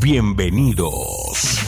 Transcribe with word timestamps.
Bienvenidos. 0.00 1.60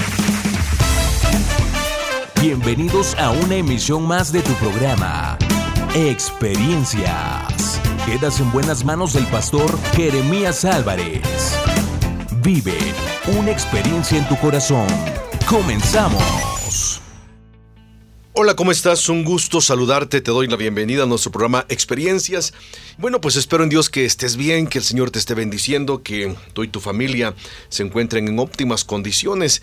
Bienvenidos 2.41 3.15
a 3.15 3.31
una 3.31 3.57
emisión 3.57 4.07
más 4.07 4.33
de 4.33 4.43
tu 4.43 4.53
programa, 4.55 5.39
Experiencias. 5.95 7.81
Quedas 8.05 8.41
en 8.41 8.53
buenas 8.53 8.85
manos 8.85 9.15
del 9.15 9.27
pastor 9.29 9.79
Jeremías 9.95 10.65
Álvarez. 10.65 11.57
Vive 12.43 12.77
una 13.39 13.51
experiencia 13.51 14.19
en 14.19 14.29
tu 14.29 14.37
corazón. 14.37 14.87
Comenzamos. 15.49 16.48
Hola, 18.41 18.55
¿cómo 18.55 18.71
estás? 18.71 19.09
Un 19.09 19.25
gusto 19.25 19.61
saludarte. 19.61 20.21
Te 20.21 20.31
doy 20.31 20.47
la 20.47 20.55
bienvenida 20.55 21.03
a 21.03 21.07
nuestro 21.07 21.33
programa 21.33 21.67
Experiencias. 21.69 22.55
Bueno, 22.97 23.21
pues 23.21 23.35
espero 23.35 23.65
en 23.65 23.69
Dios 23.69 23.91
que 23.91 24.05
estés 24.05 24.37
bien, 24.37 24.69
que 24.69 24.79
el 24.79 24.85
Señor 24.85 25.11
te 25.11 25.19
esté 25.19 25.35
bendiciendo, 25.35 26.05
que 26.05 26.37
tú 26.53 26.63
y 26.63 26.69
tu 26.69 26.79
familia 26.79 27.35
se 27.69 27.83
encuentren 27.83 28.29
en 28.29 28.39
óptimas 28.39 28.85
condiciones. 28.85 29.61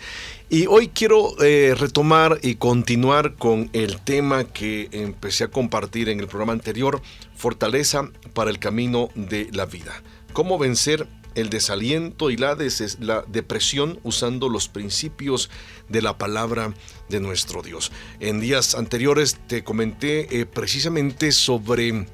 Y 0.50 0.66
hoy 0.66 0.88
quiero 0.88 1.42
eh, 1.42 1.74
retomar 1.74 2.38
y 2.42 2.56
continuar 2.56 3.36
con 3.36 3.70
el 3.72 3.98
tema 4.02 4.44
que 4.44 4.90
empecé 4.92 5.44
a 5.44 5.48
compartir 5.48 6.10
en 6.10 6.20
el 6.20 6.26
programa 6.26 6.52
anterior, 6.52 7.00
Fortaleza 7.34 8.10
para 8.34 8.50
el 8.50 8.58
Camino 8.58 9.08
de 9.14 9.48
la 9.54 9.64
Vida. 9.64 10.02
¿Cómo 10.34 10.58
vencer 10.58 11.08
el 11.36 11.50
desaliento 11.50 12.30
y 12.30 12.36
la, 12.36 12.56
la, 13.00 13.24
depresión 13.28 14.00
usando 14.02 14.48
los 14.48 14.68
principios 14.68 15.50
de 15.88 16.02
la 16.02 16.18
palabra 16.18 16.74
de 17.08 17.20
nuestro 17.20 17.62
Dios. 17.62 17.92
En 18.20 18.40
días 18.40 18.74
anteriores 18.74 19.36
te 19.46 19.64
comenté 19.64 20.40
eh, 20.40 20.46
precisamente 20.46 21.32
sobre 21.32 22.06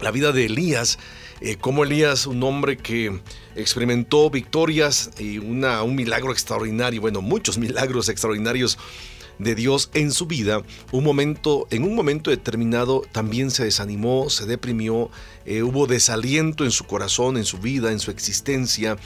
la 0.00 0.10
vida 0.10 0.32
de 0.32 0.46
Elías, 0.46 0.98
eh, 1.40 1.56
cómo 1.60 1.84
Elías, 1.84 2.26
un 2.26 2.42
hombre 2.42 2.76
que 2.76 3.20
experimentó 3.56 4.30
victorias 4.30 5.10
y 5.18 5.38
una, 5.38 5.82
un 5.82 5.94
milagro 5.94 6.32
extraordinario, 6.32 7.00
bueno, 7.00 7.20
muchos 7.20 7.58
milagros 7.58 8.08
extraordinarios 8.08 8.78
de 9.38 9.54
Dios 9.54 9.90
en 9.94 10.12
su 10.12 10.26
vida, 10.26 10.62
un 10.92 11.04
momento, 11.04 11.66
en 11.70 11.84
un 11.84 11.94
momento 11.94 12.30
determinado 12.30 13.02
también 13.12 13.50
se 13.50 13.64
desanimó, 13.64 14.30
se 14.30 14.46
deprimió, 14.46 15.10
eh, 15.46 15.62
hubo 15.62 15.86
desaliento 15.86 16.64
en 16.64 16.70
su 16.70 16.84
corazón, 16.84 17.36
en 17.36 17.44
su 17.44 17.58
vida, 17.58 17.90
en 17.92 17.98
su 17.98 18.10
existencia. 18.10 18.96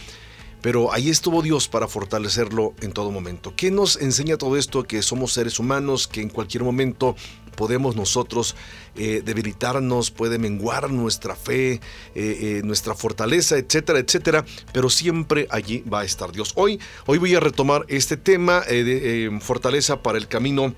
Pero 0.66 0.92
ahí 0.92 1.10
estuvo 1.10 1.42
Dios 1.42 1.68
para 1.68 1.86
fortalecerlo 1.86 2.74
en 2.80 2.90
todo 2.90 3.12
momento. 3.12 3.54
¿Qué 3.54 3.70
nos 3.70 4.00
enseña 4.00 4.36
todo 4.36 4.56
esto? 4.56 4.82
Que 4.82 5.00
somos 5.00 5.32
seres 5.32 5.60
humanos, 5.60 6.08
que 6.08 6.20
en 6.20 6.28
cualquier 6.28 6.64
momento 6.64 7.14
podemos 7.54 7.94
nosotros 7.94 8.56
eh, 8.96 9.22
debilitarnos, 9.24 10.10
puede 10.10 10.40
menguar 10.40 10.90
nuestra 10.90 11.36
fe, 11.36 11.74
eh, 11.74 11.80
eh, 12.16 12.62
nuestra 12.64 12.96
fortaleza, 12.96 13.56
etcétera, 13.56 14.00
etcétera, 14.00 14.44
pero 14.72 14.90
siempre 14.90 15.46
allí 15.50 15.82
va 15.82 16.00
a 16.00 16.04
estar 16.04 16.32
Dios. 16.32 16.50
Hoy, 16.56 16.80
hoy 17.06 17.18
voy 17.18 17.36
a 17.36 17.38
retomar 17.38 17.86
este 17.86 18.16
tema 18.16 18.62
de 18.62 19.38
fortaleza 19.40 20.02
para 20.02 20.18
el 20.18 20.26
camino 20.26 20.74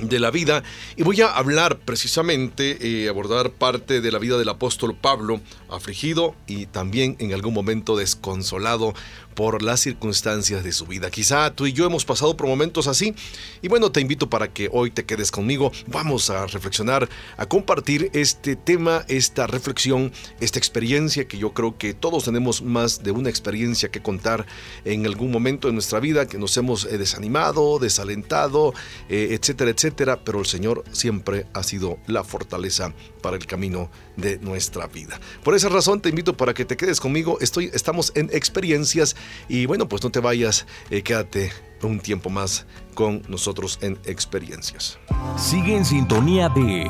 de 0.00 0.18
la 0.18 0.30
vida. 0.30 0.62
Y 0.96 1.02
voy 1.02 1.20
a 1.20 1.28
hablar 1.28 1.78
precisamente, 1.78 3.08
abordar 3.08 3.50
parte 3.50 4.00
de 4.00 4.12
la 4.12 4.18
vida 4.18 4.38
del 4.38 4.48
apóstol 4.48 4.96
Pablo, 5.00 5.40
afligido 5.68 6.34
y 6.46 6.66
también 6.66 7.16
en 7.18 7.32
algún 7.32 7.54
momento 7.54 7.96
desconsolado 7.96 8.94
por 9.34 9.62
las 9.62 9.80
circunstancias 9.80 10.64
de 10.64 10.72
su 10.72 10.86
vida. 10.86 11.10
Quizá 11.10 11.54
tú 11.54 11.66
y 11.66 11.72
yo 11.72 11.86
hemos 11.86 12.04
pasado 12.04 12.36
por 12.36 12.46
momentos 12.46 12.86
así 12.86 13.14
y 13.60 13.68
bueno, 13.68 13.92
te 13.92 14.00
invito 14.00 14.28
para 14.28 14.52
que 14.52 14.68
hoy 14.72 14.90
te 14.90 15.04
quedes 15.04 15.30
conmigo. 15.30 15.72
Vamos 15.86 16.30
a 16.30 16.46
reflexionar, 16.46 17.08
a 17.36 17.46
compartir 17.46 18.10
este 18.12 18.56
tema, 18.56 19.04
esta 19.08 19.46
reflexión, 19.46 20.12
esta 20.40 20.58
experiencia 20.58 21.26
que 21.26 21.38
yo 21.38 21.52
creo 21.52 21.76
que 21.78 21.94
todos 21.94 22.24
tenemos 22.24 22.62
más 22.62 23.02
de 23.02 23.10
una 23.10 23.30
experiencia 23.30 23.90
que 23.90 24.02
contar 24.02 24.46
en 24.84 25.06
algún 25.06 25.30
momento 25.30 25.68
de 25.68 25.74
nuestra 25.74 26.00
vida 26.00 26.26
que 26.26 26.38
nos 26.38 26.56
hemos 26.56 26.84
eh, 26.84 26.98
desanimado, 26.98 27.78
desalentado, 27.78 28.74
eh, 29.08 29.38
etcétera, 29.38 29.70
etcétera, 29.70 30.24
pero 30.24 30.40
el 30.40 30.46
Señor 30.46 30.84
siempre 30.92 31.46
ha 31.54 31.62
sido 31.62 31.98
la 32.06 32.24
fortaleza 32.24 32.92
para 33.22 33.36
el 33.36 33.46
camino 33.46 33.90
de 34.16 34.38
nuestra 34.38 34.86
vida. 34.86 35.20
Por 35.42 35.54
esa 35.54 35.68
razón 35.68 36.00
te 36.00 36.08
invito 36.08 36.36
para 36.36 36.54
que 36.54 36.64
te 36.64 36.76
quedes 36.76 37.00
conmigo. 37.00 37.38
Estoy, 37.40 37.70
estamos 37.72 38.12
en 38.14 38.30
experiencias 38.32 39.16
y 39.48 39.66
bueno, 39.66 39.88
pues 39.88 40.02
no 40.02 40.10
te 40.10 40.20
vayas, 40.20 40.66
eh, 40.90 41.02
quédate 41.02 41.52
un 41.82 42.00
tiempo 42.00 42.30
más 42.30 42.66
con 42.94 43.22
nosotros 43.28 43.78
en 43.82 43.98
experiencias. 44.04 44.98
Sigue 45.36 45.76
en 45.76 45.84
sintonía 45.84 46.48
de 46.48 46.86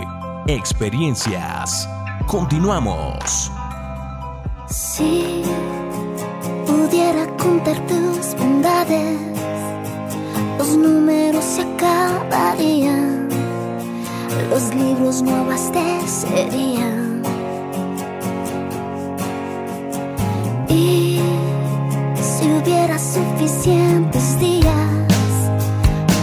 experiencias. 0.46 1.88
Continuamos. 2.26 3.50
Si 4.68 5.42
pudiera 6.66 7.26
contar 7.36 7.86
tus 7.86 8.34
bondades, 8.38 9.18
los 10.58 10.76
números 10.76 11.44
se 11.44 11.62
acabarían, 11.62 13.28
los 14.50 14.74
libros 14.74 15.22
no 15.22 15.36
abastecerían. 15.36 17.11
Si 20.72 22.48
hubiera 22.48 22.98
suficientes 22.98 24.38
días 24.38 24.70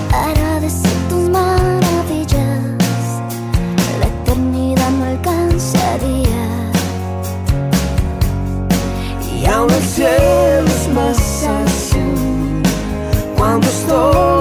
para 0.10 0.60
decir 0.60 0.90
tus 1.08 1.30
maravillas, 1.30 2.64
la 4.00 4.08
eternidad 4.08 4.90
no 4.90 5.06
alcanzaría. 5.06 6.48
Y 9.40 9.46
aún 9.46 9.70
el 9.70 9.84
cielo 9.84 10.66
es 10.66 10.88
más 10.96 11.44
azul 11.44 12.64
cuando 13.38 13.68
estoy 13.68 14.39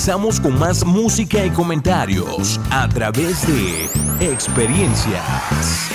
regresamos 0.00 0.40
con 0.40 0.58
más 0.58 0.82
música 0.86 1.44
y 1.44 1.50
comentarios 1.50 2.58
a 2.70 2.88
través 2.88 3.46
de 3.46 3.84
experiencias. 4.32 5.90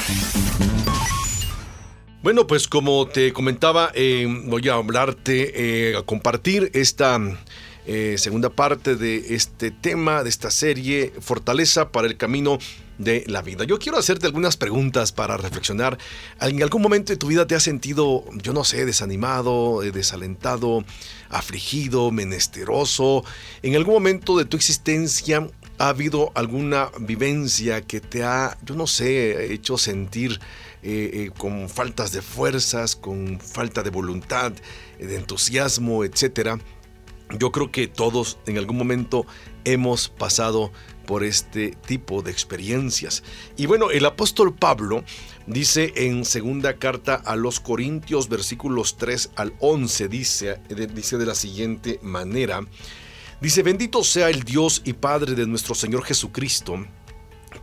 Bueno, 2.21 2.45
pues 2.45 2.67
como 2.67 3.07
te 3.07 3.33
comentaba, 3.33 3.89
eh, 3.95 4.27
voy 4.45 4.69
a 4.69 4.75
hablarte, 4.75 5.89
eh, 5.89 5.97
a 5.97 6.03
compartir 6.03 6.69
esta 6.75 7.19
eh, 7.87 8.13
segunda 8.19 8.51
parte 8.51 8.95
de 8.95 9.33
este 9.33 9.71
tema, 9.71 10.21
de 10.21 10.29
esta 10.29 10.51
serie, 10.51 11.11
Fortaleza 11.19 11.91
para 11.91 12.05
el 12.05 12.15
Camino 12.15 12.59
de 12.97 13.23
la 13.27 13.41
Vida. 13.41 13.63
Yo 13.65 13.79
quiero 13.79 13.97
hacerte 13.97 14.25
algunas 14.25 14.57
preguntas 14.57 15.11
para 15.11 15.37
reflexionar. 15.37 15.97
¿En 16.39 16.61
algún 16.63 16.81
momento 16.81 17.11
de 17.13 17.17
tu 17.17 17.27
vida 17.27 17.47
te 17.47 17.55
has 17.55 17.63
sentido, 17.63 18.23
yo 18.41 18.53
no 18.53 18.63
sé, 18.63 18.85
desanimado, 18.85 19.81
desalentado, 19.81 20.83
afligido, 21.29 22.11
menesteroso? 22.11 23.23
¿En 23.61 23.75
algún 23.75 23.95
momento 23.95 24.37
de 24.37 24.45
tu 24.45 24.57
existencia 24.57 25.47
ha 25.77 25.89
habido 25.89 26.31
alguna 26.35 26.89
vivencia 26.99 27.81
que 27.81 27.99
te 27.99 28.23
ha, 28.23 28.57
yo 28.63 28.75
no 28.75 28.87
sé, 28.87 29.53
hecho 29.53 29.77
sentir 29.77 30.39
eh, 30.83 31.09
eh, 31.13 31.31
con 31.37 31.67
faltas 31.67 32.11
de 32.11 32.21
fuerzas, 32.21 32.95
con 32.95 33.39
falta 33.39 33.83
de 33.83 33.89
voluntad, 33.89 34.53
de 34.99 35.15
entusiasmo, 35.15 36.03
etcétera? 36.03 36.59
Yo 37.39 37.51
creo 37.51 37.71
que 37.71 37.87
todos 37.87 38.37
en 38.45 38.57
algún 38.57 38.77
momento 38.77 39.25
hemos 39.65 40.09
pasado 40.09 40.71
por 41.05 41.23
este 41.23 41.71
tipo 41.85 42.21
de 42.21 42.31
experiencias. 42.31 43.23
Y 43.57 43.65
bueno, 43.65 43.91
el 43.91 44.05
apóstol 44.05 44.53
Pablo 44.53 45.03
dice 45.47 45.93
en 45.95 46.25
segunda 46.25 46.77
carta 46.77 47.15
a 47.15 47.35
los 47.35 47.59
Corintios 47.59 48.29
versículos 48.29 48.97
3 48.97 49.31
al 49.35 49.53
11, 49.59 50.07
dice, 50.07 50.59
dice 50.93 51.17
de 51.17 51.25
la 51.25 51.35
siguiente 51.35 51.99
manera, 52.01 52.61
dice, 53.41 53.63
bendito 53.63 54.03
sea 54.03 54.29
el 54.29 54.43
Dios 54.43 54.81
y 54.85 54.93
Padre 54.93 55.35
de 55.35 55.47
nuestro 55.47 55.75
Señor 55.75 56.03
Jesucristo, 56.03 56.85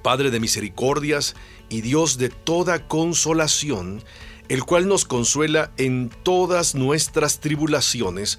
Padre 0.03 0.31
de 0.31 0.41
misericordias 0.41 1.35
y 1.69 1.81
Dios 1.81 2.19
de 2.19 2.29
toda 2.29 2.89
consolación, 2.89 4.03
el 4.49 4.65
cual 4.65 4.89
nos 4.89 5.05
consuela 5.05 5.73
en 5.77 6.11
todas 6.23 6.75
nuestras 6.75 7.41
tribulaciones, 7.41 8.39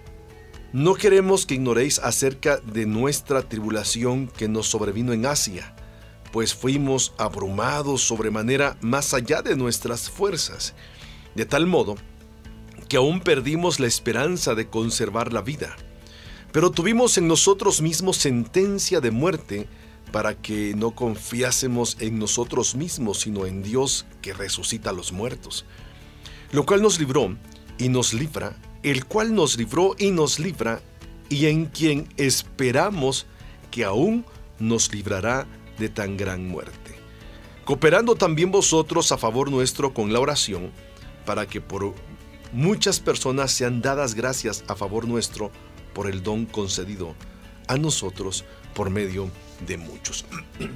no 0.73 0.95
queremos 0.95 1.45
que 1.45 1.55
ignoréis 1.55 1.99
acerca 1.99 2.57
de 2.57 2.85
nuestra 2.85 3.41
tribulación 3.41 4.27
que 4.27 4.47
nos 4.47 4.67
sobrevino 4.67 5.11
en 5.11 5.25
Asia, 5.25 5.75
pues 6.31 6.53
fuimos 6.55 7.13
abrumados 7.17 8.01
sobremanera 8.01 8.77
más 8.79 9.13
allá 9.13 9.41
de 9.41 9.57
nuestras 9.57 10.09
fuerzas, 10.09 10.73
de 11.35 11.45
tal 11.45 11.67
modo 11.67 11.95
que 12.87 12.95
aún 12.95 13.19
perdimos 13.19 13.81
la 13.81 13.87
esperanza 13.87 14.55
de 14.55 14.69
conservar 14.69 15.33
la 15.33 15.41
vida. 15.41 15.75
Pero 16.53 16.71
tuvimos 16.71 17.17
en 17.17 17.27
nosotros 17.27 17.81
mismos 17.81 18.15
sentencia 18.15 19.01
de 19.01 19.11
muerte 19.11 19.67
para 20.13 20.35
que 20.35 20.73
no 20.75 20.91
confiásemos 20.91 21.97
en 21.99 22.17
nosotros 22.17 22.75
mismos, 22.75 23.21
sino 23.21 23.45
en 23.45 23.61
Dios 23.61 24.05
que 24.21 24.33
resucita 24.33 24.91
a 24.91 24.93
los 24.93 25.11
muertos, 25.11 25.65
lo 26.51 26.65
cual 26.65 26.81
nos 26.81 26.97
libró 26.97 27.37
y 27.77 27.89
nos 27.89 28.13
libra 28.13 28.57
el 28.83 29.05
cual 29.05 29.33
nos 29.35 29.57
libró 29.57 29.95
y 29.97 30.11
nos 30.11 30.39
libra, 30.39 30.81
y 31.29 31.45
en 31.45 31.65
quien 31.65 32.09
esperamos 32.17 33.25
que 33.69 33.85
aún 33.85 34.25
nos 34.59 34.93
librará 34.93 35.47
de 35.77 35.89
tan 35.89 36.17
gran 36.17 36.47
muerte. 36.47 36.95
Cooperando 37.65 38.15
también 38.15 38.51
vosotros 38.51 39.11
a 39.11 39.17
favor 39.17 39.49
nuestro 39.49 39.93
con 39.93 40.11
la 40.11 40.19
oración, 40.19 40.71
para 41.25 41.47
que 41.47 41.61
por 41.61 41.93
muchas 42.51 42.99
personas 42.99 43.51
sean 43.51 43.81
dadas 43.81 44.15
gracias 44.15 44.63
a 44.67 44.75
favor 44.75 45.07
nuestro 45.07 45.51
por 45.93 46.09
el 46.09 46.23
don 46.23 46.45
concedido 46.45 47.15
a 47.67 47.77
nosotros 47.77 48.43
por 48.73 48.89
medio 48.89 49.29
de 49.65 49.77
muchos. 49.77 50.25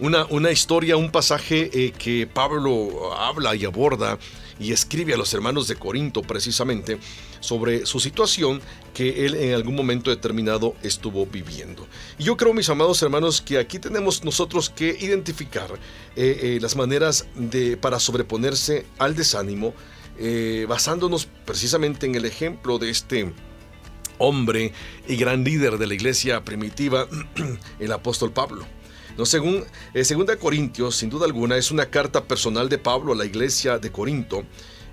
Una, 0.00 0.26
una 0.26 0.52
historia, 0.52 0.96
un 0.96 1.10
pasaje 1.10 1.70
eh, 1.72 1.90
que 1.90 2.28
Pablo 2.28 3.12
habla 3.14 3.56
y 3.56 3.64
aborda 3.64 4.16
y 4.58 4.72
escribe 4.72 5.14
a 5.14 5.16
los 5.16 5.32
hermanos 5.34 5.68
de 5.68 5.76
Corinto 5.76 6.22
precisamente 6.22 6.98
sobre 7.40 7.86
su 7.86 8.00
situación 8.00 8.60
que 8.94 9.26
él 9.26 9.34
en 9.34 9.54
algún 9.54 9.74
momento 9.74 10.10
determinado 10.10 10.74
estuvo 10.82 11.26
viviendo. 11.26 11.86
Y 12.18 12.24
yo 12.24 12.36
creo, 12.36 12.52
mis 12.52 12.68
amados 12.68 13.02
hermanos, 13.02 13.40
que 13.40 13.58
aquí 13.58 13.78
tenemos 13.78 14.24
nosotros 14.24 14.70
que 14.70 14.96
identificar 15.00 15.70
eh, 16.16 16.40
eh, 16.42 16.58
las 16.60 16.76
maneras 16.76 17.26
de, 17.34 17.76
para 17.76 18.00
sobreponerse 18.00 18.86
al 18.98 19.14
desánimo, 19.14 19.74
eh, 20.18 20.66
basándonos 20.68 21.28
precisamente 21.44 22.06
en 22.06 22.14
el 22.16 22.24
ejemplo 22.24 22.78
de 22.78 22.90
este 22.90 23.32
hombre 24.18 24.72
y 25.06 25.16
gran 25.16 25.44
líder 25.44 25.78
de 25.78 25.86
la 25.86 25.94
iglesia 25.94 26.44
primitiva, 26.44 27.06
el 27.78 27.92
apóstol 27.92 28.32
Pablo. 28.32 28.66
No, 29.18 29.26
según 29.26 29.64
eh, 29.94 30.36
Corintios, 30.38 30.94
sin 30.94 31.10
duda 31.10 31.26
alguna, 31.26 31.56
es 31.56 31.72
una 31.72 31.86
carta 31.86 32.24
personal 32.24 32.68
de 32.68 32.78
Pablo 32.78 33.12
a 33.12 33.16
la 33.16 33.24
iglesia 33.24 33.78
de 33.78 33.90
Corinto. 33.90 34.44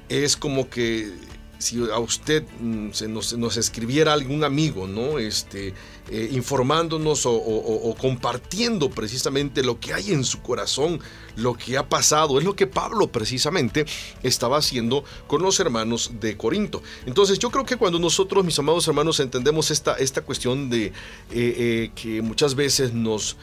Es 0.10 0.36
como 0.36 0.68
que 0.68 1.14
si 1.60 1.80
a 1.92 2.00
usted 2.00 2.44
mm, 2.60 2.92
se 2.92 3.08
nos, 3.08 3.58
escribiera 3.58 4.14
algún 4.14 4.44
amigo, 4.44 4.88
¿no? 4.88 5.20
Este, 5.20 5.74
eh, 6.10 6.30
informándonos 6.32 7.26
o, 7.26 7.96
compartiendo 8.00 8.90
precisamente 8.90 9.64
lo 9.64 9.80
que 9.80 9.94
hay 9.94 10.12
en 10.12 10.24
su 10.24 10.42
corazón, 10.42 11.00
lo 11.36 11.56
que 11.56 11.78
ha 11.78 11.88
pasado, 11.88 12.38
es 12.38 12.46
lo 12.46 12.56
que 12.56 12.68
Pablo 12.68 13.08
precisamente 13.08 13.86
estaba 14.24 14.58
haciendo 14.58 15.04
con 15.28 15.42
los 15.42 15.60
hermanos 15.60 16.12
de 16.20 16.38
Corinto. 16.38 16.82
Entonces 17.06 17.40
yo 17.40 17.50
creo 17.50 17.66
que 17.66 17.78
cuando 17.78 18.00
nosotros, 18.00 18.46
mis 18.46 18.60
amados 18.60 18.88
hermanos, 18.88 19.20
entendemos 19.20 19.72
esta, 19.72 19.96
esta 19.96 20.22
cuestión 20.22 20.70
de 20.70 20.88
eh, 20.88 20.92
eh, 21.32 21.92
que 21.96 22.22
muchas 22.22 22.56
veces 22.56 22.94
nos 22.94 23.38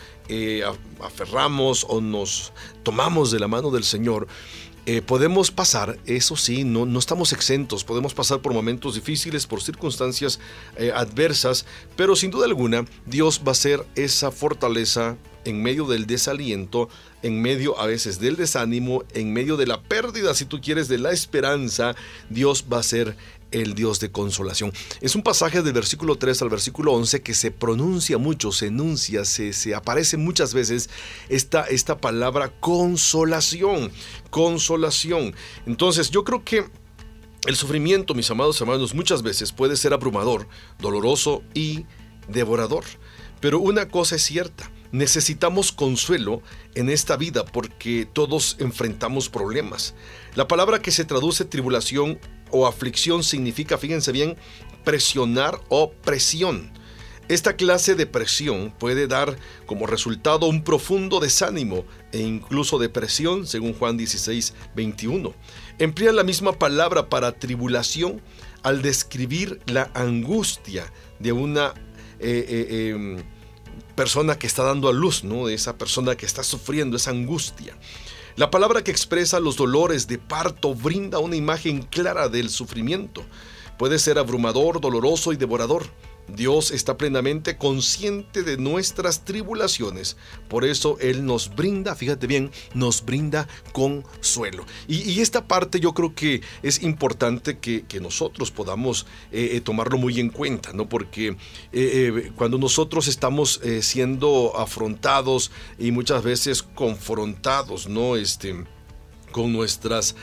aferramos 1.03 1.87
o 1.89 2.01
nos 2.01 2.53
tomamos 2.83 3.31
de 3.31 3.41
la 3.41 3.49
mano 3.49 3.71
del 3.71 3.85
Señor, 3.85 4.29
eh, 4.85 5.01
podemos 5.01 5.53
pasar, 5.53 5.97
eso 6.07 6.35
sí, 6.35 6.65
no, 6.65 6.87
no, 6.87 6.99
estamos 6.99 7.33
exentos, 7.33 7.85
podemos 7.85 8.15
pasar 8.15 8.41
por 8.41 8.53
momentos 8.53 8.97
difíciles, 8.97 9.47
por 9.47 9.63
circunstancias 9.63 10.41
eh, 10.77 10.91
adversas, 10.93 11.67
pero 11.95 12.17
sin 12.17 12.33
duda 12.33 12.47
alguna 12.47 12.85
Dios 13.07 13.43
va 13.47 13.53
a 13.53 13.55
ser 13.55 13.87
esa 13.95 14.33
fortaleza 14.33 15.17
en 15.45 15.63
medio 15.63 15.87
del 15.87 16.09
desaliento, 16.09 16.89
en 17.23 17.41
medio 17.41 17.79
a 17.79 17.87
veces 17.87 18.19
del 18.19 18.35
desánimo, 18.35 19.05
en 19.15 19.33
medio 19.33 19.57
de 19.57 19.69
la 19.69 19.81
pérdida, 19.81 20.35
si 20.35 20.47
tú 20.47 20.61
quieres, 20.61 20.89
de 20.89 20.99
la 20.99 21.13
esperanza, 21.13 21.95
Dios 22.29 22.65
va 22.73 22.81
a 22.81 22.83
ser 22.83 23.17
el 23.53 23.75
Dios 23.75 24.01
de 24.01 24.11
consolación. 24.11 24.73
Es 25.01 25.15
un 25.15 25.23
pasaje 25.23 25.63
del 25.63 25.73
versículo 25.73 26.17
3 26.17 26.43
al 26.43 26.49
versículo 26.49 26.93
11 26.93 27.23
que 27.23 27.35
se 27.35 27.51
pronuncia 27.51 28.19
mucho, 28.19 28.53
se 28.53 28.67
enuncia, 28.67 29.25
se, 29.25 29.53
se 29.53 29.75
aparece 29.75 30.17
muchas 30.17 30.55
veces 30.55 30.91
esta, 31.29 31.65
esta 31.65 31.99
palabra 31.99 32.53
consolación, 32.61 33.93
consolación. 34.31 35.35
Entonces 35.67 36.11
yo 36.11 36.25
creo 36.25 36.45
que 36.45 36.65
el 37.47 37.57
sufrimiento, 37.57 38.15
mis 38.15 38.31
amados 38.31 38.61
hermanos, 38.61 38.95
muchas 38.95 39.23
veces 39.23 39.53
puede 39.53 39.77
ser 39.77 39.93
abrumador, 39.93 40.49
doloroso 40.79 41.43
y 41.55 41.87
devorador. 42.29 42.85
Pero 43.41 43.59
una 43.59 43.89
cosa 43.89 44.17
es 44.17 44.23
cierta, 44.23 44.71
necesitamos 44.93 45.73
consuelo 45.73 46.43
en 46.75 46.89
esta 46.89 47.17
vida 47.17 47.45
porque 47.45 48.07
todos 48.11 48.57
enfrentamos 48.61 49.29
problemas. 49.29 49.95
La 50.37 50.47
palabra 50.47 50.81
que 50.81 50.93
se 50.93 51.05
traduce 51.05 51.45
tribulación 51.45 52.21
o 52.53 52.67
aflicción 52.67 53.25
significa, 53.25 53.79
fíjense 53.79 54.13
bien, 54.13 54.37
presionar 54.85 55.61
o 55.69 55.91
presión. 55.91 56.71
Esta 57.29 57.57
clase 57.57 57.95
de 57.95 58.07
presión 58.07 58.75
puede 58.79 59.07
dar 59.07 59.37
como 59.65 59.87
resultado 59.87 60.47
un 60.47 60.65
profundo 60.65 61.19
desánimo 61.21 61.85
e 62.13 62.19
incluso 62.19 62.79
depresión, 62.79 63.47
según 63.47 63.73
Juan 63.75 63.97
16, 63.97 64.55
21. 64.75 65.33
Emplea 65.79 66.13
la 66.13 66.25
misma 66.25 66.53
palabra 66.59 67.09
para 67.09 67.33
tribulación 67.33 68.21
al 68.63 68.83
describir 68.83 69.61
la 69.67 69.91
angustia 69.95 70.93
de 71.21 71.33
una 71.33 71.75
eh, 72.21 72.45
eh, 72.49 72.91
em, 72.91 73.23
persona 73.95 74.39
que 74.39 74.47
está 74.47 74.63
dando 74.65 74.89
a 74.89 74.93
luz, 74.93 75.25
¿no? 75.25 75.47
de 75.47 75.55
esa 75.55 75.79
persona 75.79 76.17
que 76.17 76.27
está 76.27 76.43
sufriendo 76.43 76.97
esa 76.97 77.11
angustia. 77.11 77.77
La 78.35 78.51
palabra 78.51 78.83
que 78.83 78.91
expresa 78.91 79.41
los 79.41 79.57
dolores 79.57 80.07
de 80.07 80.17
parto 80.17 80.75
brinda 80.75 81.19
una 81.19 81.37
imagen 81.37 81.83
clara 81.83 82.31
del 82.31 82.49
sufrimiento. 82.49 83.23
Puede 83.79 83.99
ser 83.99 84.19
abrumador, 84.19 84.81
doloroso 84.81 85.35
y 85.35 85.37
devorador. 85.37 85.85
Dios 86.29 86.71
está 86.71 86.97
plenamente 86.97 87.57
consciente 87.57 88.43
de 88.43 88.57
nuestras 88.57 89.25
tribulaciones. 89.25 90.17
Por 90.49 90.65
eso 90.65 90.97
Él 91.01 91.25
nos 91.27 91.55
brinda, 91.55 91.95
fíjate 91.95 92.27
bien, 92.27 92.51
nos 92.75 93.05
brinda 93.05 93.49
consuelo. 93.73 94.65
Y, 94.89 95.21
esta 95.21 95.47
parte 95.47 95.79
yo 95.79 95.95
creo 95.95 96.15
que 96.15 96.43
es 96.63 96.83
importante 96.83 97.59
que, 97.59 97.83
nosotros 98.03 98.51
podamos 98.51 99.07
eh, 99.31 99.51
eh, 99.53 99.61
tomarlo 99.61 99.97
muy 99.97 100.19
en 100.19 100.31
cuenta, 100.31 100.73
¿no? 100.73 100.89
Porque 100.89 101.37
eh, 101.73 102.33
cuando 102.35 102.59
nosotros 102.59 103.07
estamos 103.07 103.61
siendo 103.81 104.57
afrontados 104.57 105.53
y 105.79 105.93
muchas 105.93 106.25
veces 106.25 106.63
confrontados, 106.63 107.87
¿no? 107.87 108.17
Este 108.17 108.65
con 109.31 109.53
nuestras 109.53 110.15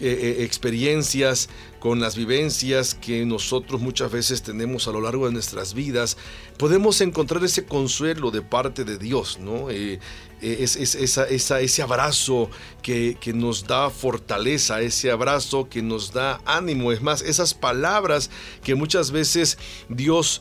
experiencias, 0.00 1.48
con 1.78 2.00
las 2.00 2.16
vivencias 2.16 2.94
que 2.94 3.24
nosotros 3.24 3.80
muchas 3.80 4.10
veces 4.10 4.42
tenemos 4.42 4.88
a 4.88 4.92
lo 4.92 5.00
largo 5.00 5.26
de 5.26 5.32
nuestras 5.32 5.74
vidas, 5.74 6.16
podemos 6.56 7.00
encontrar 7.00 7.42
ese 7.44 7.64
consuelo 7.64 8.30
de 8.30 8.42
parte 8.42 8.84
de 8.84 8.98
Dios, 8.98 9.38
¿no? 9.38 9.70
Eh, 9.70 9.98
esa, 10.40 11.58
ese 11.60 11.82
abrazo 11.82 12.48
que, 12.82 13.18
nos 13.34 13.66
da 13.66 13.90
fortaleza, 13.90 14.80
ese 14.80 15.10
abrazo 15.10 15.68
que 15.68 15.82
nos 15.82 16.12
da 16.12 16.40
ánimo, 16.44 16.92
es 16.92 17.02
más, 17.02 17.22
esas 17.22 17.54
palabras 17.54 18.30
que 18.62 18.76
muchas 18.76 19.10
veces 19.10 19.58
Dios 19.88 20.40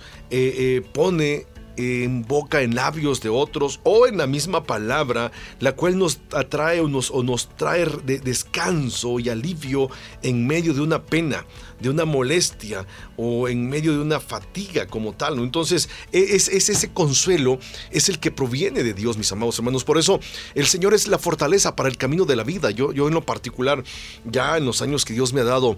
pone 0.93 1.47
en 1.77 2.23
boca, 2.23 2.61
en 2.61 2.75
labios 2.75 3.21
de 3.21 3.29
otros 3.29 3.79
o 3.83 4.07
en 4.07 4.17
la 4.17 4.27
misma 4.27 4.63
palabra, 4.63 5.31
la 5.59 5.73
cual 5.73 5.97
nos 5.97 6.19
atrae 6.33 6.79
o 6.81 6.87
nos, 6.87 7.11
o 7.11 7.23
nos 7.23 7.49
trae 7.55 7.85
de 8.03 8.19
descanso 8.19 9.19
y 9.19 9.29
alivio 9.29 9.89
en 10.23 10.47
medio 10.47 10.73
de 10.73 10.81
una 10.81 11.03
pena, 11.03 11.45
de 11.79 11.89
una 11.89 12.05
molestia 12.05 12.85
o 13.15 13.47
en 13.47 13.69
medio 13.69 13.93
de 13.93 13.99
una 13.99 14.19
fatiga 14.19 14.87
como 14.87 15.13
tal. 15.13 15.37
¿no? 15.37 15.43
Entonces, 15.43 15.89
e, 16.11 16.35
es, 16.35 16.47
es, 16.47 16.69
ese 16.69 16.91
consuelo, 16.91 17.59
es 17.91 18.09
el 18.09 18.19
que 18.19 18.31
proviene 18.31 18.83
de 18.83 18.93
Dios, 18.93 19.17
mis 19.17 19.31
amados 19.31 19.57
hermanos. 19.59 19.83
Por 19.83 19.97
eso, 19.97 20.19
el 20.55 20.65
Señor 20.65 20.93
es 20.93 21.07
la 21.07 21.19
fortaleza 21.19 21.75
para 21.75 21.89
el 21.89 21.97
camino 21.97 22.25
de 22.25 22.35
la 22.35 22.43
vida. 22.43 22.71
Yo, 22.71 22.91
yo 22.91 23.07
en 23.07 23.13
lo 23.13 23.21
particular, 23.21 23.83
ya 24.25 24.57
en 24.57 24.65
los 24.65 24.81
años 24.81 25.05
que 25.05 25.13
Dios 25.13 25.33
me 25.33 25.41
ha 25.41 25.45
dado, 25.45 25.77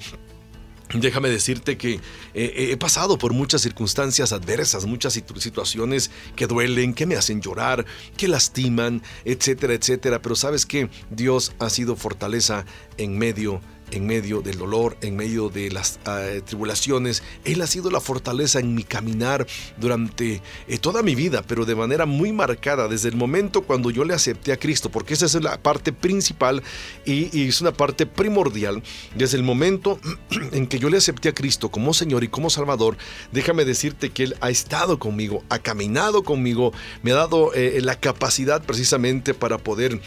Déjame 0.94 1.30
decirte 1.30 1.78
que 1.78 1.94
eh, 1.94 2.00
eh, 2.34 2.70
he 2.72 2.78
pasado 2.78 3.20
por 3.20 3.32
muchas 3.32 3.62
circunstancias 3.62 4.34
adversas, 4.34 4.86
muchas 4.86 5.14
situaciones 5.14 6.10
que 6.36 6.48
duelen, 6.48 6.96
que 6.96 7.06
me 7.06 7.16
hacen 7.16 7.42
llorar, 7.42 7.86
que 8.18 8.28
lastiman, 8.28 9.04
etcétera, 9.24 9.74
etcétera. 9.74 10.20
Pero 10.22 10.36
sabes 10.36 10.66
que 10.66 10.90
Dios 11.12 11.54
ha 11.60 11.70
sido 11.70 11.96
fortaleza 11.96 12.66
en 12.98 13.20
medio 13.20 13.62
en 13.92 14.06
medio 14.06 14.42
del 14.42 14.58
dolor, 14.58 14.98
en 15.02 15.16
medio 15.16 15.50
de 15.50 15.72
las 15.72 16.00
ah, 16.06 16.28
tribulaciones. 16.46 17.24
Él 17.46 17.62
ha 17.62 17.68
sido 17.68 17.92
la 17.92 18.00
fortaleza 18.00 18.60
en 18.60 18.76
mi 18.76 18.84
caminar 18.84 19.46
durante 19.78 20.42
eh, 20.68 20.78
toda 20.78 21.04
mi 21.04 21.16
vida, 21.16 21.44
pero 21.48 21.66
de 21.66 21.76
manera 21.76 22.06
muy 22.06 22.32
marcada 22.32 22.88
desde 22.88 23.10
el 23.10 23.16
momento 23.16 23.62
cuando 23.64 23.92
yo 23.92 24.04
le 24.04 24.14
acepté 24.14 24.52
a 24.52 24.58
Cristo, 24.58 24.90
porque 24.90 25.14
esa 25.14 25.26
es 25.26 25.36
la 25.36 25.62
parte 25.62 25.92
principal 25.94 26.64
y, 27.06 27.48
es 27.48 27.62
una 27.62 27.72
parte 27.72 28.06
primordial. 28.06 28.84
Desde 29.16 29.38
el 29.38 29.44
momento 29.44 30.00
en 30.52 30.68
que 30.68 30.80
yo 30.80 30.90
le 30.90 30.98
acepté 30.98 31.30
a 31.30 31.34
Cristo 31.34 31.70
como 31.70 31.94
Señor 31.94 32.24
y 32.24 32.28
como 32.28 32.50
Salvador, 32.50 32.98
déjame 33.32 33.66
decirte 33.66 34.10
que 34.10 34.24
Él 34.24 34.36
ha 34.42 34.50
estado 34.50 35.00
conmigo, 35.00 35.44
ha 35.50 35.60
caminado 35.60 36.24
conmigo, 36.24 36.74
me 37.04 37.12
ha 37.12 37.16
dado 37.16 37.54
eh, 37.54 37.80
la 37.82 38.00
capacidad 38.00 38.62
precisamente 38.64 39.34
para 39.34 39.58
poder 39.58 40.00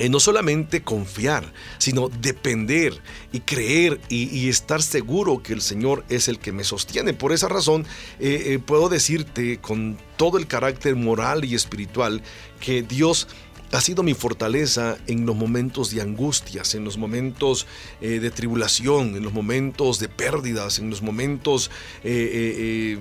eh, 0.00 0.08
no 0.08 0.18
solamente 0.18 0.82
confiar, 0.82 1.52
sino 1.76 2.08
depender 2.08 2.98
y 3.32 3.40
creer 3.40 4.00
y, 4.08 4.48
estar 4.48 4.80
seguro 4.80 5.42
que 5.42 5.52
el 5.52 5.60
Señor 5.60 6.06
es 6.08 6.26
el 6.28 6.38
que 6.38 6.52
me 6.52 6.64
sostiene. 6.64 7.12
Por 7.12 7.32
esa 7.32 7.48
razón, 7.48 7.84
eh, 8.18 8.44
eh, 8.46 8.58
puedo 8.58 8.88
decirte 8.88 9.58
con 9.58 9.98
todo 10.16 10.38
el 10.38 10.46
carácter 10.46 10.96
moral 10.96 11.44
y 11.44 11.54
espiritual 11.54 12.22
que 12.60 12.80
Dios 12.80 13.28
ha 13.72 13.80
sido 13.80 14.02
mi 14.02 14.14
fortaleza 14.14 14.98
en 15.06 15.26
los 15.26 15.36
momentos 15.36 15.90
de 15.90 16.00
angustias, 16.00 16.74
en 16.74 16.84
los 16.84 16.98
momentos 16.98 17.66
eh, 18.00 18.18
de 18.18 18.30
tribulación, 18.30 19.14
en 19.16 19.22
los 19.22 19.32
momentos 19.32 20.00
de 20.00 20.08
pérdidas, 20.08 20.78
en 20.78 20.90
los 20.90 21.02
momentos 21.02 21.70
eh, 22.02 22.30
eh, 22.32 22.98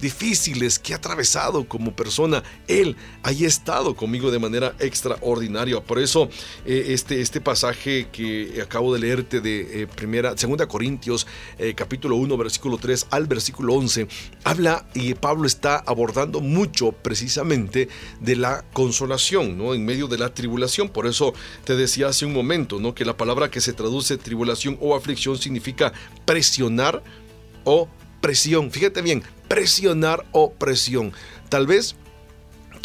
difíciles 0.00 0.78
que 0.78 0.92
he 0.92 0.96
atravesado 0.96 1.66
como 1.66 1.94
persona. 1.96 2.42
Él 2.68 2.96
ha 3.22 3.32
estado 3.32 3.96
conmigo 3.96 4.30
de 4.30 4.38
manera 4.38 4.74
extraordinaria. 4.78 5.80
Por 5.80 5.98
eso 5.98 6.28
este, 6.64 7.20
este 7.20 7.40
pasaje 7.40 8.08
que 8.12 8.60
acabo 8.62 8.94
de 8.94 9.00
leerte 9.00 9.40
de 9.40 9.88
primera, 9.94 10.36
segunda 10.36 10.66
Corintios 10.66 11.26
capítulo 11.74 12.16
1 12.16 12.36
versículo 12.36 12.78
3 12.78 13.08
al 13.10 13.26
versículo 13.26 13.74
11 13.74 14.08
habla 14.44 14.86
y 14.94 15.14
Pablo 15.14 15.46
está 15.46 15.76
abordando 15.78 16.40
mucho 16.40 16.92
precisamente 16.92 17.88
de 18.20 18.36
la 18.36 18.64
consolación, 18.72 19.58
¿no? 19.58 19.74
De 20.06 20.18
la 20.18 20.34
tribulación. 20.34 20.90
Por 20.90 21.06
eso 21.06 21.32
te 21.64 21.76
decía 21.76 22.08
hace 22.08 22.26
un 22.26 22.34
momento, 22.34 22.78
¿no? 22.78 22.94
Que 22.94 23.06
la 23.06 23.16
palabra 23.16 23.50
que 23.50 23.62
se 23.62 23.72
traduce 23.72 24.18
tribulación 24.18 24.76
o 24.80 24.94
aflicción 24.94 25.38
significa 25.38 25.94
presionar 26.26 27.02
o 27.64 27.88
presión. 28.20 28.70
Fíjate 28.70 29.00
bien, 29.00 29.22
presionar 29.48 30.26
o 30.32 30.52
presión. 30.52 31.12
Tal 31.48 31.66
vez 31.66 31.96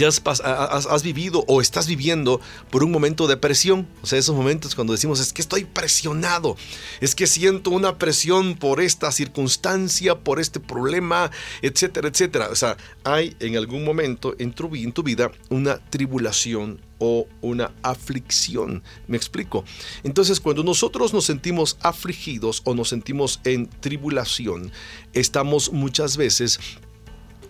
has, 0.06 1.04
vivido 1.04 1.44
o 1.48 1.62
estás 1.62 1.88
viviendo 1.88 2.42
por 2.70 2.84
un 2.84 2.92
momento 2.92 3.28
de 3.28 3.38
presión. 3.38 3.88
O 4.02 4.08
sea, 4.08 4.20
esos 4.20 4.36
momentos 4.36 4.76
cuando 4.76 4.94
decimos 4.94 5.20
es 5.20 5.34
que 5.34 5.42
estoy 5.42 5.66
presionado, 5.66 6.56
es 7.00 7.16
que 7.16 7.28
siento 7.28 7.72
una 7.72 7.98
presión 7.98 8.56
por 8.56 8.82
esta 8.82 9.12
circunstancia, 9.12 10.16
por 10.16 10.40
este 10.40 10.60
problema, 10.60 11.32
etcétera, 11.62 12.08
etcétera. 12.08 12.50
O 12.52 12.56
sea, 12.56 12.78
hay 13.04 13.36
en 13.40 13.58
algún 13.58 13.84
momento 13.84 14.36
en 14.40 14.54
tu, 14.54 14.74
en 14.76 14.92
tu 14.92 15.04
vida 15.04 15.32
una 15.50 15.78
tribulación 15.90 16.82
o 17.02 17.28
una 17.42 17.72
aflicción. 17.82 18.84
¿Me 19.08 19.18
explico? 19.18 19.66
Entonces, 20.04 20.40
cuando 20.40 20.64
nosotros 20.64 21.14
nos 21.14 21.26
sentimos 21.26 21.78
afligidos 21.82 22.62
o 22.64 22.76
nos 22.76 22.90
sentimos 22.90 23.42
en 23.44 23.68
tribulación, 23.68 24.72
estamos 25.14 25.72
muchas 25.74 26.16
veces 26.16 26.60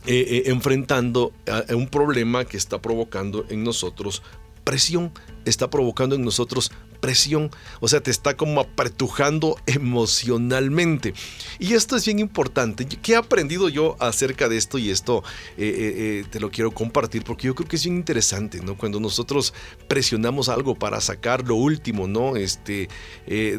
eh, 0.07 0.25
eh, 0.27 0.43
enfrentando 0.47 1.31
a, 1.47 1.75
un 1.75 1.87
problema 1.87 2.45
que 2.45 2.57
está 2.57 2.81
provocando 2.81 3.45
en 3.49 3.63
nosotros 3.63 4.23
presión, 4.63 5.11
está 5.45 5.69
provocando 5.69 6.15
en 6.15 6.23
nosotros 6.23 6.71
presión, 6.99 7.51
o 7.79 7.87
sea, 7.87 8.01
te 8.01 8.09
está 8.09 8.35
como 8.35 8.61
apretujando 8.61 9.57
emocionalmente. 9.67 11.13
Y 11.59 11.73
esto 11.73 11.95
es 11.95 12.05
bien 12.05 12.19
importante. 12.19 12.85
¿Qué 12.85 13.13
he 13.13 13.15
aprendido 13.15 13.69
yo 13.69 13.95
acerca 13.99 14.49
de 14.49 14.57
esto? 14.57 14.77
Y 14.77 14.89
esto 14.91 15.23
eh, 15.57 16.23
te 16.29 16.39
lo 16.39 16.51
quiero 16.51 16.71
compartir 16.71 17.23
porque 17.23 17.47
yo 17.47 17.55
creo 17.55 17.67
que 17.67 17.75
es 17.75 17.83
bien 17.83 17.97
interesante, 17.97 18.59
¿no? 18.61 18.77
Cuando 18.77 18.99
nosotros 18.99 19.53
presionamos 19.87 20.49
algo 20.49 20.75
para 20.75 21.01
sacar 21.01 21.47
lo 21.47 21.55
último, 21.55 22.07
¿no? 22.07 22.35
Este, 22.35 22.87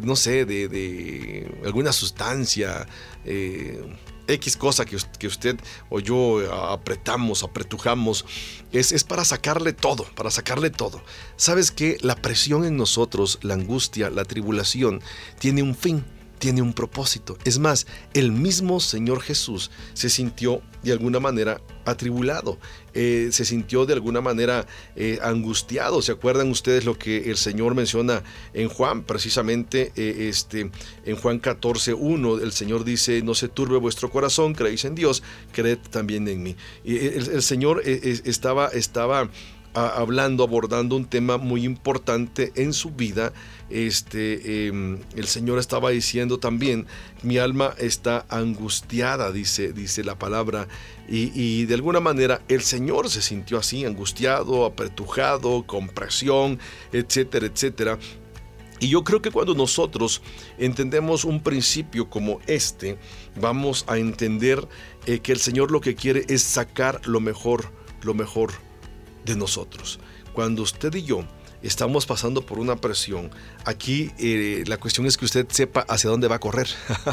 no 0.02 0.14
sé, 0.16 0.44
de, 0.44 0.68
de 0.68 1.52
alguna 1.64 1.92
sustancia 1.92 2.86
X 3.24 4.56
cosa 4.56 4.84
que, 4.84 4.96
que 5.18 5.26
usted 5.26 5.58
o 5.90 6.00
yo 6.00 6.52
apretamos, 6.52 7.42
apretujamos, 7.42 8.24
es, 8.72 8.92
es, 8.92 9.04
para 9.04 9.24
sacarle 9.24 9.72
todo, 9.72 10.04
para 10.14 10.30
sacarle 10.30 10.70
todo. 10.70 11.02
¿Sabes 11.36 11.70
que 11.70 11.98
La 12.00 12.16
presión 12.16 12.64
en 12.64 12.76
nosotros, 12.76 13.38
la 13.42 13.54
angustia, 13.54 14.10
la 14.10 14.24
tribulación, 14.24 15.00
tiene 15.38 15.62
un 15.62 15.74
fin 15.74 16.04
tiene 16.42 16.60
un 16.60 16.72
propósito. 16.72 17.38
Es 17.44 17.60
más, 17.60 17.86
el 18.14 18.32
mismo 18.32 18.80
Señor 18.80 19.20
Jesús 19.20 19.70
se 19.94 20.10
sintió 20.10 20.60
de 20.82 20.90
alguna 20.90 21.20
manera 21.20 21.60
atribulado, 21.84 22.58
eh, 22.94 23.28
se 23.32 23.44
sintió 23.44 23.86
de 23.86 23.94
alguna 23.94 24.20
manera 24.20 24.66
eh, 24.96 25.18
angustiado. 25.22 26.02
¿Se 26.02 26.12
acuerdan 26.12 26.50
ustedes 26.50 26.84
lo 26.84 26.98
que 26.98 27.30
el 27.30 27.36
Señor 27.36 27.74
menciona 27.74 28.22
en 28.54 28.68
Juan? 28.68 29.02
Precisamente 29.02 29.92
eh, 29.96 30.28
este, 30.28 30.70
en 31.04 31.16
Juan 31.16 31.38
14, 31.38 31.94
1, 31.94 32.38
el 32.38 32.52
Señor 32.52 32.84
dice, 32.84 33.22
no 33.22 33.34
se 33.34 33.48
turbe 33.48 33.78
vuestro 33.78 34.10
corazón, 34.10 34.54
creéis 34.54 34.84
en 34.84 34.94
Dios, 34.94 35.22
creed 35.52 35.78
también 35.90 36.28
en 36.28 36.42
mí. 36.42 36.56
Y 36.84 36.98
el, 36.98 37.30
el 37.30 37.42
Señor 37.42 37.82
estaba, 37.84 38.68
estaba 38.68 39.30
hablando, 39.74 40.44
abordando 40.44 40.96
un 40.96 41.06
tema 41.06 41.38
muy 41.38 41.64
importante 41.64 42.52
en 42.56 42.72
su 42.72 42.90
vida. 42.90 43.32
Este, 43.70 44.66
em, 44.66 44.98
el 45.16 45.26
Señor 45.26 45.58
estaba 45.58 45.90
diciendo 45.90 46.38
también, 46.38 46.86
mi 47.22 47.38
alma 47.38 47.74
está 47.78 48.26
angustiada, 48.28 49.32
dice, 49.32 49.72
dice 49.72 50.04
la 50.04 50.18
palabra, 50.18 50.68
y, 51.08 51.64
de 51.66 51.74
alguna 51.74 52.00
manera 52.00 52.40
el 52.48 52.62
Señor 52.62 53.10
se 53.10 53.22
sintió 53.22 53.58
así, 53.58 53.84
angustiado, 53.84 54.64
apretujado, 54.64 55.66
con 55.66 55.88
presión, 55.88 56.58
etcétera, 56.92 57.46
etcétera. 57.46 57.98
Y 58.80 58.88
yo 58.88 59.04
creo 59.04 59.22
que 59.22 59.30
cuando 59.30 59.54
nosotros 59.54 60.22
entendemos 60.58 61.24
un 61.24 61.40
principio 61.40 62.10
como 62.10 62.40
este, 62.46 62.98
vamos 63.40 63.84
a 63.86 63.98
entender 63.98 64.66
eh, 65.06 65.20
que 65.20 65.32
el 65.32 65.38
Señor 65.38 65.70
lo 65.70 65.80
que 65.80 65.94
quiere 65.94 66.24
es 66.28 66.42
sacar 66.42 67.00
lo 67.06 67.20
mejor, 67.20 67.70
lo 68.02 68.14
mejor 68.14 68.52
de 69.24 69.36
nosotros. 69.36 69.98
Cuando 70.32 70.62
usted 70.62 70.94
y 70.94 71.02
yo 71.02 71.24
estamos 71.62 72.06
pasando 72.06 72.44
por 72.44 72.58
una 72.58 72.76
presión, 72.76 73.30
aquí 73.64 74.10
eh, 74.18 74.64
la 74.66 74.76
cuestión 74.78 75.06
es 75.06 75.16
que 75.16 75.24
usted 75.24 75.46
sepa 75.50 75.80
hacia 75.88 76.10
dónde 76.10 76.28
va 76.28 76.36
a 76.36 76.40
correr. 76.40 76.68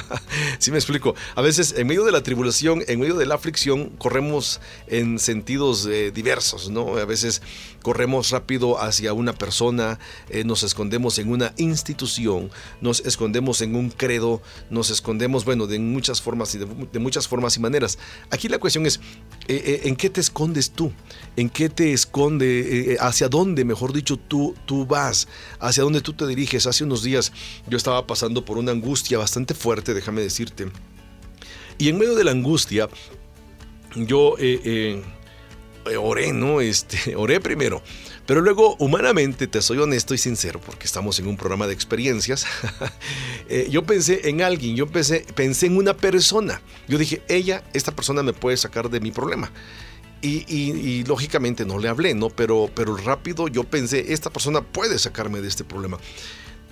¿Sí 0.59 0.71
me 0.71 0.77
explico? 0.77 1.15
A 1.35 1.41
veces 1.41 1.75
en 1.77 1.87
medio 1.87 2.03
de 2.03 2.11
la 2.11 2.23
tribulación, 2.23 2.83
en 2.87 2.99
medio 2.99 3.15
de 3.15 3.25
la 3.25 3.35
aflicción, 3.35 3.89
corremos 3.97 4.59
en 4.87 5.19
sentidos 5.19 5.85
eh, 5.85 6.11
diversos, 6.11 6.69
¿no? 6.69 6.97
A 6.97 7.05
veces 7.05 7.41
corremos 7.81 8.31
rápido 8.31 8.81
hacia 8.81 9.13
una 9.13 9.33
persona, 9.33 9.99
eh, 10.29 10.43
nos 10.43 10.63
escondemos 10.63 11.19
en 11.19 11.31
una 11.31 11.53
institución, 11.57 12.49
nos 12.81 13.01
escondemos 13.01 13.61
en 13.61 13.75
un 13.75 13.89
credo, 13.89 14.41
nos 14.69 14.89
escondemos, 14.89 15.45
bueno, 15.45 15.67
de 15.67 15.79
muchas 15.79 16.21
formas 16.21 16.53
y 16.55 16.57
de, 16.57 16.67
de 16.91 16.99
muchas 16.99 17.27
formas 17.27 17.55
y 17.57 17.59
maneras. 17.59 17.97
Aquí 18.31 18.49
la 18.49 18.57
cuestión 18.57 18.85
es, 18.85 18.99
¿en 19.47 19.95
qué 19.95 20.09
te 20.09 20.21
escondes 20.21 20.71
tú? 20.71 20.91
¿En 21.35 21.49
qué 21.49 21.69
te 21.69 21.93
esconde? 21.93 22.97
¿Hacia 22.99 23.29
dónde, 23.29 23.63
mejor 23.63 23.93
dicho, 23.93 24.17
tú, 24.17 24.38
tú 24.65 24.85
vas? 24.85 25.27
¿Hacia 25.59 25.83
dónde 25.83 26.01
tú 26.01 26.13
te 26.13 26.27
diriges? 26.27 26.67
Hace 26.67 26.83
unos 26.83 27.03
días 27.03 27.31
yo 27.67 27.77
estaba 27.77 28.05
pasando 28.07 28.45
por 28.45 28.57
una 28.57 28.71
angustia 28.71 29.17
bastante 29.17 29.53
fuerte, 29.53 29.93
déjame 29.93 30.21
decirte. 30.21 30.71
Y 31.77 31.89
en 31.89 31.97
medio 31.97 32.15
de 32.15 32.23
la 32.23 32.31
angustia, 32.31 32.89
yo 33.95 34.35
eh, 34.37 34.61
eh, 34.63 35.03
eh, 35.85 35.97
oré, 35.97 36.33
¿no? 36.33 36.61
Este, 36.61 37.15
oré 37.15 37.39
primero. 37.39 37.81
Pero 38.25 38.41
luego, 38.41 38.75
humanamente, 38.77 39.47
te 39.47 39.59
soy 39.61 39.79
honesto 39.79 40.13
y 40.13 40.19
sincero, 40.19 40.61
porque 40.63 40.85
estamos 40.85 41.17
en 41.17 41.27
un 41.27 41.35
programa 41.35 41.65
de 41.65 41.73
experiencias, 41.73 42.45
eh, 43.49 43.67
yo 43.71 43.83
pensé 43.83 44.29
en 44.29 44.43
alguien, 44.43 44.75
yo 44.75 44.85
pensé, 44.85 45.25
pensé 45.33 45.65
en 45.65 45.77
una 45.77 45.95
persona. 45.95 46.61
Yo 46.87 46.99
dije, 46.99 47.23
ella, 47.27 47.63
esta 47.73 47.91
persona 47.95 48.21
me 48.21 48.33
puede 48.33 48.57
sacar 48.57 48.91
de 48.91 48.99
mi 48.99 49.09
problema. 49.09 49.51
Y, 50.21 51.03
lógicamente 51.05 51.65
no 51.65 51.79
le 51.79 51.87
hablé, 51.87 52.13
¿no? 52.13 52.29
Pero, 52.29 52.69
pero 52.75 52.97
rápido 52.97 53.47
yo 53.47 53.63
pensé, 53.63 54.11
esta 54.13 54.29
persona 54.29 54.61
puede 54.61 54.99
sacarme 54.99 55.41
de 55.41 55.47
este 55.47 55.63
problema. 55.63 55.97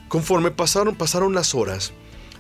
Conforme 0.10 0.52
pasaron, 0.52 0.96
pasaron 0.96 1.34
las 1.34 1.56
horas, 1.56 1.94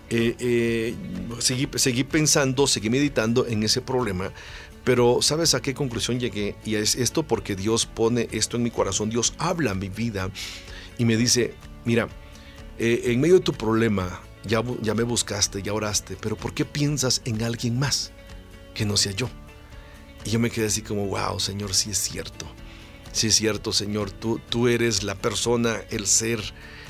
eh, 0.09 0.35
eh, 0.39 0.95
seguí, 1.39 1.67
seguí 1.75 2.03
pensando, 2.03 2.67
seguí 2.67 2.89
meditando 2.89 3.45
en 3.45 3.63
ese 3.63 3.81
problema, 3.81 4.31
pero 4.83 5.21
¿sabes 5.21 5.53
a 5.53 5.61
qué 5.61 5.73
conclusión 5.73 6.19
llegué? 6.19 6.55
Y 6.63 6.75
es 6.75 6.95
esto 6.95 7.23
porque 7.23 7.55
Dios 7.55 7.85
pone 7.85 8.29
esto 8.31 8.55
en 8.55 8.63
mi 8.63 8.71
corazón, 8.71 9.09
Dios 9.09 9.33
habla 9.37 9.71
en 9.71 9.79
mi 9.79 9.89
vida 9.89 10.29
y 10.97 11.05
me 11.05 11.17
dice, 11.17 11.55
mira, 11.83 12.07
eh, 12.79 13.01
en 13.05 13.19
medio 13.19 13.35
de 13.35 13.41
tu 13.41 13.53
problema 13.53 14.21
ya, 14.45 14.63
ya 14.81 14.93
me 14.93 15.03
buscaste, 15.03 15.61
ya 15.61 15.73
oraste, 15.73 16.17
pero 16.19 16.37
¿por 16.37 16.53
qué 16.53 16.63
piensas 16.63 17.21
en 17.25 17.43
alguien 17.43 17.77
más 17.77 18.11
que 18.73 18.85
no 18.85 18.95
sea 18.95 19.11
yo? 19.11 19.29
Y 20.27 20.29
yo 20.29 20.39
me 20.39 20.49
quedé 20.49 20.65
así 20.65 20.81
como, 20.81 21.05
wow, 21.05 21.39
Señor, 21.39 21.73
sí 21.73 21.91
es 21.91 21.99
cierto. 21.99 22.45
Sí 23.13 23.27
es 23.27 23.35
cierto, 23.35 23.71
Señor, 23.71 24.11
tú, 24.11 24.41
tú 24.49 24.67
eres 24.67 25.03
la 25.03 25.15
persona, 25.15 25.77
el 25.89 26.05
ser, 26.05 26.41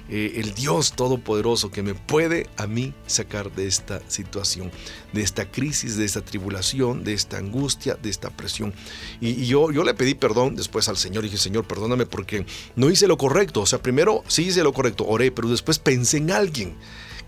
eh, 0.10 0.34
el 0.38 0.56
Dios 0.56 0.94
todopoderoso 0.94 1.70
que 1.70 1.84
me 1.84 1.94
puede 1.94 2.50
a 2.58 2.66
mí 2.66 2.96
sacar 3.06 3.52
de 3.52 3.68
esta 3.68 4.02
situación, 4.10 4.72
de 5.14 5.22
esta 5.22 5.52
crisis, 5.52 5.98
de 5.98 6.06
esta 6.06 6.22
tribulación, 6.22 7.04
de 7.04 7.14
esta 7.14 7.38
angustia, 7.38 7.94
de 7.94 8.10
esta 8.10 8.32
presión. 8.32 8.74
Y, 9.22 9.30
y 9.30 9.46
yo, 9.46 9.72
yo 9.72 9.84
le 9.84 9.94
pedí 9.94 10.16
perdón 10.16 10.56
después 10.56 10.90
al 10.90 10.98
Señor 10.98 11.24
dije, 11.24 11.38
Señor, 11.38 11.68
perdóname 11.68 12.08
porque 12.08 12.44
no 12.76 12.90
hice 12.90 13.06
lo 13.06 13.20
correcto. 13.20 13.62
O 13.62 13.66
sea, 13.68 13.84
primero 13.84 14.24
sí 14.28 14.48
hice 14.48 14.64
lo 14.64 14.74
correcto, 14.74 15.06
oré, 15.06 15.30
pero 15.30 15.48
después 15.48 15.78
pensé 15.78 16.18
en 16.18 16.32
alguien. 16.32 16.76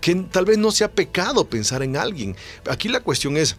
Que 0.00 0.12
tal 0.16 0.44
vez 0.44 0.58
no 0.58 0.72
sea 0.72 0.90
pecado 0.90 1.48
pensar 1.48 1.84
en 1.84 1.96
alguien. 1.96 2.34
Aquí 2.68 2.88
la 2.88 2.98
cuestión 2.98 3.36
es, 3.36 3.58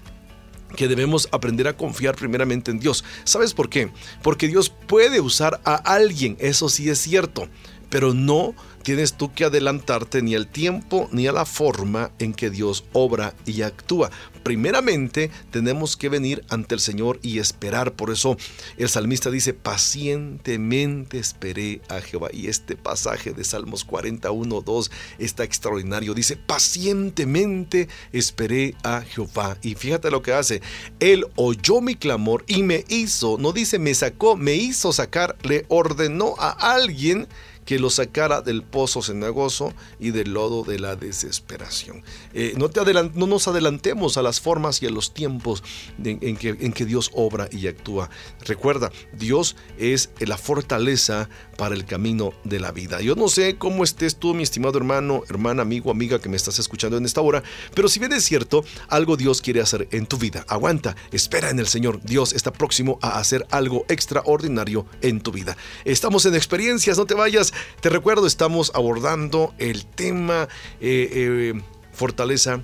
que 0.76 0.88
debemos 0.88 1.28
aprender 1.32 1.68
a 1.68 1.78
confiar 1.78 2.16
primeramente 2.16 2.72
en 2.72 2.80
Dios. 2.80 3.04
¿Sabes 3.24 3.54
por 3.54 3.70
qué? 3.70 3.90
Porque 4.22 4.48
Dios 4.48 4.70
puede 4.70 5.22
usar 5.22 5.62
a 5.64 5.76
alguien, 5.76 6.38
eso 6.40 6.70
sí 6.70 6.90
es 6.90 7.00
cierto, 7.00 7.48
pero 7.92 8.16
no 8.16 8.56
tienes 8.82 9.14
tú 9.14 9.32
que 9.34 9.46
adelantarte 9.46 10.24
ni 10.24 10.34
al 10.34 10.48
tiempo 10.48 11.08
ni 11.12 11.28
a 11.28 11.32
la 11.32 11.46
forma 11.46 12.10
en 12.18 12.34
que 12.34 12.50
Dios 12.50 12.86
obra 12.94 13.36
y 13.46 13.62
actúa. 13.62 14.10
Primeramente 14.44 15.30
tenemos 15.52 15.96
que 15.96 16.10
venir 16.10 16.44
ante 16.50 16.74
el 16.74 16.82
Señor 16.82 17.20
y 17.22 17.38
esperar. 17.38 17.94
Por 17.94 18.10
eso 18.10 18.38
el 18.78 18.90
salmista 18.90 19.30
dice, 19.30 19.54
pacientemente 19.54 21.20
esperé 21.20 21.82
a 21.90 22.02
Jehová. 22.02 22.30
Y 22.34 22.48
este 22.48 22.76
pasaje 22.76 23.34
de 23.34 23.44
Salmos 23.44 23.84
41, 23.84 24.62
2 24.62 24.92
está 25.20 25.44
extraordinario. 25.44 26.16
Dice, 26.16 26.38
pacientemente 26.38 27.88
esperé 28.14 28.76
a 28.84 29.02
Jehová. 29.02 29.58
Y 29.62 29.76
fíjate 29.76 30.10
lo 30.10 30.24
que 30.24 30.34
hace. 30.34 30.62
Él 31.00 31.28
oyó 31.36 31.82
mi 31.82 31.96
clamor 31.96 32.44
y 32.48 32.64
me 32.64 32.84
hizo, 32.88 33.38
no 33.38 33.52
dice 33.52 33.78
me 33.78 33.94
sacó, 33.94 34.36
me 34.38 34.56
hizo 34.56 34.92
sacar, 34.92 35.38
le 35.44 35.66
ordenó 35.68 36.34
a 36.40 36.74
alguien 36.74 37.28
que 37.66 37.80
lo 37.80 37.90
sacara 37.90 38.42
del 38.42 38.64
pozo 38.64 39.02
cenagoso 39.02 39.74
y 40.00 40.12
del 40.12 40.34
lodo 40.34 40.64
de 40.64 40.80
la 40.80 40.96
desesperación. 40.96 42.04
Eh, 42.34 42.54
no, 42.58 42.70
te 42.70 42.82
no 42.94 43.28
nos 43.28 43.48
adelantemos 43.48 44.18
a 44.18 44.22
las 44.22 44.42
formas 44.42 44.82
y 44.82 44.88
a 44.88 44.90
los 44.90 45.14
tiempos 45.14 45.64
en, 46.04 46.20
en 46.22 46.38
que, 46.38 46.50
en 46.50 46.74
que 46.74 46.86
Dios 46.86 47.12
obra 47.14 47.48
y 47.52 47.68
actúa. 47.68 48.10
Recuerda, 48.46 48.92
Dios 49.14 49.56
es 49.78 50.10
la 50.20 50.38
fortaleza 50.38 51.30
para 51.58 51.76
el 51.76 51.86
camino 51.86 52.34
de 52.44 52.60
la 52.60 52.72
vida. 52.72 53.02
Yo 53.02 53.16
no 53.16 53.28
sé 53.28 53.58
cómo 53.58 53.84
estés 53.84 54.16
tú, 54.16 54.34
mi 54.34 54.44
estimado 54.44 54.78
hermano, 54.78 55.24
hermana, 55.30 55.62
amigo, 55.62 55.92
amiga 55.92 56.20
que 56.20 56.30
me 56.30 56.38
estás 56.38 56.58
escuchando 56.60 56.98
en 56.98 57.06
esta 57.06 57.22
hora, 57.22 57.44
pero 57.76 57.88
si 57.88 58.00
bien 58.00 58.14
es 58.14 58.24
cierto, 58.24 58.64
algo 58.88 59.18
Dios 59.18 59.42
quiere 59.42 59.62
hacer 59.62 59.88
en 59.92 60.08
tu 60.08 60.18
vida. 60.18 60.44
Aguanta, 60.48 60.96
espera 61.12 61.50
en 61.50 61.60
el 61.60 61.68
Señor. 61.68 62.02
Dios 62.04 62.34
está 62.34 62.52
próximo 62.52 62.98
a 63.02 63.20
hacer 63.20 63.46
algo 63.52 63.86
extraordinario 63.90 64.86
en 65.02 65.22
tu 65.22 65.32
vida. 65.32 65.56
Estamos 65.86 66.26
en 66.26 66.36
experiencias, 66.36 66.98
no 66.98 67.06
te 67.06 67.14
vayas. 67.14 67.51
Te 67.80 67.90
recuerdo, 67.90 68.28
estamos 68.28 68.72
abordando 68.76 69.54
el 69.58 69.86
tema 69.86 70.48
eh, 70.80 71.10
eh, 71.12 71.62
fortaleza 71.92 72.62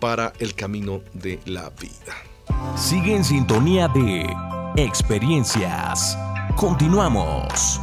para 0.00 0.32
el 0.38 0.54
camino 0.54 1.00
de 1.12 1.40
la 1.44 1.70
vida. 1.70 2.14
Sigue 2.76 3.14
en 3.14 3.24
sintonía 3.24 3.88
de 3.88 4.26
experiencias. 4.76 6.16
Continuamos. 6.56 7.80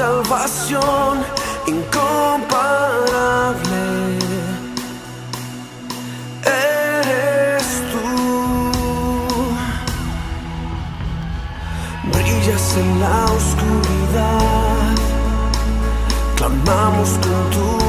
Salvación 0.00 1.14
incomparable. 1.66 2.16
Eres 6.42 7.66
tú, 7.90 8.08
brillas 12.14 12.66
en 12.82 12.88
la 13.04 13.18
oscuridad, 13.38 14.94
clamamos 16.38 17.10
con 17.22 17.40
tu 17.54 17.79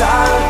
inside 0.00 0.47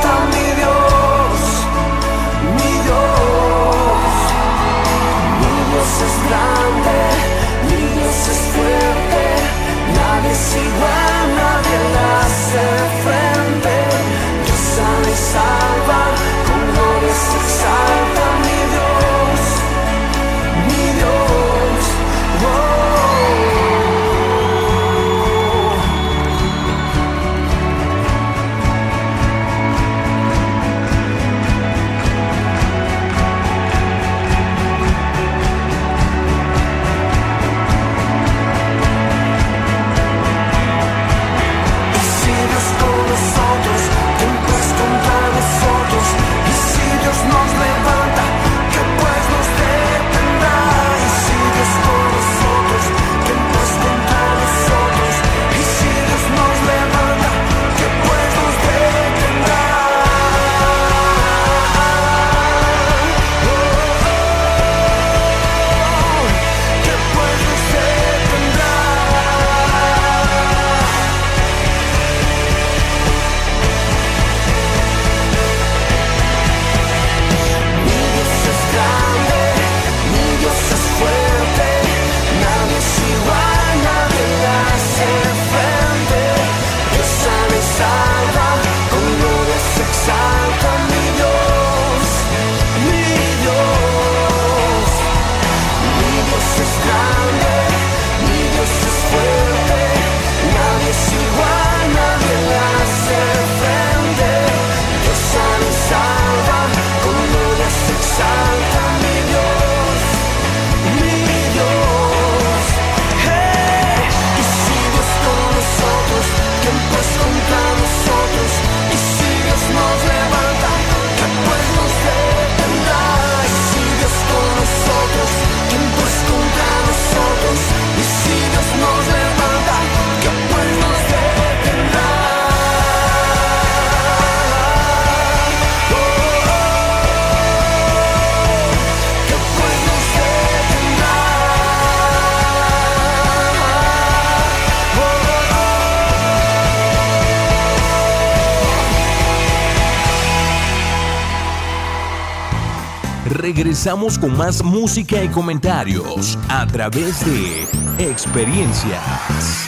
regresamos 153.78 154.18
con 154.18 154.36
más 154.36 154.64
música 154.64 155.22
y 155.22 155.28
comentarios 155.28 156.36
a 156.48 156.66
través 156.66 157.24
de 157.24 157.62
experiencias. 158.10 159.67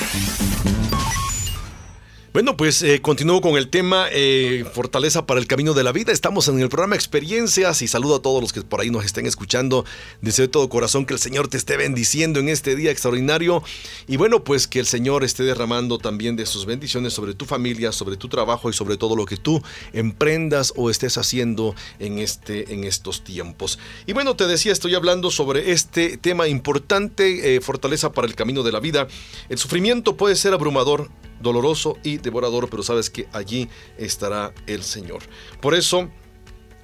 Bueno, 2.40 2.56
pues 2.56 2.80
eh, 2.82 3.02
continúo 3.02 3.42
con 3.42 3.58
el 3.58 3.68
tema 3.68 4.06
eh, 4.10 4.64
Fortaleza 4.72 5.26
para 5.26 5.38
el 5.38 5.46
Camino 5.46 5.74
de 5.74 5.84
la 5.84 5.92
Vida. 5.92 6.10
Estamos 6.10 6.48
en 6.48 6.58
el 6.58 6.70
programa 6.70 6.94
Experiencias 6.94 7.82
y 7.82 7.86
saludo 7.86 8.16
a 8.16 8.22
todos 8.22 8.40
los 8.40 8.54
que 8.54 8.62
por 8.62 8.80
ahí 8.80 8.88
nos 8.88 9.04
estén 9.04 9.26
escuchando. 9.26 9.84
Deseo 10.22 10.46
de 10.46 10.48
todo 10.48 10.70
corazón 10.70 11.04
que 11.04 11.12
el 11.12 11.20
Señor 11.20 11.48
te 11.48 11.58
esté 11.58 11.76
bendiciendo 11.76 12.40
en 12.40 12.48
este 12.48 12.76
día 12.76 12.92
extraordinario. 12.92 13.62
Y 14.08 14.16
bueno, 14.16 14.42
pues 14.42 14.66
que 14.66 14.80
el 14.80 14.86
Señor 14.86 15.22
esté 15.22 15.42
derramando 15.42 15.98
también 15.98 16.34
de 16.34 16.46
sus 16.46 16.64
bendiciones 16.64 17.12
sobre 17.12 17.34
tu 17.34 17.44
familia, 17.44 17.92
sobre 17.92 18.16
tu 18.16 18.30
trabajo 18.30 18.70
y 18.70 18.72
sobre 18.72 18.96
todo 18.96 19.16
lo 19.16 19.26
que 19.26 19.36
tú 19.36 19.62
emprendas 19.92 20.72
o 20.76 20.88
estés 20.88 21.18
haciendo 21.18 21.74
en, 21.98 22.18
este, 22.20 22.72
en 22.72 22.84
estos 22.84 23.22
tiempos. 23.22 23.78
Y 24.06 24.14
bueno, 24.14 24.34
te 24.34 24.46
decía, 24.46 24.72
estoy 24.72 24.94
hablando 24.94 25.30
sobre 25.30 25.72
este 25.72 26.16
tema 26.16 26.48
importante, 26.48 27.54
eh, 27.54 27.60
Fortaleza 27.60 28.12
para 28.14 28.26
el 28.26 28.34
Camino 28.34 28.62
de 28.62 28.72
la 28.72 28.80
Vida. 28.80 29.08
El 29.50 29.58
sufrimiento 29.58 30.16
puede 30.16 30.36
ser 30.36 30.54
abrumador 30.54 31.10
doloroso 31.40 31.98
y 32.02 32.18
devorador, 32.18 32.68
pero 32.70 32.82
sabes 32.82 33.10
que 33.10 33.28
allí 33.32 33.68
estará 33.98 34.52
el 34.66 34.82
Señor. 34.82 35.22
Por 35.60 35.74
eso 35.74 36.08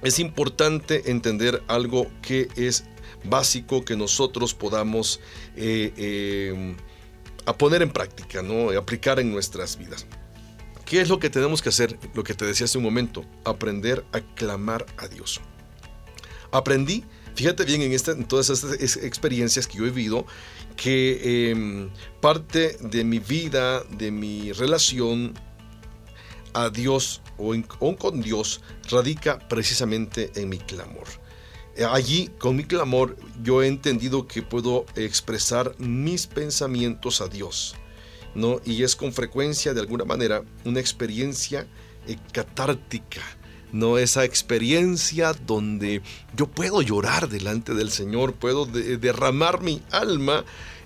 es 0.01 0.19
importante 0.19 1.11
entender 1.11 1.63
algo 1.67 2.07
que 2.21 2.47
es 2.55 2.85
básico 3.23 3.83
que 3.83 3.95
nosotros 3.95 4.53
podamos 4.53 5.19
eh, 5.55 5.93
eh, 5.97 6.75
a 7.45 7.57
poner 7.57 7.81
en 7.81 7.91
práctica, 7.91 8.41
¿no? 8.41 8.69
aplicar 8.77 9.19
en 9.19 9.31
nuestras 9.31 9.77
vidas. 9.77 10.05
¿Qué 10.85 11.01
es 11.01 11.09
lo 11.09 11.19
que 11.19 11.29
tenemos 11.29 11.61
que 11.61 11.69
hacer? 11.69 11.97
Lo 12.13 12.23
que 12.23 12.33
te 12.33 12.45
decía 12.45 12.65
hace 12.65 12.77
un 12.77 12.83
momento, 12.83 13.25
aprender 13.43 14.05
a 14.13 14.21
clamar 14.35 14.85
a 14.97 15.07
Dios. 15.07 15.41
Aprendí, 16.51 17.03
fíjate 17.35 17.65
bien 17.65 17.81
en, 17.81 17.91
en 17.91 18.25
todas 18.25 18.49
estas 18.49 18.73
experiencias 19.03 19.67
que 19.67 19.79
yo 19.79 19.85
he 19.85 19.89
vivido, 19.89 20.25
que 20.77 21.49
em, 21.51 21.89
parte 22.21 22.77
de 22.79 23.03
mi 23.03 23.19
vida, 23.19 23.83
de 23.83 24.11
mi 24.11 24.53
relación 24.53 25.33
a 26.53 26.69
Dios 26.69 27.21
o, 27.37 27.53
con 27.97 28.21
Dios 28.21 28.61
radica 28.89 29.39
precisamente 29.49 30.31
en 30.35 30.49
mi 30.49 30.59
clamor. 30.59 31.07
Allí, 31.91 32.31
con 32.39 32.55
mi 32.55 32.63
clamor, 32.63 33.17
yo 33.43 33.61
he 33.61 33.67
entendido 33.67 34.27
que 34.27 34.41
puedo 34.41 34.85
expresar 34.95 35.75
mis 35.77 36.25
pensamientos 36.25 37.21
a 37.21 37.27
Dios, 37.27 37.75
¿no? 38.33 38.59
Y 38.65 38.81
es 38.81 38.95
con 38.95 39.13
frecuencia, 39.13 39.75
de 39.75 39.81
alguna 39.81 40.03
manera, 40.03 40.43
una 40.65 40.79
experiencia 40.79 41.67
eh, 42.07 42.17
catártica, 42.31 43.21
no 43.71 43.97
esa 43.97 44.23
experiencia 44.23 45.33
donde 45.33 46.01
yo 46.35 46.47
puedo 46.47 46.81
llorar 46.81 47.29
delante 47.29 47.73
del 47.73 47.91
Señor, 47.91 48.33
puedo 48.33 48.65
derramar 48.65 49.61
mi 49.61 49.81
alma 49.91 50.45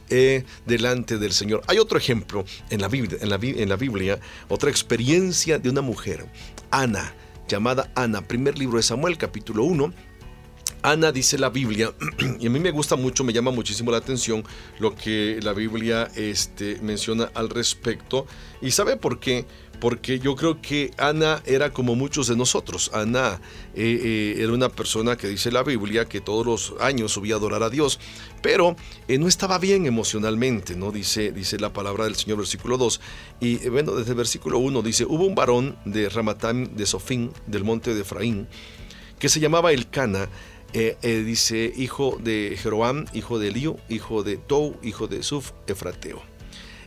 eh, 0.10 0.44
delante 0.65 1.17
del 1.17 1.32
Señor. 1.32 1.62
Hay 1.67 1.78
otro 1.78 1.98
ejemplo 1.98 2.44
en 2.70 2.82
la, 2.82 2.89
Biblia, 2.89 3.17
en, 3.22 3.30
la, 3.30 3.76
Biblia, 3.78 4.20
otra 4.50 4.70
experiencia 4.70 5.58
de 5.58 5.70
una 5.70 5.82
mujer, 5.82 6.26
Ana, 6.70 7.13
llamada 7.48 7.91
Ana, 7.96 8.28
primer 8.28 8.58
libro 8.58 8.78
de 8.78 8.84
Samuel, 8.84 9.17
capítulo 9.17 9.63
1, 9.63 9.94
Ana 10.84 11.12
dice 11.12 11.38
la 11.38 11.50
Biblia, 11.50 11.94
y 12.39 12.48
a 12.48 12.50
mí 12.50 12.60
me 12.60 12.72
gusta 12.72 12.96
mucho, 12.96 13.24
me 13.24 13.34
llama 13.34 13.52
muchísimo 13.52 13.91
la 13.91 13.98
atención 13.98 14.44
lo 14.80 14.96
que 14.96 15.39
la 15.41 15.54
Biblia 15.54 16.10
este, 16.15 16.80
menciona 16.82 17.32
al 17.34 17.50
respecto. 17.50 18.26
¿Y 18.62 18.72
sabe 18.72 18.98
por 18.98 19.20
qué? 19.20 19.46
Porque 19.82 20.20
yo 20.20 20.36
creo 20.36 20.62
que 20.62 20.91
Ana 20.98 21.41
era 21.44 21.74
como 21.74 21.96
muchos 21.96 22.28
de 22.28 22.36
nosotros. 22.38 22.91
Ana 22.94 23.41
eh, 23.74 24.00
eh, 24.04 24.36
era 24.38 24.54
una 24.54 24.70
persona 24.70 25.17
que 25.17 25.28
dice 25.28 25.52
la 25.52 25.63
Biblia 25.63 26.06
que 26.06 26.22
todos 26.22 26.46
los 26.46 26.76
años 26.80 27.12
subía 27.12 27.34
a 27.34 27.38
adorar 27.38 27.63
a 27.63 27.70
Dios, 27.72 28.00
pero 28.44 28.76
eh, 29.08 29.17
no 29.17 29.28
estaba 29.28 29.58
bien 29.58 29.88
emocionalmente, 29.88 30.76
¿no? 30.76 30.91
Dice, 30.91 31.32
dice 31.32 31.58
la 31.58 31.74
palabra 31.74 32.06
del 32.06 32.15
Señor, 32.15 32.38
versículo 32.38 32.78
2. 32.78 33.02
Y 33.39 33.70
bueno, 33.70 33.94
desde 33.94 34.12
el 34.12 34.17
versículo 34.17 34.60
1 34.60 34.84
dice, 34.84 35.04
hubo 35.04 35.26
un 35.26 35.34
varón 35.34 35.76
de 35.86 36.10
Ramatán 36.10 36.76
de 36.76 36.86
Sofín, 36.86 37.32
del 37.48 37.63
monte 37.63 37.96
de 37.96 38.02
Efraín, 38.02 38.48
que 39.17 39.30
se 39.30 39.39
llamaba 39.39 39.72
Elcana, 39.72 40.30
dice, 41.02 41.74
hijo 41.76 42.20
de 42.24 42.56
Jeroam, 42.62 43.06
hijo 43.13 43.39
de 43.39 43.48
Eliú, 43.48 43.78
hijo 43.89 44.22
de 44.22 44.38
Tou, 44.38 44.78
hijo 44.84 45.08
de 45.08 45.24
Suf, 45.24 45.52
Efrateo. 45.65 46.31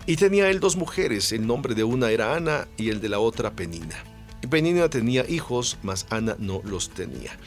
Y 0.06 0.16
tenía 0.16 0.50
él 0.50 0.60
dos 0.60 0.76
mujeres, 0.76 1.32
el 1.32 1.46
nombre 1.46 1.74
de 1.74 1.82
una 1.82 2.10
era 2.10 2.34
Ana 2.34 2.68
y 2.76 2.90
el 2.90 3.00
de 3.00 3.08
la 3.08 3.20
otra 3.20 3.56
Penina. 3.56 4.04
Y 4.42 4.46
Penina 4.48 4.90
tenía 4.90 5.26
hijos, 5.26 5.78
mas 5.82 6.06
Ana 6.10 6.36
no 6.38 6.60
los 6.62 6.90
tenía. 6.90 7.38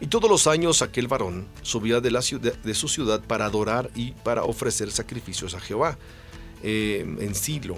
Y 0.00 0.06
todos 0.06 0.30
los 0.30 0.46
años 0.46 0.80
aquel 0.80 1.06
varón 1.06 1.46
subía 1.60 2.00
de, 2.00 2.10
la 2.10 2.22
ciudad, 2.22 2.54
de 2.54 2.74
su 2.74 2.88
ciudad 2.88 3.20
para 3.20 3.44
adorar 3.44 3.90
y 3.94 4.12
para 4.12 4.44
ofrecer 4.44 4.90
sacrificios 4.90 5.52
a 5.52 5.60
Jehová 5.60 5.98
eh, 6.62 7.04
en 7.20 7.34
Silo, 7.34 7.76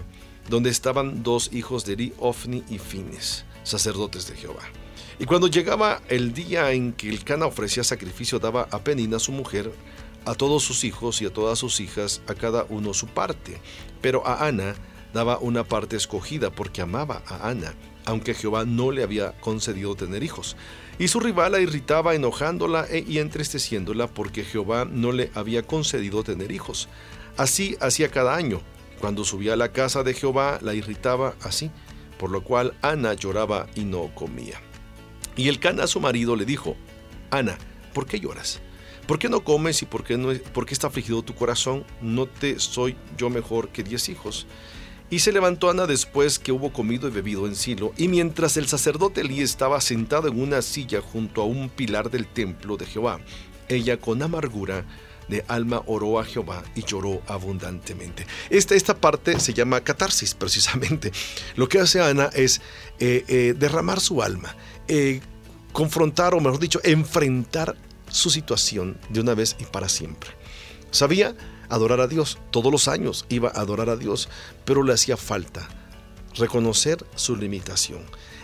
donde 0.49 0.71
estaban 0.71 1.25
dos 1.25 1.51
hijos 1.53 1.85
de 1.85 1.95
Eri, 1.95 2.13
Ofni 2.19 2.63
y 2.71 2.79
Fines, 2.79 3.45
sacerdotes 3.65 4.29
de 4.29 4.37
Jehová. 4.37 4.63
Y 5.19 5.25
cuando 5.25 5.49
llegaba 5.49 6.03
el 6.09 6.33
día 6.33 6.71
en 6.71 6.93
que 6.93 7.09
el 7.09 7.25
Cana 7.25 7.47
ofrecía 7.47 7.83
sacrificio, 7.83 8.39
daba 8.39 8.69
a 8.71 8.79
Penina 8.85 9.19
su 9.19 9.33
mujer 9.33 9.73
a 10.25 10.35
todos 10.35 10.63
sus 10.63 10.85
hijos 10.85 11.21
y 11.23 11.27
a 11.27 11.33
todas 11.33 11.59
sus 11.59 11.81
hijas, 11.81 12.23
a 12.27 12.35
cada 12.35 12.65
uno 12.69 12.95
su 12.95 13.07
parte. 13.07 13.59
Pero 14.01 14.27
a 14.27 14.47
Ana 14.47 14.75
daba 15.13 15.39
una 15.39 15.65
parte 15.65 15.97
escogida 15.97 16.51
porque 16.51 16.83
amaba 16.83 17.23
a 17.27 17.49
Ana, 17.49 17.75
aunque 18.05 18.35
Jehová 18.35 18.65
no 18.65 18.91
le 18.91 19.03
había 19.03 19.33
concedido 19.41 19.95
tener 19.95 20.23
hijos. 20.23 20.57
Y 20.99 21.09
su 21.09 21.21
rival 21.21 21.53
la 21.53 21.61
irritaba 21.61 22.15
enojándola 22.15 22.87
e, 22.91 23.05
y 23.07 23.19
entristeciéndola 23.19 24.07
porque 24.07 24.45
Jehová 24.45 24.85
no 24.85 25.13
le 25.13 25.31
había 25.35 25.63
concedido 25.63 26.23
tener 26.23 26.53
hijos. 26.53 26.89
Así 27.37 27.77
hacía 27.81 28.11
cada 28.11 28.35
año. 28.35 28.61
Cuando 29.01 29.25
subía 29.25 29.55
a 29.55 29.57
la 29.57 29.73
casa 29.73 30.03
de 30.03 30.13
Jehová 30.13 30.59
la 30.61 30.75
irritaba 30.75 31.35
así, 31.43 31.71
por 32.19 32.31
lo 32.31 32.45
cual 32.45 32.75
Ana 32.83 33.15
lloraba 33.15 33.67
y 33.75 33.85
no 33.85 34.15
comía. 34.15 34.61
Y 35.37 35.49
el 35.49 35.59
Cana 35.59 35.87
su 35.87 36.01
marido 36.01 36.37
le 36.37 36.45
dijo, 36.45 36.77
Ana, 37.31 37.57
¿por 37.95 38.07
qué 38.07 38.21
lloras? 38.21 38.61
¿Por 39.11 39.19
qué 39.19 39.29
no 39.29 39.43
comes 39.43 39.83
y 39.83 39.87
por 39.87 40.05
qué, 40.05 40.17
no, 40.17 40.31
está 40.31 40.87
afligido 40.87 41.23
tu 41.23 41.35
corazón? 41.35 41.85
¿No 42.01 42.27
te 42.27 42.61
soy 42.61 42.95
yo 43.19 43.29
mejor 43.29 43.71
que 43.71 43.83
diez 43.83 44.09
hijos? 44.09 44.47
Y 45.11 45.19
se 45.19 45.33
levantó 45.33 45.69
Ana 45.69 45.89
después 45.89 46.39
que 46.39 46.53
hubo 46.53 46.73
comido 46.73 47.09
y 47.09 47.11
bebido 47.11 47.49
en 47.49 47.57
Silo, 47.57 47.93
y 47.97 48.07
mientras 48.07 48.57
el 48.57 48.69
sacerdote 48.69 49.23
Elí 49.23 49.41
estaba 49.41 49.81
sentado 49.81 50.29
en 50.29 50.41
una 50.41 50.63
silla 50.63 51.01
junto 51.01 51.43
a 51.43 51.45
un 51.45 51.71
pilar 51.71 52.13
del 52.13 52.25
templo 52.25 52.77
de 52.77 52.87
Jehová, 52.87 53.19
ella 53.69 53.97
con 53.97 54.23
amargura 54.23 54.87
de 55.27 55.45
alma 55.49 55.83
oró 55.87 56.21
a 56.21 56.25
Jehová 56.25 56.63
y 56.77 56.85
lloró 56.85 57.21
abundantemente. 57.27 58.29
Esta, 58.49 58.77
esta 58.77 58.97
parte 58.97 59.41
se 59.41 59.53
llama 59.53 59.81
catarsis 59.81 60.35
precisamente. 60.35 61.11
Lo 61.57 61.69
que 61.69 61.81
hace 61.81 62.01
Ana 62.01 62.31
es 62.33 62.61
eh, 63.01 63.25
eh, 63.27 63.55
derramar 63.59 63.99
su 63.99 64.23
alma, 64.23 64.55
eh, 64.87 65.21
confrontar 65.73 66.33
o 66.33 66.41
mejor 66.41 66.61
dicho, 66.61 66.81
enfrentar 66.85 67.77
su 68.11 68.31
situación 68.31 68.99
de 69.09 69.21
una 69.21 69.35
vez 69.35 69.57
y 69.59 69.65
para 69.65 69.89
siempre. 69.89 70.31
Sabía 70.91 71.35
adorar 71.69 72.01
a 72.01 72.09
Dios, 72.09 72.39
todos 72.51 72.71
los 72.71 72.89
años 72.89 73.25
iba 73.29 73.49
a 73.49 73.61
adorar 73.61 73.89
a 73.89 73.97
Dios, 73.97 74.29
pero 74.65 74.83
le 74.83 74.93
hacía 74.93 75.17
falta 75.17 75.69
reconocer 76.37 77.05
su 77.15 77.37
limitación. 77.37 78.03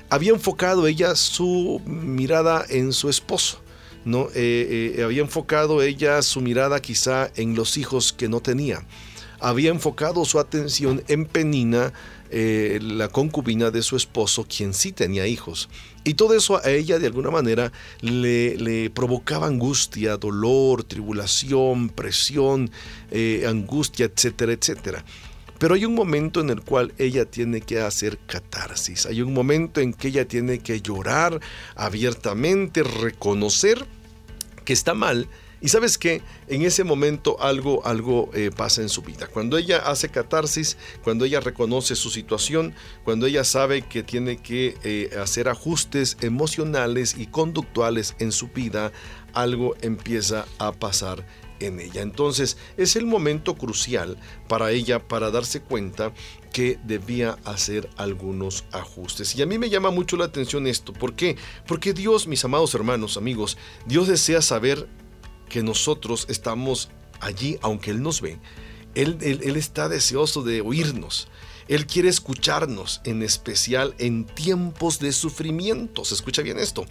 Había 0.09 0.33
enfocado 0.33 0.87
ella 0.87 1.17
su 1.17 1.81
mirada 1.85 2.65
en 2.69 2.93
su 2.93 3.09
esposo, 3.09 3.61
¿no? 4.05 4.29
Eh, 4.35 4.95
eh, 4.97 5.03
había 5.03 5.23
enfocado 5.23 5.83
ella 5.83 6.23
su 6.23 6.41
mirada 6.41 6.81
quizá 6.81 7.31
en 7.35 7.57
los 7.57 7.77
hijos 7.77 8.13
que 8.13 8.29
no 8.29 8.41
tenía. 8.41 8.87
Había 9.41 9.71
enfocado 9.71 10.25
su 10.25 10.39
atención 10.39 11.03
en 11.09 11.27
Penina, 11.27 11.93
eh, 12.31 12.79
la 12.83 13.09
concubina 13.09 13.71
de 13.71 13.83
su 13.83 13.97
esposo, 13.97 14.47
quien 14.49 14.75
sí 14.75 14.93
tenía 14.93 15.27
hijos. 15.27 15.69
Y 16.05 16.15
todo 16.15 16.35
eso 16.35 16.61
a 16.65 16.71
ella 16.71 16.99
de 16.99 17.07
alguna 17.07 17.31
manera 17.31 17.73
le, 18.01 18.91
provocaba 18.91 19.47
angustia, 19.47 20.17
dolor, 20.17 20.85
tribulación, 20.85 21.89
presión, 21.89 22.71
eh, 23.11 23.45
angustia, 23.49 24.07
etcétera, 24.07 24.53
etcétera. 24.53 25.05
Pero 25.59 25.75
hay 25.75 25.85
un 25.85 25.95
momento 25.95 26.41
en 26.41 26.51
el 26.51 26.61
cual 26.61 26.93
ella 26.99 27.25
tiene 27.25 27.61
que 27.61 27.81
hacer 27.81 28.19
catarsis. 28.27 29.07
Hay 29.07 29.23
un 29.23 29.33
momento 29.33 29.81
en 29.81 29.95
que 29.95 30.09
ella 30.09 30.29
tiene 30.29 30.59
que 30.59 30.81
llorar 30.83 31.41
abiertamente, 31.75 32.83
reconocer 32.83 33.87
que 34.65 34.73
está 34.73 34.95
mal 34.95 35.29
y 35.61 35.69
sabes 35.69 35.97
que 35.97 36.23
en 36.49 36.63
ese 36.63 36.85
momento 36.85 37.41
algo, 37.41 37.85
algo 37.87 38.31
eh, 38.35 38.51
pasa 38.55 38.83
en 38.83 38.89
su 38.89 39.03
vida. 39.03 39.27
Cuando 39.27 39.57
ella 39.57 39.79
hace 39.79 40.11
catarsis, 40.11 40.77
cuando 41.03 41.25
ella 41.25 41.41
reconoce 41.41 41.97
su 41.97 42.11
situación, 42.11 42.75
cuando 43.05 43.27
ella 43.27 43.43
sabe 43.43 43.83
que 43.83 44.03
tiene 44.03 44.37
que 44.37 44.77
eh, 44.85 45.11
hacer 45.19 45.49
ajustes 45.49 46.19
emocionales 46.21 47.17
y 47.19 47.27
conductuales 47.27 48.17
en 48.19 48.33
su 48.33 48.49
vida, 48.49 48.93
algo 49.33 49.75
empieza 49.81 50.47
a 50.59 50.73
pasar 50.73 51.27
en 51.61 51.81
ella. 51.81 52.03
Entonces 52.03 52.59
es 52.77 52.97
el 52.97 53.07
momento 53.07 53.55
crucial 53.55 54.19
para 54.49 54.73
ella 54.73 55.09
para 55.09 55.31
darse 55.31 55.61
cuenta 55.61 56.13
que 56.53 56.79
debía 56.85 57.39
hacer 57.45 57.89
algunos 57.97 58.65
ajustes. 58.73 59.35
Y 59.37 59.43
a 59.43 59.47
mí 59.47 59.59
me 59.59 59.71
llama 59.71 59.91
mucho 59.91 60.17
la 60.17 60.27
atención 60.27 60.67
esto. 60.67 60.93
¿Por 60.93 61.15
qué? 61.15 61.37
Porque 61.67 61.93
Dios, 61.93 62.27
mis 62.27 62.45
amados 62.45 62.75
hermanos, 62.75 63.17
amigos, 63.17 63.57
Dios 63.87 64.09
desea 64.09 64.43
saber 64.43 64.89
que 65.49 65.63
nosotros 65.63 66.27
estamos 66.29 66.91
allí, 67.21 67.59
aunque 67.63 67.91
Él 67.91 68.03
nos 68.03 68.21
ve. 68.21 68.39
Él, 68.95 69.19
él, 69.21 69.57
está 69.57 69.91
deseoso 69.91 70.43
de 70.43 70.63
oírnos. 70.63 71.29
Él 71.69 71.87
quiere 71.87 72.09
escucharnos, 72.09 73.03
en 73.05 73.23
especial 73.23 73.95
en 73.99 74.25
tiempos 74.25 74.99
de 75.01 75.13
sufrimiento. 75.13 76.05
¿Se 76.05 76.15
escucha 76.15 76.41
bien 76.41 76.59
esto? 76.59 76.87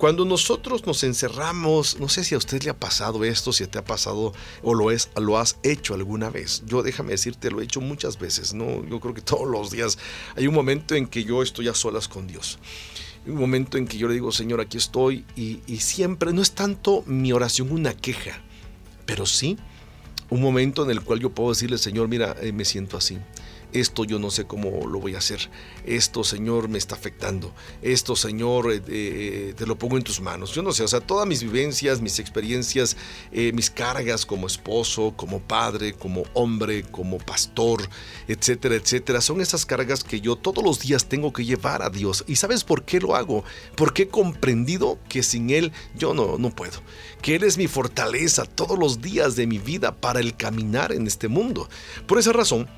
Cuando 0.00 0.24
nosotros 0.24 0.86
nos 0.86 1.04
encerramos, 1.04 2.00
no 2.00 2.08
sé 2.08 2.24
si 2.24 2.34
a 2.34 2.38
usted 2.38 2.62
le 2.62 2.70
ha 2.70 2.78
pasado 2.78 3.22
esto, 3.22 3.52
si 3.52 3.66
te 3.66 3.78
ha 3.78 3.84
pasado 3.84 4.32
o 4.62 4.72
lo, 4.72 4.90
es, 4.90 5.10
lo 5.16 5.36
has 5.36 5.58
hecho 5.62 5.92
alguna 5.92 6.30
vez. 6.30 6.62
Yo 6.64 6.82
déjame 6.82 7.10
decirte, 7.10 7.50
lo 7.50 7.60
he 7.60 7.64
hecho 7.64 7.82
muchas 7.82 8.18
veces, 8.18 8.54
¿no? 8.54 8.82
Yo 8.88 8.98
creo 8.98 9.12
que 9.12 9.20
todos 9.20 9.46
los 9.46 9.70
días 9.70 9.98
hay 10.36 10.46
un 10.46 10.54
momento 10.54 10.94
en 10.94 11.06
que 11.06 11.24
yo 11.24 11.42
estoy 11.42 11.68
a 11.68 11.74
solas 11.74 12.08
con 12.08 12.26
Dios. 12.26 12.58
Un 13.26 13.36
momento 13.36 13.76
en 13.76 13.86
que 13.86 13.98
yo 13.98 14.08
le 14.08 14.14
digo, 14.14 14.32
Señor, 14.32 14.60
aquí 14.60 14.78
estoy 14.78 15.24
y, 15.36 15.60
y 15.66 15.78
siempre, 15.78 16.32
no 16.32 16.42
es 16.42 16.52
tanto 16.52 17.02
mi 17.06 17.32
oración 17.32 17.70
una 17.70 17.94
queja, 17.94 18.40
pero 19.06 19.26
sí 19.26 19.58
un 20.30 20.40
momento 20.40 20.84
en 20.84 20.90
el 20.90 21.02
cual 21.02 21.20
yo 21.20 21.30
puedo 21.30 21.50
decirle, 21.50 21.76
Señor, 21.76 22.08
mira, 22.08 22.36
eh, 22.40 22.52
me 22.52 22.64
siento 22.64 22.96
así 22.96 23.18
esto 23.72 24.04
yo 24.04 24.18
no 24.18 24.30
sé 24.30 24.46
cómo 24.46 24.86
lo 24.86 25.00
voy 25.00 25.14
a 25.14 25.18
hacer, 25.18 25.50
esto 25.84 26.24
Señor 26.24 26.68
me 26.68 26.78
está 26.78 26.94
afectando, 26.94 27.54
esto 27.82 28.16
Señor 28.16 28.72
eh, 28.72 28.82
eh, 28.88 29.54
te 29.56 29.66
lo 29.66 29.76
pongo 29.78 29.96
en 29.96 30.02
tus 30.02 30.20
manos. 30.20 30.52
Yo 30.54 30.62
no 30.62 30.72
sé, 30.72 30.82
o 30.82 30.88
sea, 30.88 31.00
todas 31.00 31.26
mis 31.26 31.42
vivencias, 31.42 32.00
mis 32.00 32.18
experiencias, 32.18 32.96
eh, 33.32 33.52
mis 33.52 33.70
cargas 33.70 34.26
como 34.26 34.46
esposo, 34.46 35.14
como 35.16 35.40
padre, 35.40 35.92
como 35.92 36.24
hombre, 36.34 36.82
como 36.82 37.18
pastor, 37.18 37.88
etcétera, 38.28 38.76
etcétera, 38.76 39.20
son 39.20 39.40
esas 39.40 39.66
cargas 39.66 40.04
que 40.04 40.20
yo 40.20 40.36
todos 40.36 40.64
los 40.64 40.80
días 40.80 41.06
tengo 41.06 41.32
que 41.32 41.44
llevar 41.44 41.82
a 41.82 41.90
Dios. 41.90 42.24
¿Y 42.26 42.36
sabes 42.36 42.64
por 42.64 42.84
qué 42.84 43.00
lo 43.00 43.16
hago? 43.16 43.44
Porque 43.76 44.02
he 44.02 44.08
comprendido 44.08 44.98
que 45.08 45.22
sin 45.22 45.50
Él 45.50 45.72
yo 45.96 46.14
no, 46.14 46.38
no 46.38 46.50
puedo, 46.50 46.80
que 47.22 47.36
Él 47.36 47.44
es 47.44 47.58
mi 47.58 47.66
fortaleza 47.66 48.44
todos 48.44 48.78
los 48.78 49.00
días 49.00 49.36
de 49.36 49.46
mi 49.46 49.58
vida 49.58 49.94
para 49.94 50.20
el 50.20 50.36
caminar 50.36 50.92
en 50.92 51.06
este 51.06 51.28
mundo. 51.28 51.68
Por 52.06 52.18
esa 52.18 52.32
razón, 52.32 52.68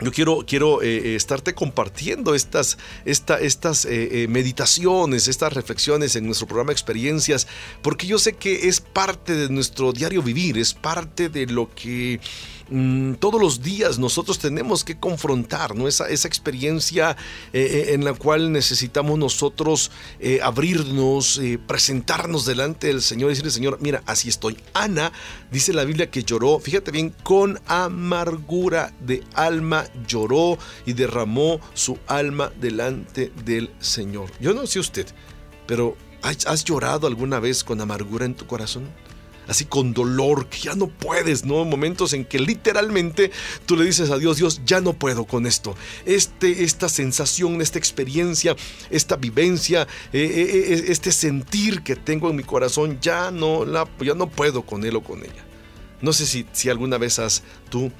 yo 0.00 0.12
quiero, 0.12 0.44
quiero 0.46 0.82
eh, 0.82 0.96
eh, 0.96 1.16
estarte 1.16 1.54
compartiendo 1.54 2.34
estas, 2.34 2.76
estas 3.04 3.86
eh, 3.86 4.26
meditaciones, 4.28 5.26
estas 5.26 5.52
reflexiones 5.52 6.16
en 6.16 6.26
nuestro 6.26 6.46
programa 6.46 6.72
Experiencias, 6.72 7.46
porque 7.82 8.06
yo 8.06 8.18
sé 8.18 8.34
que 8.34 8.68
es 8.68 8.80
parte 8.80 9.34
de 9.34 9.48
nuestro 9.48 9.92
diario 9.92 10.22
vivir, 10.22 10.58
es 10.58 10.74
parte 10.74 11.28
de 11.28 11.46
lo 11.46 11.74
que 11.74 12.20
Mm, 12.68 13.14
todos 13.14 13.40
los 13.40 13.62
días 13.62 13.98
nosotros 13.98 14.40
tenemos 14.40 14.82
que 14.82 14.98
confrontar 14.98 15.74
esa, 15.86 16.08
experiencia 16.08 17.16
eh, 17.52 17.60
eh, 17.60 17.94
en 17.94 18.04
la 18.04 18.12
cual 18.12 18.50
necesitamos 18.50 19.18
nosotros 19.18 19.92
eh, 20.18 20.40
abrirnos, 20.42 21.40
presentarnos 21.66 22.44
delante 22.44 22.88
del 22.88 23.02
Señor 23.02 23.28
y 23.30 23.34
decirle, 23.34 23.52
Señor, 23.52 23.78
mira, 23.80 24.02
así 24.06 24.28
estoy. 24.28 24.56
Ana 24.74 25.12
dice 25.52 25.72
la 25.72 25.84
Biblia 25.84 26.10
que 26.10 26.24
lloró, 26.24 26.58
fíjate 26.58 26.90
bien, 26.90 27.14
con 27.22 27.60
amargura 27.66 28.92
de 29.00 29.22
alma 29.34 29.84
lloró 30.08 30.58
y 30.84 30.92
derramó 30.94 31.60
su 31.74 31.98
alma 32.08 32.50
delante 32.60 33.32
del 33.44 33.70
Señor. 33.78 34.30
Yo 34.40 34.54
no 34.54 34.66
sé 34.66 34.80
usted, 34.80 35.06
pero 35.66 35.96
¿has 36.22 36.64
llorado 36.64 37.06
alguna 37.06 37.38
vez 37.38 37.62
con 37.62 37.80
amargura 37.80 38.24
en 38.24 38.34
tu 38.34 38.46
corazón? 38.46 38.88
Así 39.48 39.64
con 39.64 39.92
dolor, 39.92 40.48
que 40.48 40.58
ya 40.58 40.74
no 40.74 40.88
puedes, 40.88 41.44
¿no? 41.44 41.64
Momentos 41.64 42.12
en 42.12 42.24
que 42.24 42.38
literalmente 42.38 43.30
tú 43.66 43.76
le 43.76 43.84
dices 43.84 44.10
a 44.10 44.18
Dios, 44.18 44.36
Dios, 44.38 44.60
ya 44.64 44.80
no 44.80 44.92
puedo 44.92 45.24
con 45.24 45.46
esto. 45.46 45.76
Este, 46.04 46.64
esta 46.64 46.88
sensación, 46.88 47.60
esta 47.60 47.78
experiencia, 47.78 48.56
esta 48.90 49.16
vivencia, 49.16 49.82
eh, 50.12 50.20
eh, 50.20 50.72
eh, 50.72 50.84
este 50.88 51.12
sentir 51.12 51.82
que 51.82 51.96
tengo 51.96 52.30
en 52.30 52.36
mi 52.36 52.42
corazón, 52.42 52.98
ya 53.00 53.30
no, 53.30 53.64
la, 53.64 53.88
ya 54.00 54.14
no 54.14 54.28
puedo 54.28 54.62
con 54.62 54.84
él 54.84 54.96
o 54.96 55.02
con 55.02 55.22
ella. 55.22 55.44
No 56.02 56.12
sé 56.12 56.26
si, 56.26 56.46
si 56.52 56.68
alguna 56.68 56.98
vez 56.98 57.18
has 57.18 57.42
tú 57.70 57.90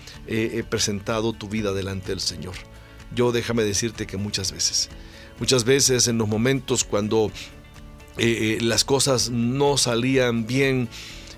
presentado 0.69 1.33
tu 1.33 1.49
vida 1.49 1.73
delante 1.73 2.09
del 2.09 2.21
Señor. 2.21 2.55
Yo 3.15 3.33
déjame 3.33 3.65
decirte 3.65 4.07
que 4.07 4.19
muchas 4.19 4.53
veces. 4.53 4.91
Muchas 5.41 5.65
veces 5.65 6.07
en 6.07 6.19
los 6.19 6.29
momentos 6.29 6.85
cuando 6.85 7.33
las 8.19 8.85
cosas 8.85 9.31
no 9.31 9.79
salían 9.79 10.47
bien, 10.47 10.91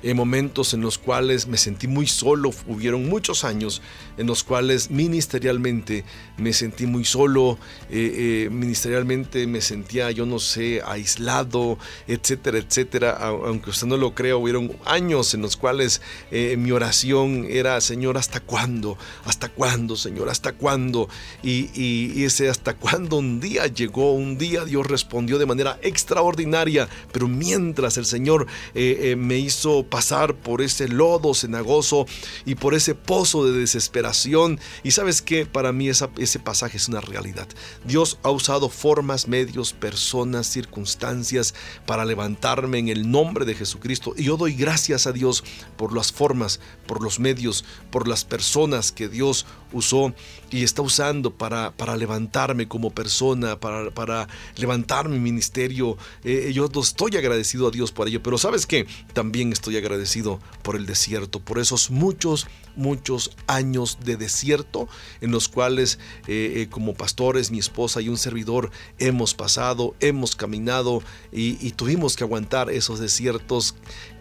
en 0.03 0.17
momentos 0.17 0.75
en 0.75 0.81
los 0.81 0.99
cuales 0.99 1.47
me 1.47 1.57
sentí 1.57 1.87
muy 1.87 2.07
solo, 2.07 2.51
hubieron 2.67 3.09
muchos 3.09 3.45
años 3.45 3.83
en 4.17 4.27
los 4.27 4.45
cuales 4.45 4.91
ministerialmente 4.91 6.05
me 6.39 6.53
sentí 6.53 6.87
muy 6.87 7.05
solo, 7.05 7.59
eh, 7.91 8.47
eh, 8.47 8.51
ministerialmente 8.51 9.47
me 9.47 9.61
sentía, 9.61 10.11
yo 10.11 10.25
no 10.25 10.39
sé, 10.39 10.81
aislado, 10.87 11.79
etcétera, 12.07 12.59
etcétera, 12.59 13.11
aunque 13.19 13.71
usted 13.71 13.87
no 13.87 13.97
lo 13.97 14.15
crea, 14.15 14.37
hubieron 14.37 14.77
años 14.85 15.35
en 15.35 15.43
los 15.43 15.57
cuales 15.57 16.01
eh, 16.31 16.57
mi 16.57 16.71
oración 16.71 17.47
era, 17.49 17.81
Señor, 17.81 18.17
¿hasta 18.17 18.41
cuándo? 18.41 18.97
¿Hasta 19.25 19.49
cuándo, 19.49 19.97
Señor? 19.97 20.29
¿Hasta 20.29 20.53
cuándo? 20.53 21.09
Y, 21.43 21.71
y 21.75 22.25
ese 22.25 22.49
hasta 22.49 22.75
cuándo 22.75 23.19
un 23.19 23.41
día 23.41 23.67
llegó, 23.67 24.13
un 24.13 24.39
día 24.39 24.65
Dios 24.65 24.87
respondió 24.87 25.39
de 25.39 25.47
manera 25.47 25.79
extraordinaria, 25.83 26.89
pero 27.13 27.29
mientras 27.29 27.99
el 27.99 28.07
Señor 28.07 28.47
me 28.75 29.39
hizo 29.39 29.85
pasar 29.85 30.35
por 30.35 30.63
ese 30.63 30.89
lodo 30.89 31.35
cenagoso 31.35 32.07
y 32.45 32.55
por 32.55 32.75
ese 32.75 32.95
pozo 32.95 33.45
de 33.45 33.59
desesperación. 33.59 34.61
Y 34.83 34.93
sabes 34.93 35.23
que 35.23 35.47
para 35.47 35.73
mí 35.73 35.89
ese 36.29 36.39
pasaje 36.39 36.77
es 36.77 36.89
una 36.89 37.01
realidad. 37.01 37.49
Dios 37.85 38.19
ha 38.23 38.31
usado 38.31 38.69
formas, 38.69 39.29
medios, 39.29 39.73
personas, 39.73 40.47
circunstancias 40.47 41.55
para 41.87 42.05
levantarme 42.05 42.79
en 42.79 42.89
el 42.89 43.11
nombre 43.11 43.45
de 43.45 43.55
Jesucristo. 43.55 44.15
Y 44.17 44.25
yo 44.25 44.37
doy 44.37 44.55
gracias 44.55 45.07
a 45.07 45.13
Dios 45.13 45.43
por 45.77 45.95
las 45.95 46.13
formas, 46.13 46.61
por 46.87 47.03
los 47.03 47.19
medios, 47.19 47.65
por 47.91 48.07
las 48.07 48.25
personas 48.25 48.93
que 48.93 49.09
Dios 49.09 49.47
usó 49.73 50.15
y 50.51 50.63
está 50.63 50.83
usando 50.83 51.35
para, 51.35 51.73
para 51.73 51.97
levantarme 51.97 52.69
como 52.69 52.91
persona, 52.91 53.61
para, 53.61 53.91
para 53.91 54.29
levantar 54.57 55.09
mi 55.09 55.19
ministerio. 55.19 55.97
Eh, 56.25 56.53
yo 56.55 56.71
estoy 56.81 57.17
agradecido 57.17 57.69
a 57.69 57.71
Dios 57.71 57.93
por 57.93 58.09
ello, 58.09 58.23
pero 58.23 58.39
sabes 58.39 58.67
que 58.67 58.87
también 59.13 59.53
estoy 59.53 59.77
agradecido 59.77 60.41
por 60.63 60.77
el 60.77 60.87
desierto, 60.87 61.41
por 61.41 61.59
esos 61.59 61.91
muchos, 61.91 62.47
muchos 62.77 63.33
años 63.47 63.99
de 64.05 64.17
desierto 64.17 64.89
en 65.21 65.31
los 65.31 65.49
cuales 65.49 65.99
eh, 66.27 66.53
eh, 66.57 66.69
como 66.71 66.95
pastores, 66.95 67.51
mi 67.51 67.59
esposa 67.59 68.01
y 68.01 68.09
un 68.09 68.17
servidor 68.17 68.71
hemos 68.99 69.35
pasado, 69.35 69.95
hemos 70.01 70.37
caminado 70.37 71.03
y 71.31 71.71
tuvimos 71.73 72.17
que 72.17 72.25
aguantar 72.25 72.71
esos 72.71 72.99
desiertos 72.99 73.75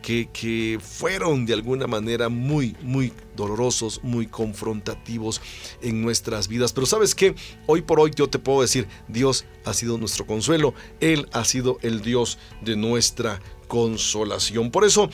que, 0.08 0.80
fueron 0.82 1.46
de 1.46 1.54
alguna 1.54 1.86
manera 1.86 2.30
muy, 2.30 2.78
muy 2.82 3.12
dolorosos, 3.36 4.00
muy 4.04 4.26
confrontativos 4.26 5.42
en 5.82 6.02
nuestras 6.02 6.48
vidas. 6.48 6.72
Pero 6.72 6.88
sabes 6.88 7.14
que 7.14 7.36
hoy 7.66 7.82
por 7.82 8.00
hoy 8.00 8.12
yo 8.16 8.30
te 8.30 8.40
puedo 8.40 8.62
decir, 8.62 8.88
Dios 9.10 9.46
ha 9.66 9.74
sido 9.74 9.98
nuestro 9.98 10.26
consuelo, 10.26 10.74
Él 11.02 11.28
ha 11.34 11.44
sido 11.44 11.78
el 11.82 12.02
Dios 12.02 12.38
de 12.62 12.78
nuestra 12.78 13.42
consolación. 13.68 14.72
Por 14.72 14.86
eso 14.86 15.10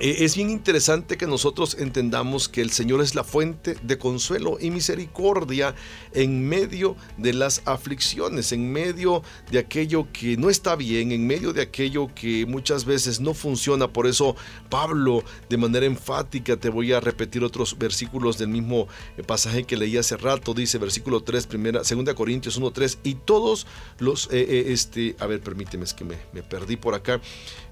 es 0.00 0.36
bien 0.36 0.50
interesante 0.50 1.16
que 1.16 1.26
nosotros 1.26 1.76
entendamos 1.78 2.48
que 2.48 2.60
el 2.60 2.70
Señor 2.70 3.00
es 3.00 3.14
la 3.14 3.24
fuente 3.24 3.76
de 3.82 3.98
consuelo 3.98 4.58
y 4.60 4.70
misericordia 4.70 5.74
en 6.14 6.48
medio 6.48 6.96
de 7.16 7.32
las 7.32 7.62
aflicciones, 7.64 8.52
en 8.52 8.70
medio 8.70 9.22
de 9.50 9.58
aquello 9.58 10.06
que 10.12 10.36
no 10.36 10.50
está 10.50 10.76
bien, 10.76 11.12
en 11.12 11.26
medio 11.26 11.52
de 11.52 11.62
aquello 11.62 12.08
que 12.14 12.46
muchas 12.46 12.84
veces 12.84 13.20
no 13.20 13.34
funciona. 13.34 13.92
Por 13.92 14.06
eso 14.06 14.36
Pablo, 14.68 15.24
de 15.48 15.56
manera 15.56 15.86
enfática, 15.86 16.56
te 16.56 16.68
voy 16.68 16.92
a 16.92 17.00
repetir 17.00 17.42
otros 17.42 17.76
versículos 17.78 18.38
del 18.38 18.48
mismo 18.48 18.88
eh, 19.16 19.22
pasaje 19.22 19.64
que 19.64 19.76
leí 19.76 19.96
hace 19.96 20.16
rato, 20.16 20.54
dice 20.54 20.78
versículo 20.78 21.22
3, 21.22 21.46
primera, 21.46 21.80
2 21.80 22.14
Corintios 22.14 22.56
1, 22.56 22.70
3, 22.70 22.98
y 23.02 23.14
todos 23.14 23.66
los, 23.98 24.28
eh, 24.30 24.66
este, 24.68 25.16
a 25.18 25.26
ver, 25.26 25.40
permíteme, 25.40 25.84
es 25.84 25.94
que 25.94 26.04
me, 26.04 26.16
me 26.32 26.42
perdí 26.42 26.76
por 26.76 26.94
acá. 26.94 27.20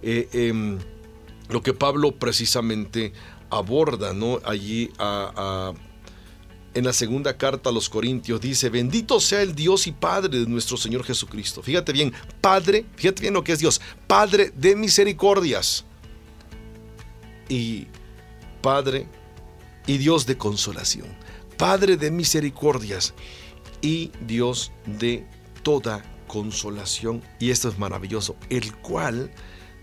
Em, 0.03 0.79
lo 1.49 1.63
que 1.63 1.75
Pablo 1.75 2.17
precisamente 2.17 3.13
aborda, 3.51 4.13
¿no? 4.13 4.41
Allí 4.45 4.91
en 6.75 6.85
la 6.85 6.93
segunda 6.93 7.39
carta 7.39 7.71
a 7.71 7.73
los 7.73 7.89
Corintios 7.89 8.41
dice, 8.41 8.69
bendito 8.69 9.19
sea 9.19 9.41
el 9.41 9.55
Dios 9.55 9.87
y 9.87 9.93
Padre 9.93 10.41
de 10.41 10.47
nuestro 10.47 10.77
Señor 10.77 11.05
Jesucristo. 11.05 11.63
Fíjate 11.63 11.93
bien, 11.93 12.13
Padre, 12.41 12.85
fíjate 12.97 13.23
bien 13.23 13.35
lo 13.35 13.43
que 13.43 13.53
es 13.53 13.59
Dios, 13.59 13.81
Padre 14.07 14.53
de 14.55 14.77
misericordias 14.77 15.85
y 17.49 17.87
Padre 18.61 19.07
y 19.87 19.97
Dios 19.99 20.27
de 20.27 20.37
consolación, 20.37 21.07
Padre 21.57 21.97
de 21.97 22.11
misericordias 22.11 23.15
y 23.81 24.11
Dios 24.27 24.73
de 24.85 25.27
toda 25.63 26.05
consolación. 26.27 27.23
Y 27.39 27.53
esto 27.53 27.69
es 27.69 27.79
maravilloso, 27.79 28.37
el 28.51 28.75
cual 28.77 29.33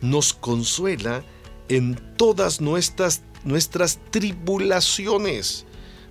nos 0.01 0.33
consuela 0.33 1.23
en 1.69 1.95
todas 2.17 2.61
nuestras 2.61 3.23
nuestras 3.43 3.99
tribulaciones, 4.11 5.65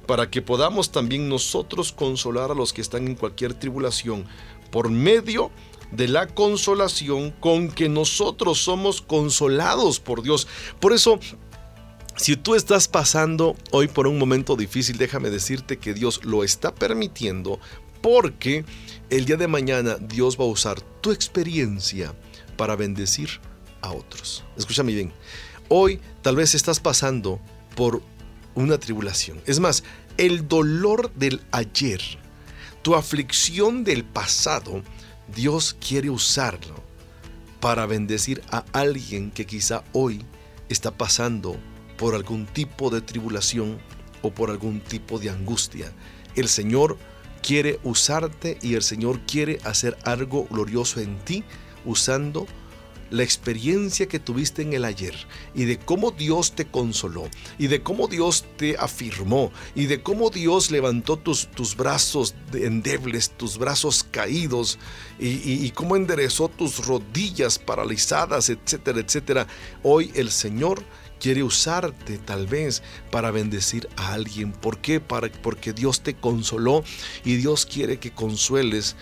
para 0.07 0.31
que 0.31 0.43
podamos 0.43 0.93
también 0.93 1.29
nosotros 1.29 1.93
consolar 1.93 2.51
a 2.51 2.55
los 2.55 2.73
que 2.73 2.81
están 2.81 3.07
en 3.07 3.15
cualquier 3.15 3.55
tribulación 3.55 4.27
por 4.71 4.91
medio 4.91 5.51
de 5.91 6.09
la 6.09 6.27
consolación 6.27 7.31
con 7.31 7.71
que 7.71 7.89
nosotros 7.89 8.59
somos 8.59 9.01
consolados 9.03 10.01
por 10.01 10.23
Dios. 10.23 10.49
Por 10.81 10.93
eso 10.93 11.21
si 12.17 12.37
tú 12.37 12.55
estás 12.55 12.89
pasando 12.89 13.57
hoy 13.71 13.89
por 13.89 14.07
un 14.07 14.19
momento 14.19 14.57
difícil, 14.57 14.99
déjame 14.99 15.31
decirte 15.31 15.79
que 15.79 15.95
Dios 15.95 16.25
lo 16.25 16.45
está 16.45 16.75
permitiendo 16.75 17.59
porque 18.03 18.65
el 19.11 19.25
día 19.25 19.37
de 19.37 19.47
mañana 19.47 19.97
Dios 19.97 20.39
va 20.39 20.45
a 20.45 20.49
usar 20.49 20.81
tu 21.01 21.13
experiencia 21.13 22.15
para 22.57 22.77
bendecir 22.77 23.41
otros. 23.91 24.45
Escúchame 24.57 24.93
bien, 24.93 25.13
hoy 25.69 26.01
tal 26.23 26.37
vez 26.37 26.55
estás 26.55 26.79
pasando 26.79 27.41
por 27.75 28.03
una 28.55 28.79
tribulación. 28.79 29.41
Es 29.47 29.59
más, 29.59 29.83
el 30.17 30.47
dolor 30.47 31.13
del 31.15 31.41
ayer, 31.51 32.01
tu 32.83 32.95
aflicción 32.95 33.85
del 33.85 34.05
pasado, 34.05 34.83
Dios 35.35 35.77
quiere 35.81 36.11
usarlo 36.11 36.83
para 37.61 37.87
bendecir 37.87 38.43
a 38.51 38.65
alguien 38.73 39.31
que 39.31 39.47
quizá 39.47 39.85
hoy 39.93 40.25
está 40.69 40.91
pasando 40.91 41.57
por 41.97 42.15
algún 42.15 42.47
tipo 42.47 42.91
de 42.91 43.01
tribulación 43.01 43.79
o 44.23 44.33
por 44.33 44.51
algún 44.51 44.81
tipo 44.81 45.19
de 45.19 45.31
angustia. 45.31 45.93
El 46.35 46.49
Señor 46.49 46.99
quiere 47.43 47.79
usarte 47.83 48.59
y 48.63 48.75
el 48.75 48.83
Señor 48.83 49.21
quiere 49.21 49.59
hacer 49.65 49.97
algo 50.05 50.47
glorioso 50.47 51.01
en 51.01 51.19
ti 51.25 51.45
usando 51.85 52.47
la 53.13 53.23
experiencia 53.23 54.09
que 54.09 54.19
tuviste 54.19 54.63
en 54.63 54.73
el 54.73 54.85
ayer 54.85 55.15
y 55.55 55.65
de 55.65 55.79
cómo 55.79 56.11
Dios 56.11 56.53
te 56.53 56.65
consoló 56.67 57.29
y 57.59 57.67
de 57.67 57.83
cómo 57.83 58.09
Dios 58.09 58.47
te 58.57 58.77
afirmó 58.79 59.53
y 59.75 59.87
de 59.87 60.03
cómo 60.03 60.31
Dios 60.31 60.71
levantó 60.71 61.19
tus, 61.19 61.49
tus 61.51 61.77
brazos 61.77 62.35
endebles, 62.55 63.31
tus 63.31 63.59
brazos 63.59 64.03
caídos 64.03 64.79
y, 65.19 65.71
cómo 65.71 65.97
enderezó 65.97 66.49
tus 66.49 66.85
rodillas 66.85 67.59
paralizadas, 67.59 68.49
etcétera, 68.49 69.01
etcétera. 69.01 69.47
Hoy 69.83 70.11
el 70.15 70.31
Señor 70.31 70.83
quiere 71.21 71.45
usarte 71.45 72.19
tal 72.19 72.49
vez 72.49 72.83
para 73.13 73.31
bendecir 73.31 73.89
a 73.97 74.15
alguien. 74.15 74.51
¿Por 74.51 74.79
qué? 74.79 74.99
Para, 74.99 75.31
porque 75.31 75.73
Dios 75.73 76.01
te 76.03 76.15
consoló 76.15 76.83
y 77.25 77.37
Dios 77.37 77.65
quiere 77.65 78.01
que 78.01 78.11
consueles 78.11 78.97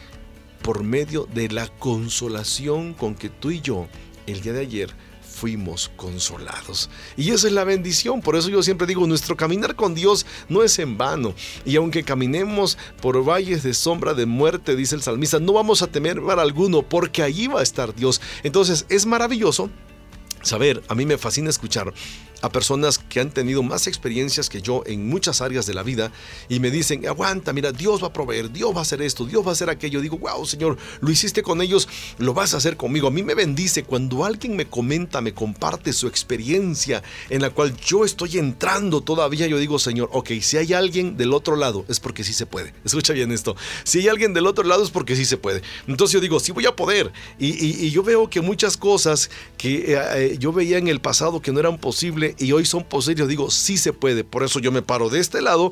por 0.63 0.83
medio 0.83 1.27
de 1.33 1.49
la 1.49 1.69
consolación 1.69 2.95
con 2.95 3.15
que 3.15 3.29
tú 3.29 3.51
y 3.51 3.61
yo 3.61 3.89
el 4.27 4.41
día 4.41 4.53
de 4.53 4.61
ayer 4.61 4.95
fuimos 5.41 5.91
consolados. 5.97 6.91
Y 7.17 7.31
esa 7.31 7.47
es 7.47 7.55
la 7.55 7.65
bendición. 7.65 8.21
Por 8.21 8.37
eso 8.37 8.51
yo 8.51 8.63
siempre 8.63 8.87
digo, 8.87 9.07
nuestro 9.07 9.37
caminar 9.37 9.75
con 9.75 9.95
Dios 9.95 10.27
no 10.51 10.63
es 10.63 10.79
en 10.79 10.99
vano. 10.99 11.35
Y 11.65 11.77
aunque 11.77 12.03
caminemos 12.03 12.77
por 13.01 13.27
valles 13.27 13.63
de 13.63 13.73
sombra 13.73 14.13
de 14.13 14.27
muerte, 14.27 14.77
dice 14.77 14.95
el 14.95 15.03
salmista, 15.03 15.41
no 15.41 15.55
vamos 15.55 15.81
a 15.81 15.87
temer 15.87 16.21
mal 16.21 16.39
alguno, 16.39 16.83
porque 16.83 17.23
allí 17.23 17.47
va 17.47 17.61
a 17.61 17.63
estar 17.63 17.95
Dios. 17.95 18.21
Entonces 18.43 18.85
es 18.91 19.07
maravilloso 19.07 19.71
saber, 20.43 20.83
a 20.89 20.95
mí 20.95 21.07
me 21.07 21.19
fascina 21.19 21.49
escuchar 21.49 21.93
a 22.43 22.49
personas 22.51 23.00
que 23.11 23.21
han 23.21 23.31
tenido 23.31 23.63
más 23.63 23.87
experiencias 23.87 24.49
que 24.49 24.63
yo 24.63 24.83
en 24.87 25.07
muchas 25.07 25.43
áreas 25.43 25.67
de 25.67 25.75
la 25.75 25.83
vida 25.83 26.13
y 26.49 26.61
me 26.61 26.71
dicen, 26.71 27.07
aguanta, 27.07 27.53
mira, 27.53 27.73
Dios 27.73 28.03
va 28.03 28.07
a 28.07 28.13
proveer, 28.13 28.51
Dios 28.51 28.75
va 28.75 28.79
a 28.79 28.83
hacer 28.83 29.03
esto, 29.03 29.27
Dios 29.27 29.45
va 29.45 29.51
a 29.51 29.53
hacer 29.53 29.69
aquello. 29.69 30.01
Digo, 30.01 30.17
wow, 30.17 30.47
Señor, 30.47 30.79
lo 31.01 31.11
hiciste 31.11 31.43
con 31.43 31.61
ellos, 31.61 31.89
lo 32.17 32.33
vas 32.33 32.55
a 32.55 32.57
hacer 32.57 32.79
conmigo. 32.79 33.09
A 33.09 33.11
mí 33.11 33.23
me 33.23 33.35
bendice 33.35 33.83
cuando 33.83 34.25
alguien 34.25 34.57
me 34.57 34.67
comenta, 34.67 35.21
me 35.21 35.35
comparte 35.35 35.93
su 35.93 36.07
experiencia 36.07 37.03
en 37.29 37.43
la 37.43 37.51
cual 37.51 37.77
yo 37.77 38.05
estoy 38.05 38.39
entrando 38.39 39.03
todavía. 39.03 39.47
Yo 39.47 39.59
digo, 39.59 39.79
Señor, 39.79 40.09
ok, 40.13 40.31
si 40.41 40.57
hay 40.57 40.73
alguien 40.73 41.17
del 41.17 41.33
otro 41.33 41.57
lado, 41.57 41.85
es 41.89 42.01
porque 42.01 42.25
sí 42.25 42.33
se 42.33 42.47
puede. 42.47 42.73
Escucha 42.85 43.13
bien 43.13 43.33
esto. 43.33 43.57
Si 43.85 43.99
hay 43.99 44.09
alguien 44.09 44.33
del 44.35 44.47
otro 44.47 44.65
lado, 44.65 44.85
es 44.85 44.91
porque 44.91 45.17
sí 45.17 45.25
se 45.25 45.37
puede. 45.37 45.63
Entonces 45.89 46.15
yo 46.15 46.21
digo, 46.21 46.39
sí 46.39 46.53
voy 46.53 46.67
a 46.67 46.77
poder. 46.77 47.13
Y, 47.39 47.91
yo 47.91 48.05
veo 48.05 48.31
que 48.31 48.41
muchas 48.41 48.77
cosas 48.77 49.31
que 49.57 49.95
eh, 49.95 50.01
eh, 50.15 50.37
yo 50.39 50.53
veía 50.53 50.79
en 50.79 50.87
el 50.87 51.01
pasado 51.01 51.43
que 51.43 51.51
no 51.51 51.59
eran 51.59 51.79
posibles, 51.79 52.37
y 52.39 52.53
hoy 52.53 52.65
son 52.65 52.85
posibles, 52.85 53.00
digo, 53.07 53.51
sí 53.51 53.79
se 53.79 53.93
puede. 53.93 54.25
Por 54.25 54.43
eso 54.43 54.61
yo 54.61 54.73
me 54.73 54.83
paro 54.83 55.09
de 55.09 55.21
este 55.21 55.43
lado 55.43 55.71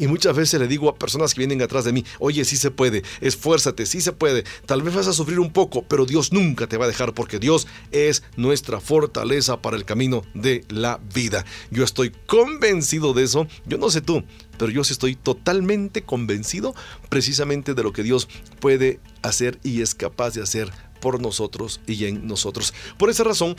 y 0.00 0.06
muchas 0.06 0.34
veces 0.34 0.58
le 0.58 0.66
digo 0.66 0.88
a 0.88 0.94
personas 0.94 1.34
que 1.34 1.40
vienen 1.40 1.60
atrás 1.60 1.84
de 1.84 1.92
mí, 1.92 2.06
oye, 2.20 2.46
sí 2.46 2.56
se 2.56 2.70
puede, 2.70 3.02
esfuérzate, 3.20 3.84
sí 3.84 4.00
se 4.00 4.12
puede. 4.12 4.44
Tal 4.64 4.80
vez 4.80 4.94
vas 4.94 5.06
a 5.06 5.12
sufrir 5.12 5.38
un 5.38 5.52
poco, 5.52 5.84
pero 5.86 6.06
Dios 6.06 6.32
nunca 6.32 6.66
te 6.66 6.78
va 6.78 6.86
a 6.86 6.88
dejar 6.88 7.12
porque 7.12 7.38
Dios 7.38 7.66
es 7.90 8.22
nuestra 8.36 8.80
fortaleza 8.80 9.60
para 9.60 9.76
el 9.76 9.84
camino 9.84 10.22
de 10.32 10.64
la 10.70 11.00
vida. 11.14 11.44
Yo 11.70 11.84
estoy 11.84 12.12
convencido 12.26 13.12
de 13.12 13.24
eso. 13.24 13.46
Yo 13.66 13.76
no 13.76 13.90
sé 13.90 14.00
tú, 14.00 14.24
pero 14.56 14.72
yo 14.72 14.84
sí 14.84 14.94
estoy 14.94 15.16
totalmente 15.16 16.00
convencido 16.00 16.74
precisamente 17.10 17.74
de 17.74 17.82
lo 17.82 17.92
que 17.92 18.02
Dios 18.02 18.26
puede 18.58 19.00
hacer 19.20 19.58
y 19.62 19.82
es 19.82 19.94
capaz 19.94 20.30
de 20.30 20.42
hacer 20.42 20.72
por 21.00 21.20
nosotros 21.20 21.80
y 21.86 22.04
en 22.06 22.26
nosotros. 22.26 22.72
Por 22.96 23.10
esa 23.10 23.24
razón, 23.24 23.56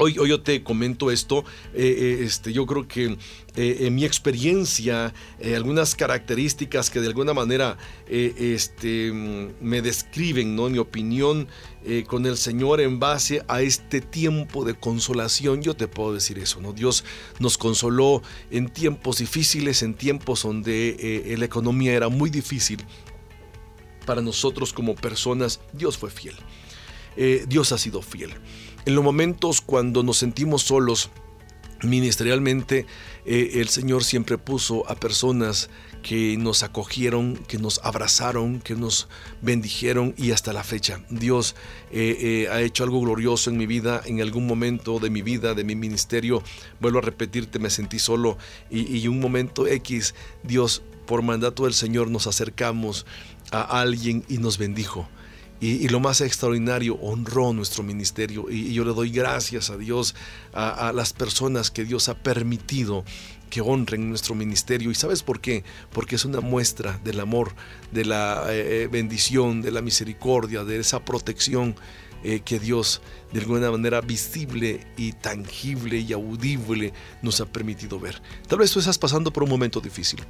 Hoy, 0.00 0.14
yo 0.14 0.40
te 0.40 0.62
comento 0.62 1.10
esto, 1.10 1.44
eh, 1.74 1.82
eh, 1.82 2.18
este, 2.22 2.52
yo 2.52 2.66
creo 2.66 2.86
que 2.86 3.18
eh, 3.56 3.76
en 3.80 3.96
mi 3.96 4.04
experiencia, 4.04 5.12
algunas 5.56 5.96
características 5.96 6.88
que 6.88 7.00
de 7.00 7.08
alguna 7.08 7.34
manera 7.34 7.76
este, 8.06 9.12
me 9.60 9.82
describen, 9.82 10.54
¿no? 10.54 10.70
mi 10.70 10.78
opinión 10.78 11.48
con 12.06 12.26
el 12.26 12.36
Señor 12.36 12.80
en 12.80 13.00
base 13.00 13.42
a 13.48 13.62
este 13.62 14.00
tiempo 14.00 14.64
de 14.64 14.74
consolación, 14.74 15.62
yo 15.62 15.74
te 15.74 15.88
puedo 15.88 16.12
decir 16.12 16.38
eso, 16.38 16.60
¿no? 16.60 16.72
Dios 16.72 17.02
nos 17.40 17.56
consoló 17.56 18.22
en 18.50 18.68
tiempos 18.68 19.18
difíciles, 19.18 19.82
en 19.82 19.94
tiempos 19.94 20.42
donde 20.42 21.34
la 21.38 21.44
economía 21.44 21.94
era 21.94 22.08
muy 22.08 22.30
difícil. 22.30 22.84
Para 24.06 24.20
nosotros 24.20 24.72
como 24.72 24.94
personas, 24.94 25.60
Dios 25.72 25.96
fue 25.96 26.10
fiel. 26.10 26.36
Dios 27.48 27.72
ha 27.72 27.78
sido 27.78 28.02
fiel. 28.02 28.32
En 28.88 28.94
los 28.94 29.04
momentos 29.04 29.60
cuando 29.60 30.02
nos 30.02 30.16
sentimos 30.16 30.62
solos, 30.62 31.10
ministerialmente, 31.82 32.86
eh, 33.26 33.50
el 33.56 33.68
Señor 33.68 34.02
siempre 34.02 34.38
puso 34.38 34.90
a 34.90 34.94
personas 34.94 35.68
que 36.02 36.38
nos 36.38 36.62
acogieron, 36.62 37.36
que 37.36 37.58
nos 37.58 37.82
abrazaron, 37.84 38.60
que 38.60 38.74
nos 38.74 39.08
bendijeron 39.42 40.14
y 40.16 40.30
hasta 40.30 40.54
la 40.54 40.64
fecha. 40.64 41.04
Dios 41.10 41.54
eh, 41.92 42.16
eh, 42.18 42.48
ha 42.50 42.62
hecho 42.62 42.82
algo 42.82 43.02
glorioso 43.02 43.50
en 43.50 43.58
mi 43.58 43.66
vida, 43.66 44.00
en 44.06 44.22
algún 44.22 44.46
momento 44.46 45.00
de 45.00 45.10
mi 45.10 45.20
vida, 45.20 45.52
de 45.52 45.64
mi 45.64 45.76
ministerio. 45.76 46.42
Vuelvo 46.80 47.00
a 47.00 47.02
repetirte, 47.02 47.58
me 47.58 47.68
sentí 47.68 47.98
solo 47.98 48.38
y, 48.70 49.00
y 49.00 49.06
un 49.06 49.20
momento 49.20 49.66
X, 49.66 50.14
Dios, 50.44 50.80
por 51.04 51.20
mandato 51.20 51.64
del 51.64 51.74
Señor, 51.74 52.10
nos 52.10 52.26
acercamos 52.26 53.04
a 53.50 53.82
alguien 53.82 54.24
y 54.30 54.38
nos 54.38 54.56
bendijo. 54.56 55.06
Y, 55.60 55.88
lo 55.88 55.98
más 55.98 56.20
extraordinario, 56.20 56.94
honró 56.96 57.52
nuestro 57.52 57.82
ministerio. 57.82 58.46
Y, 58.48 58.72
yo 58.72 58.84
le 58.84 58.92
doy 58.92 59.10
gracias 59.10 59.70
a 59.70 59.76
Dios, 59.76 60.14
a, 60.52 60.92
las 60.94 61.12
personas 61.12 61.70
que 61.70 61.84
Dios 61.84 62.08
ha 62.08 62.14
permitido 62.14 63.04
que 63.50 63.60
honren 63.60 64.08
nuestro 64.08 64.34
ministerio. 64.34 64.90
¿Y 64.90 64.94
sabes 64.94 65.22
por 65.22 65.40
qué? 65.40 65.64
Porque 65.92 66.16
es 66.16 66.24
una 66.24 66.40
muestra 66.40 67.00
del 67.02 67.18
amor, 67.18 67.54
de 67.90 68.04
la 68.04 68.44
eh, 68.50 68.84
eh, 68.84 68.88
bendición, 68.88 69.62
de 69.62 69.72
la 69.72 69.82
misericordia, 69.82 70.64
de 70.64 70.78
esa 70.78 71.04
protección 71.04 71.74
eh, 72.24 72.40
que 72.40 72.58
Dios 72.58 73.00
de 73.32 73.40
alguna 73.40 73.70
manera 73.70 74.00
visible 74.00 74.86
y 74.96 75.12
tangible 75.12 75.98
y 75.98 76.12
audible 76.12 76.92
nos 77.22 77.40
ha 77.40 77.46
permitido 77.46 78.00
ver. 78.00 78.20
Tal 78.46 78.58
vez 78.58 78.72
tú 78.72 78.78
estás 78.78 78.98
pasando 78.98 79.32
por 79.32 79.42
un 79.42 79.50
momento 79.50 79.80
difícil. 79.80 80.20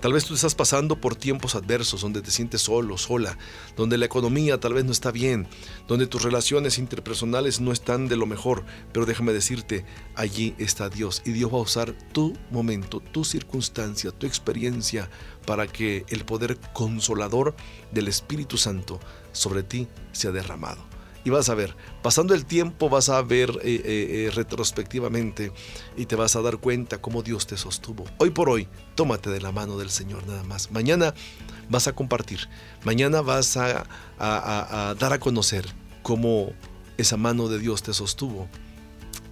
Tal 0.00 0.12
vez 0.12 0.24
tú 0.24 0.34
estás 0.34 0.54
pasando 0.54 1.00
por 1.00 1.16
tiempos 1.16 1.54
adversos 1.54 2.00
donde 2.00 2.22
te 2.22 2.30
sientes 2.30 2.62
solo, 2.62 2.98
sola, 2.98 3.36
donde 3.76 3.98
la 3.98 4.06
economía 4.06 4.58
tal 4.58 4.74
vez 4.74 4.84
no 4.84 4.92
está 4.92 5.10
bien, 5.10 5.46
donde 5.86 6.06
tus 6.06 6.22
relaciones 6.22 6.78
interpersonales 6.78 7.60
no 7.60 7.72
están 7.72 8.08
de 8.08 8.16
lo 8.16 8.26
mejor. 8.26 8.64
Pero 8.92 9.06
déjame 9.06 9.32
decirte, 9.32 9.84
allí 10.14 10.54
está 10.58 10.88
Dios 10.88 11.22
y 11.24 11.32
Dios 11.32 11.52
va 11.52 11.58
a 11.58 11.62
usar 11.62 11.92
tu 12.12 12.36
momento, 12.50 13.00
tu 13.00 13.24
circunstancia, 13.24 14.12
tu 14.12 14.26
experiencia 14.26 15.10
para 15.46 15.66
que 15.66 16.04
el 16.08 16.24
poder 16.24 16.58
consolador 16.72 17.54
del 17.92 18.08
Espíritu 18.08 18.56
Santo 18.56 18.98
sobre 19.32 19.62
ti 19.62 19.86
sea 20.12 20.32
derramado 20.32 20.95
y 21.26 21.30
vas 21.30 21.48
a 21.48 21.56
ver, 21.56 21.74
pasando 22.02 22.34
el 22.34 22.46
tiempo 22.46 22.88
vas 22.88 23.08
a 23.08 23.20
ver 23.20 23.50
eh, 23.64 23.82
eh, 23.84 24.26
eh, 24.26 24.30
retrospectivamente 24.32 25.50
y 25.96 26.06
te 26.06 26.14
vas 26.14 26.36
a 26.36 26.40
dar 26.40 26.58
cuenta 26.58 27.00
cómo 27.00 27.24
Dios 27.24 27.48
te 27.48 27.56
sostuvo. 27.56 28.04
Hoy 28.18 28.30
por 28.30 28.48
hoy, 28.48 28.68
tómate 28.94 29.30
de 29.30 29.40
la 29.40 29.50
mano 29.50 29.76
del 29.76 29.90
Señor 29.90 30.24
nada 30.28 30.44
más. 30.44 30.70
Mañana 30.70 31.14
vas 31.68 31.88
a 31.88 31.96
compartir, 31.96 32.48
mañana 32.84 33.22
vas 33.22 33.56
a, 33.56 33.88
a 34.20 34.94
dar 35.00 35.12
a 35.12 35.18
conocer 35.18 35.66
cómo 36.04 36.52
esa 36.96 37.16
mano 37.16 37.48
de 37.48 37.58
Dios 37.58 37.82
te 37.82 37.92
sostuvo 37.92 38.46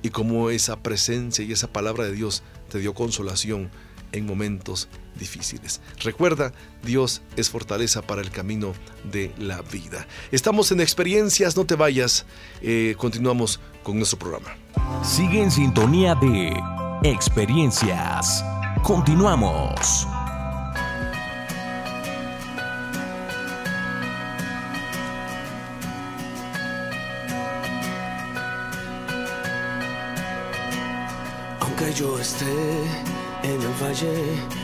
y 0.02 0.10
cómo 0.10 0.50
esa 0.50 0.82
presencia 0.82 1.44
y 1.44 1.52
esa 1.52 1.72
palabra 1.72 2.06
de 2.06 2.12
Dios 2.12 2.42
te 2.70 2.80
dio 2.80 2.92
consolación 2.92 3.70
en 4.10 4.26
momentos 4.26 4.88
difíciles. 5.18 5.80
Recuerda, 6.00 6.52
Dios 6.82 7.22
es 7.36 7.50
fortaleza 7.50 8.02
para 8.02 8.20
el 8.20 8.30
camino 8.30 8.72
de 9.10 9.32
la 9.38 9.62
vida. 9.62 10.06
Estamos 10.32 10.70
en 10.72 10.80
experiencias, 10.80 11.56
no 11.56 11.64
te 11.64 11.74
vayas. 11.74 12.26
Eh, 12.62 12.94
continuamos 12.98 13.60
con 13.82 13.96
nuestro 13.96 14.18
programa. 14.18 14.56
Sigue 15.02 15.42
en 15.42 15.50
sintonía 15.50 16.14
de 16.14 16.52
Experiencias. 17.02 18.42
Continuamos. 18.82 20.06
Aunque 31.60 31.92
yo 31.92 32.18
esté 32.18 32.46
en 33.42 33.60
el 33.60 33.74
valle 33.82 34.63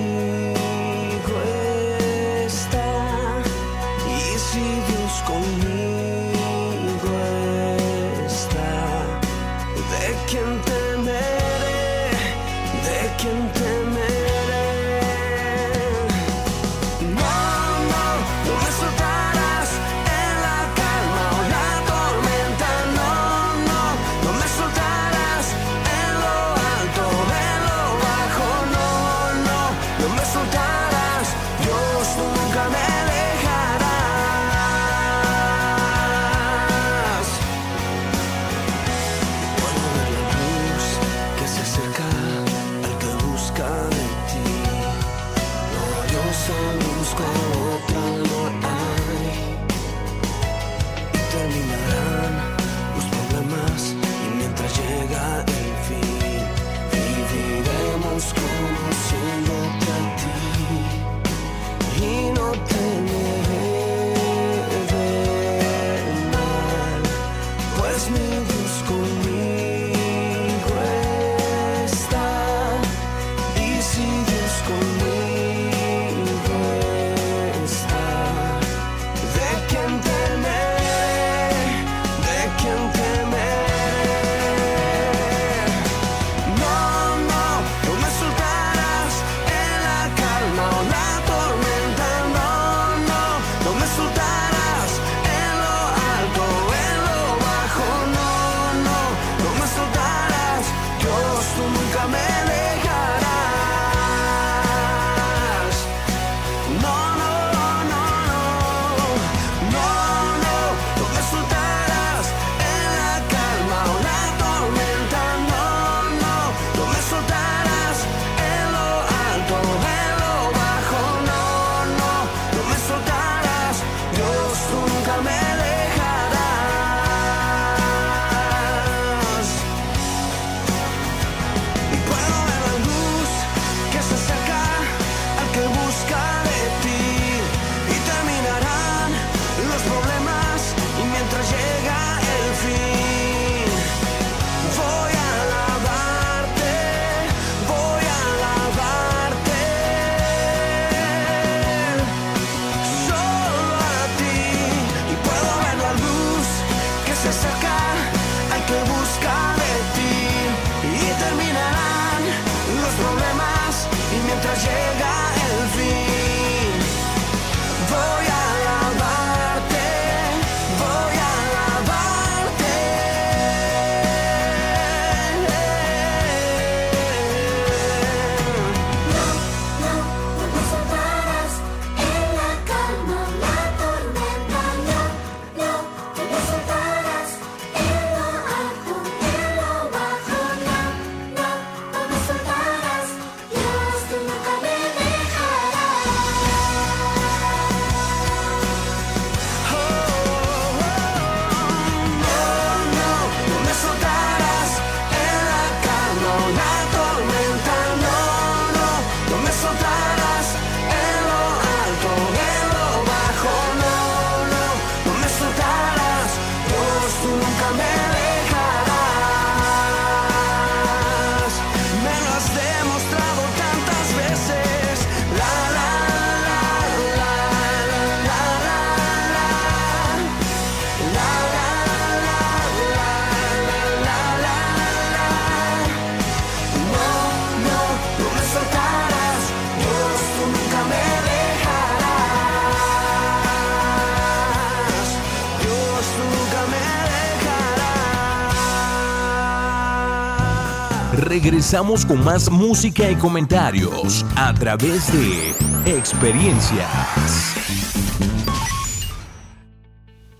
Regresamos 251.43 252.05
con 252.05 252.23
más 252.23 252.51
música 252.51 253.09
y 253.09 253.15
comentarios 253.15 254.23
a 254.35 254.53
través 254.53 255.11
de 255.11 255.55
experiencias. 255.91 256.87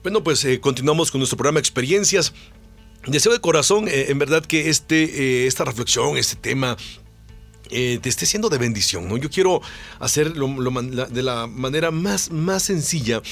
Bueno, 0.03 0.23
pues 0.23 0.45
eh, 0.45 0.59
continuamos 0.59 1.09
con 1.09 1.17
nuestro 1.17 1.37
programa 1.37 1.57
Experiencias. 1.59 2.33
Deseo 3.07 3.33
de 3.33 3.39
corazón, 3.39 3.87
eh, 3.87 4.05
en 4.09 4.19
verdad, 4.19 4.45
que 4.45 4.69
este, 4.69 5.05
eh, 5.05 5.47
esta 5.47 5.65
reflexión, 5.65 6.17
este 6.17 6.35
tema, 6.35 6.77
te 7.67 8.07
esté 8.07 8.27
siendo 8.27 8.49
de 8.49 8.59
bendición. 8.59 9.09
¿no? 9.09 9.17
Yo 9.17 9.31
quiero 9.31 9.59
hacerlo 9.97 10.47
de 11.09 11.23
la 11.23 11.47
manera 11.47 11.89
más, 11.89 12.29
más 12.29 12.61
sencilla 12.61 13.23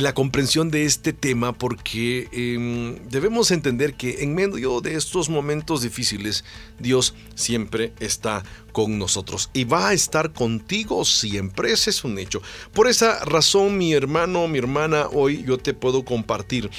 la 0.00 0.14
comprensión 0.14 0.70
de 0.70 0.86
este 0.86 1.12
tema 1.12 1.52
porque 1.52 2.28
em, 2.32 2.96
debemos 3.10 3.50
entender 3.50 3.94
que 3.94 4.22
en 4.22 4.34
medio 4.34 4.80
de 4.80 4.94
estos 4.94 5.28
momentos 5.28 5.82
difíciles 5.82 6.44
Dios 6.78 7.14
siempre 7.34 7.92
está 8.00 8.42
con 8.72 8.98
nosotros 8.98 9.50
y 9.52 9.64
va 9.64 9.88
a 9.88 9.92
estar 9.92 10.32
contigo 10.32 11.04
siempre, 11.04 11.72
ese 11.72 11.90
es 11.90 12.04
un 12.04 12.18
hecho. 12.18 12.40
Por 12.72 12.88
esa 12.88 13.22
razón 13.26 13.76
mi 13.76 13.92
hermano, 13.92 14.48
mi 14.48 14.58
hermana, 14.58 15.08
hoy 15.12 15.44
yo 15.46 15.58
te 15.58 15.74
puedo 15.74 16.04
compartir 16.04 16.70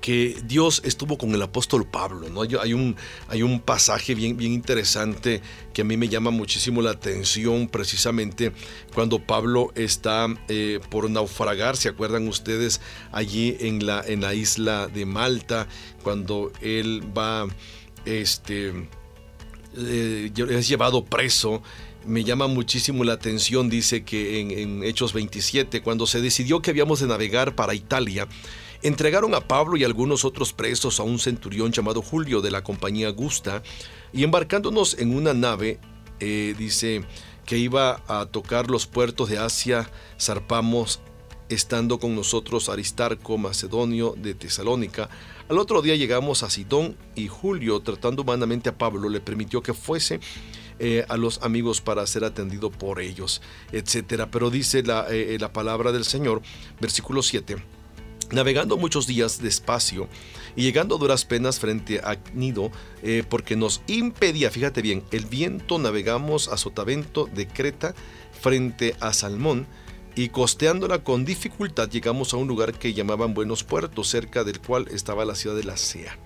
que 0.00 0.36
Dios 0.44 0.82
estuvo 0.84 1.18
con 1.18 1.34
el 1.34 1.42
apóstol 1.42 1.86
Pablo. 1.86 2.28
¿no? 2.28 2.42
Hay, 2.42 2.74
un, 2.74 2.96
hay 3.28 3.42
un 3.42 3.60
pasaje 3.60 4.14
bien, 4.14 4.36
bien 4.36 4.52
interesante 4.52 5.42
que 5.72 5.82
a 5.82 5.84
mí 5.84 5.96
me 5.96 6.08
llama 6.08 6.30
muchísimo 6.30 6.82
la 6.82 6.90
atención 6.90 7.68
precisamente 7.68 8.52
cuando 8.94 9.18
Pablo 9.18 9.72
está 9.74 10.26
eh, 10.48 10.80
por 10.90 11.08
naufragar, 11.10 11.76
¿se 11.76 11.88
acuerdan 11.88 12.28
ustedes 12.28 12.80
allí 13.12 13.56
en 13.60 13.86
la, 13.86 14.02
en 14.06 14.20
la 14.20 14.34
isla 14.34 14.88
de 14.88 15.06
Malta? 15.06 15.68
Cuando 16.02 16.52
él 16.60 17.02
va, 17.16 17.46
este, 18.04 18.88
eh, 19.76 20.30
es 20.50 20.68
llevado 20.68 21.04
preso 21.04 21.62
me 22.06 22.24
llama 22.24 22.46
muchísimo 22.46 23.04
la 23.04 23.12
atención, 23.12 23.68
dice 23.68 24.04
que 24.04 24.40
en, 24.40 24.50
en, 24.50 24.84
Hechos 24.84 25.12
27, 25.12 25.82
cuando 25.82 26.06
se 26.06 26.20
decidió 26.20 26.62
que 26.62 26.70
habíamos 26.70 27.00
de 27.00 27.06
navegar 27.06 27.54
para 27.54 27.74
Italia, 27.74 28.26
Entregaron 28.82 29.34
a 29.34 29.42
Pablo 29.42 29.76
y 29.76 29.84
algunos 29.84 30.24
otros 30.24 30.54
presos 30.54 31.00
a 31.00 31.02
un 31.02 31.18
centurión 31.18 31.70
llamado 31.70 32.00
Julio 32.00 32.40
de 32.40 32.50
la 32.50 32.64
compañía 32.64 33.10
Gusta 33.10 33.62
y 34.10 34.24
embarcándonos 34.24 34.98
en 34.98 35.14
una 35.14 35.34
nave, 35.34 35.78
eh, 36.18 36.54
dice 36.56 37.04
que 37.44 37.58
iba 37.58 38.02
a 38.08 38.24
tocar 38.24 38.70
los 38.70 38.86
puertos 38.86 39.28
de 39.28 39.36
Asia, 39.36 39.90
zarpamos 40.18 41.00
estando 41.50 41.98
con 41.98 42.14
nosotros 42.14 42.70
Aristarco 42.70 43.36
Macedonio 43.36 44.14
de 44.16 44.32
Tesalónica. 44.34 45.10
Al 45.50 45.58
otro 45.58 45.82
día 45.82 45.96
llegamos 45.96 46.42
a 46.42 46.48
Sidón 46.48 46.96
y 47.14 47.28
Julio, 47.28 47.80
tratando 47.80 48.22
humanamente 48.22 48.70
a 48.70 48.78
Pablo, 48.78 49.10
le 49.10 49.20
permitió 49.20 49.62
que 49.62 49.74
fuese 49.74 50.20
eh, 50.78 51.04
a 51.06 51.18
los 51.18 51.42
amigos 51.42 51.82
para 51.82 52.06
ser 52.06 52.24
atendido 52.24 52.70
por 52.70 52.98
ellos, 52.98 53.42
etc. 53.72 54.26
Pero 54.30 54.48
dice 54.48 54.82
la, 54.82 55.06
eh, 55.10 55.36
la 55.38 55.52
palabra 55.52 55.92
del 55.92 56.06
Señor, 56.06 56.40
versículo 56.80 57.20
7 57.20 57.79
Navegando 58.32 58.76
muchos 58.76 59.06
días 59.06 59.42
despacio 59.42 60.08
y 60.54 60.62
llegando 60.62 60.94
a 60.94 60.98
duras 60.98 61.24
penas 61.24 61.58
frente 61.58 61.98
a 61.98 62.16
Nido, 62.32 62.70
eh, 63.02 63.24
porque 63.28 63.56
nos 63.56 63.82
impedía, 63.88 64.50
fíjate 64.50 64.82
bien, 64.82 65.02
el 65.10 65.26
viento, 65.26 65.78
navegamos 65.78 66.48
a 66.48 66.56
Sotavento 66.56 67.28
de 67.32 67.48
Creta 67.48 67.94
frente 68.40 68.94
a 69.00 69.12
Salmón, 69.12 69.66
y 70.14 70.28
costeándola 70.28 71.04
con 71.04 71.24
dificultad 71.24 71.88
llegamos 71.88 72.34
a 72.34 72.36
un 72.36 72.48
lugar 72.48 72.74
que 72.74 72.92
llamaban 72.92 73.34
Buenos 73.34 73.64
Puertos, 73.64 74.08
cerca 74.08 74.44
del 74.44 74.60
cual 74.60 74.88
estaba 74.90 75.24
la 75.24 75.34
ciudad 75.34 75.56
de 75.56 75.64
la 75.64 75.76
Sea. 75.76 76.16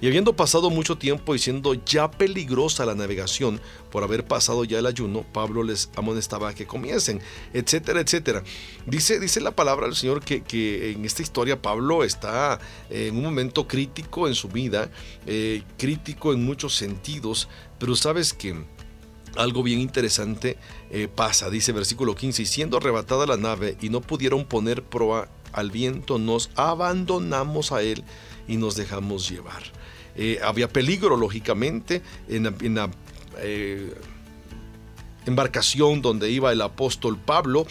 Y 0.00 0.06
habiendo 0.06 0.34
pasado 0.34 0.70
mucho 0.70 0.96
tiempo 0.96 1.34
y 1.34 1.38
siendo 1.38 1.74
ya 1.74 2.10
peligrosa 2.10 2.86
la 2.86 2.94
navegación 2.94 3.60
por 3.90 4.02
haber 4.02 4.24
pasado 4.24 4.64
ya 4.64 4.78
el 4.78 4.86
ayuno, 4.86 5.24
Pablo 5.32 5.62
les 5.62 5.90
amonestaba 5.94 6.54
que 6.54 6.66
comiesen, 6.66 7.20
etcétera, 7.52 8.00
etcétera. 8.00 8.42
Dice, 8.86 9.20
dice 9.20 9.40
la 9.40 9.50
palabra 9.50 9.86
del 9.86 9.96
Señor 9.96 10.22
que, 10.22 10.92
en 10.92 11.04
esta 11.04 11.22
historia 11.22 11.60
Pablo 11.60 12.02
está 12.02 12.60
en 12.88 13.16
un 13.16 13.24
momento 13.24 13.68
crítico 13.68 14.26
en 14.26 14.34
su 14.34 14.48
vida, 14.48 14.90
eh, 15.26 15.62
crítico 15.76 16.32
en 16.32 16.44
muchos 16.44 16.74
sentidos, 16.74 17.48
pero 17.78 17.94
sabes 17.94 18.32
que 18.32 18.54
algo 19.36 19.62
bien 19.62 19.80
interesante 19.80 20.56
eh, 20.90 21.08
pasa, 21.14 21.50
dice 21.50 21.72
versículo 21.72 22.14
15, 22.14 22.42
y 22.42 22.46
siendo 22.46 22.78
arrebatada 22.78 23.26
la 23.26 23.36
nave 23.36 23.76
y 23.80 23.90
no 23.90 24.00
pudieron 24.00 24.44
poner 24.44 24.82
proa 24.82 25.28
al 25.52 25.70
viento, 25.70 26.18
nos 26.18 26.50
abandonamos 26.54 27.72
a 27.72 27.82
él 27.82 28.04
y 28.48 28.56
nos 28.56 28.76
dejamos 28.76 29.28
llevar. 29.28 29.62
Eh, 30.16 30.38
había 30.42 30.68
peligro, 30.68 31.16
lógicamente, 31.16 32.02
en 32.28 32.74
la, 32.74 32.90
eh, 33.38 33.94
embarcación 35.26 36.02
donde 36.02 36.30
iba 36.30 36.52
el 36.52 36.60
apóstol 36.60 37.18
Pablo. 37.18 37.66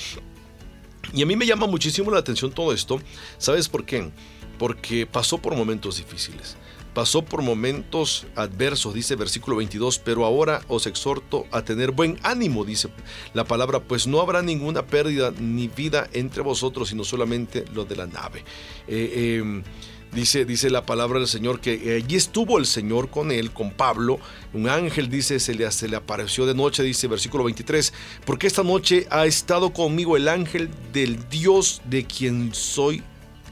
Y 1.13 1.21
a 1.21 1.25
mí 1.25 1.35
me 1.35 1.45
llama 1.45 1.67
muchísimo 1.67 2.11
la 2.11 2.19
atención 2.19 2.51
todo 2.51 2.73
esto. 2.73 3.01
¿Sabes 3.37 3.67
por 3.67 3.85
qué? 3.85 4.09
Porque 4.57 5.05
pasó 5.05 5.37
por 5.37 5.55
momentos 5.55 5.97
difíciles. 5.97 6.55
Pasó 6.93 7.23
por 7.23 7.43
momentos 7.43 8.25
adversos, 8.35 8.95
dice 8.95 9.15
versículo 9.15 9.57
22, 9.57 9.99
pero 9.99 10.25
ahora 10.25 10.61
os 10.67 10.87
exhorto 10.87 11.45
a 11.51 11.61
tener 11.61 11.91
buen 11.91 12.19
ánimo, 12.23 12.65
dice 12.65 12.89
la 13.33 13.43
palabra, 13.43 13.79
pues 13.79 14.07
no 14.07 14.19
habrá 14.21 14.41
ninguna 14.41 14.87
pérdida 14.87 15.31
ni 15.39 15.67
vida 15.67 16.09
entre 16.13 16.41
vosotros, 16.41 16.89
sino 16.89 17.03
solamente 17.03 17.63
lo 17.73 17.85
de 17.85 17.95
la 17.95 18.07
nave. 18.07 18.43
Eh, 18.87 19.37
em, 19.39 19.63
Dice, 20.11 20.43
dice 20.43 20.71
la 20.71 20.87
palabra 20.87 21.19
del 21.19 21.27
Señor 21.27 21.61
que 21.61 22.01
allí 22.03 22.15
estuvo 22.15 22.57
el 22.57 22.65
Señor 22.65 23.09
con 23.11 23.31
él, 23.31 23.51
con 23.51 23.71
Pablo. 23.71 24.19
Un 24.53 24.67
ángel, 24.67 25.09
dice, 25.09 25.39
se 25.39 25.53
le, 25.53 25.69
se 25.71 25.87
le 25.87 25.95
apareció 25.95 26.47
de 26.47 26.55
noche, 26.55 26.81
dice 26.81 27.07
versículo 27.07 27.43
23, 27.43 27.93
porque 28.25 28.47
esta 28.47 28.63
noche 28.63 29.05
ha 29.11 29.27
estado 29.27 29.71
conmigo 29.71 30.17
el 30.17 30.27
ángel 30.27 30.69
del 30.91 31.29
Dios 31.29 31.81
de 31.85 32.05
quien 32.05 32.55
soy 32.55 33.03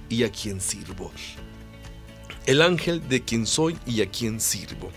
y 0.10 0.24
a 0.24 0.32
quien 0.32 0.60
sirvo. 0.60 1.12
El 2.48 2.62
ángel 2.64 3.08
de 3.08 3.22
quien 3.22 3.46
soy 3.46 3.78
y 3.86 4.02
a 4.02 4.10
quien 4.10 4.40
sirvo. 4.42 4.92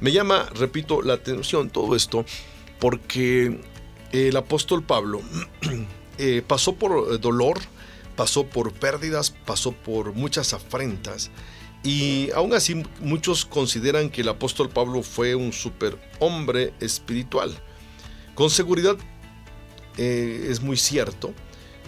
Me 0.00 0.12
llama, 0.12 0.48
repito, 0.54 1.02
la 1.02 1.14
atención 1.14 1.70
todo 1.70 1.96
esto 1.96 2.24
porque 2.78 3.60
el 4.12 4.36
apóstol 4.36 4.84
Pablo 4.84 5.20
eh, 6.18 6.42
pasó 6.46 6.74
por 6.74 7.18
dolor, 7.18 7.58
pasó 8.16 8.46
por 8.46 8.72
pérdidas, 8.72 9.30
pasó 9.30 9.72
por 9.72 10.12
muchas 10.14 10.52
afrentas. 10.52 11.30
Y 11.84 12.30
aún 12.32 12.52
así 12.54 12.82
muchos 13.00 13.44
consideran 13.44 14.10
que 14.10 14.22
el 14.22 14.28
apóstol 14.28 14.68
Pablo 14.68 15.02
fue 15.02 15.34
un 15.34 15.52
superhombre 15.52 16.74
espiritual. 16.80 17.54
Con 18.34 18.50
seguridad 18.50 18.96
eh, 19.96 20.48
es 20.50 20.60
muy 20.60 20.76
cierto, 20.76 21.32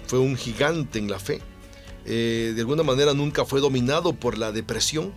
fue 0.06 0.18
un 0.18 0.36
gigante 0.36 0.98
en 0.98 1.10
la 1.10 1.18
fe. 1.18 1.40
Eh, 2.04 2.52
de 2.54 2.60
alguna 2.60 2.82
manera 2.82 3.12
nunca 3.12 3.44
fue 3.44 3.60
dominado 3.60 4.12
por 4.12 4.38
la 4.38 4.52
depresión, 4.52 5.12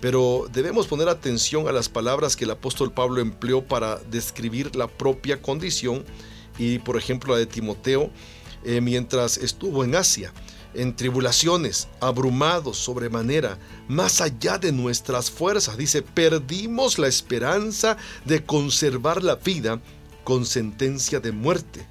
pero 0.00 0.46
debemos 0.52 0.86
poner 0.86 1.08
atención 1.08 1.68
a 1.68 1.72
las 1.72 1.88
palabras 1.88 2.36
que 2.36 2.44
el 2.44 2.50
apóstol 2.50 2.92
Pablo 2.92 3.20
empleó 3.20 3.64
para 3.64 3.96
describir 4.10 4.76
la 4.76 4.88
propia 4.88 5.40
condición 5.40 6.04
y 6.58 6.80
por 6.80 6.96
ejemplo 6.96 7.32
la 7.32 7.38
de 7.38 7.46
Timoteo 7.46 8.10
eh, 8.64 8.80
mientras 8.80 9.36
estuvo 9.36 9.84
en 9.84 9.94
Asia, 9.94 10.32
en 10.74 10.94
tribulaciones, 10.94 11.88
abrumados 12.00 12.78
sobremanera, 12.78 13.58
más 13.88 14.20
allá 14.20 14.58
de 14.58 14.72
nuestras 14.72 15.30
fuerzas. 15.30 15.76
Dice, 15.76 16.02
perdimos 16.02 16.98
la 16.98 17.08
esperanza 17.08 17.96
de 18.24 18.44
conservar 18.44 19.22
la 19.22 19.36
vida 19.36 19.80
con 20.24 20.44
sentencia 20.44 21.20
de 21.20 21.32
muerte. 21.32 21.86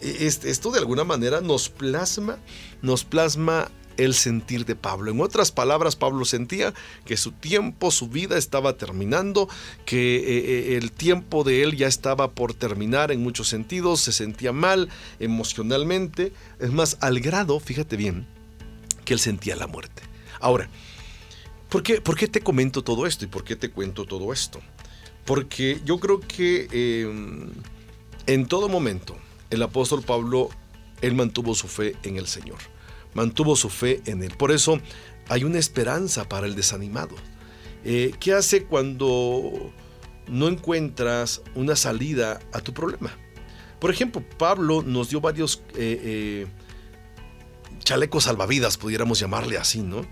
E, 0.00 0.26
esto 0.26 0.70
de 0.70 0.78
alguna 0.78 1.04
manera 1.04 1.40
nos 1.40 1.68
plasma, 1.68 2.38
nos 2.82 3.04
plasma 3.04 3.70
el 3.96 4.14
sentir 4.14 4.64
de 4.64 4.76
Pablo. 4.76 5.10
En 5.10 5.20
otras 5.20 5.52
palabras, 5.52 5.96
Pablo 5.96 6.24
sentía 6.24 6.74
que 7.04 7.16
su 7.16 7.32
tiempo, 7.32 7.90
su 7.90 8.08
vida 8.08 8.36
estaba 8.36 8.76
terminando, 8.76 9.48
que 9.84 10.16
eh, 10.16 10.22
eh, 10.26 10.76
el 10.76 10.92
tiempo 10.92 11.44
de 11.44 11.62
él 11.62 11.76
ya 11.76 11.86
estaba 11.86 12.32
por 12.32 12.54
terminar 12.54 13.12
en 13.12 13.22
muchos 13.22 13.48
sentidos, 13.48 14.00
se 14.00 14.12
sentía 14.12 14.52
mal 14.52 14.88
emocionalmente, 15.18 16.32
es 16.60 16.72
más, 16.72 16.96
al 17.00 17.20
grado, 17.20 17.60
fíjate 17.60 17.96
bien, 17.96 18.26
que 19.04 19.14
él 19.14 19.20
sentía 19.20 19.56
la 19.56 19.66
muerte. 19.66 20.02
Ahora, 20.40 20.68
¿por 21.68 21.82
qué, 21.82 22.00
por 22.00 22.16
qué 22.16 22.28
te 22.28 22.40
comento 22.40 22.82
todo 22.82 23.06
esto 23.06 23.24
y 23.24 23.28
por 23.28 23.44
qué 23.44 23.56
te 23.56 23.70
cuento 23.70 24.04
todo 24.04 24.32
esto? 24.32 24.60
Porque 25.24 25.80
yo 25.84 25.98
creo 25.98 26.20
que 26.20 26.68
em, 26.70 27.50
en 28.26 28.46
todo 28.46 28.68
momento 28.68 29.16
el 29.50 29.62
apóstol 29.62 30.02
Pablo, 30.02 30.50
él 31.00 31.14
mantuvo 31.14 31.54
su 31.54 31.68
fe 31.68 31.96
en 32.02 32.16
el 32.16 32.26
Señor 32.26 32.73
mantuvo 33.14 33.56
su 33.56 33.70
fe 33.70 34.02
en 34.06 34.22
Él. 34.22 34.32
Por 34.36 34.52
eso 34.52 34.80
hay 35.28 35.44
una 35.44 35.58
esperanza 35.58 36.28
para 36.28 36.46
el 36.46 36.54
desanimado. 36.54 37.14
Eh, 37.84 38.12
¿Qué 38.18 38.32
hace 38.32 38.64
cuando 38.64 39.72
no 40.26 40.48
encuentras 40.48 41.42
una 41.54 41.76
salida 41.76 42.40
a 42.52 42.60
tu 42.60 42.72
problema? 42.72 43.16
Por 43.78 43.90
ejemplo, 43.90 44.22
Pablo 44.38 44.82
nos 44.82 45.10
dio 45.10 45.20
varios 45.20 45.62
eh, 45.76 46.00
eh, 46.02 46.46
chaleco 47.80 48.20
salvavidas, 48.20 48.78
pudiéramos 48.78 49.20
llamarle 49.20 49.58
así, 49.58 49.82
¿no? 49.82 50.06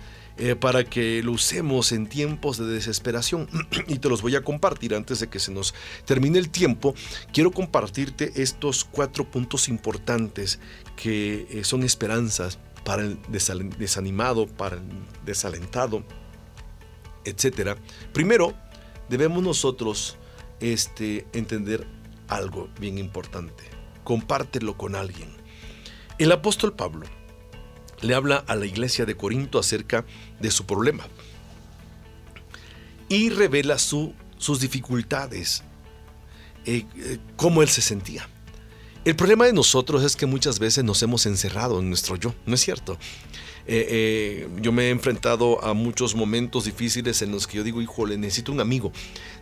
Para 0.60 0.82
que 0.82 1.22
lo 1.22 1.32
usemos 1.32 1.92
en 1.92 2.08
tiempos 2.08 2.58
de 2.58 2.64
desesperación. 2.64 3.48
y 3.86 3.98
te 3.98 4.08
los 4.08 4.22
voy 4.22 4.34
a 4.34 4.42
compartir 4.42 4.94
antes 4.94 5.20
de 5.20 5.28
que 5.28 5.38
se 5.38 5.52
nos 5.52 5.72
termine 6.04 6.38
el 6.38 6.48
tiempo. 6.48 6.94
Quiero 7.32 7.52
compartirte 7.52 8.32
estos 8.42 8.84
cuatro 8.84 9.30
puntos 9.30 9.68
importantes 9.68 10.58
que 10.96 11.60
son 11.64 11.84
esperanzas 11.84 12.58
para 12.84 13.02
el 13.02 13.18
desanimado, 13.78 14.46
para 14.46 14.76
el 14.76 14.82
desalentado, 15.24 16.04
etc. 17.24 17.78
Primero, 18.12 18.54
debemos 19.08 19.42
nosotros 19.42 20.16
este, 20.60 21.26
entender 21.32 21.86
algo 22.28 22.68
bien 22.80 22.98
importante. 22.98 23.64
Compártelo 24.04 24.76
con 24.76 24.94
alguien. 24.96 25.30
El 26.18 26.32
apóstol 26.32 26.74
Pablo 26.74 27.06
le 28.00 28.14
habla 28.14 28.44
a 28.46 28.56
la 28.56 28.66
iglesia 28.66 29.06
de 29.06 29.16
Corinto 29.16 29.58
acerca 29.58 30.04
de 30.40 30.50
su 30.50 30.66
problema 30.66 31.06
y 33.08 33.30
revela 33.30 33.78
su, 33.78 34.14
sus 34.38 34.60
dificultades, 34.60 35.62
eh, 36.64 36.86
eh, 36.96 37.18
cómo 37.36 37.62
él 37.62 37.68
se 37.68 37.82
sentía. 37.82 38.28
El 39.04 39.16
problema 39.16 39.46
de 39.46 39.52
nosotros 39.52 40.04
es 40.04 40.14
que 40.14 40.26
muchas 40.26 40.60
veces 40.60 40.84
nos 40.84 41.02
hemos 41.02 41.26
encerrado 41.26 41.80
en 41.80 41.88
nuestro 41.88 42.14
yo, 42.14 42.34
¿no 42.46 42.54
es 42.54 42.60
cierto? 42.60 42.98
Eh, 43.66 43.86
eh, 43.88 44.48
yo 44.60 44.72
me 44.72 44.84
he 44.84 44.90
enfrentado 44.90 45.64
a 45.64 45.72
muchos 45.72 46.14
momentos 46.14 46.64
difíciles 46.64 47.22
en 47.22 47.30
los 47.30 47.46
que 47.46 47.58
yo 47.58 47.64
digo, 47.64 47.80
híjole, 47.80 48.18
necesito 48.18 48.52
un 48.52 48.60
amigo, 48.60 48.92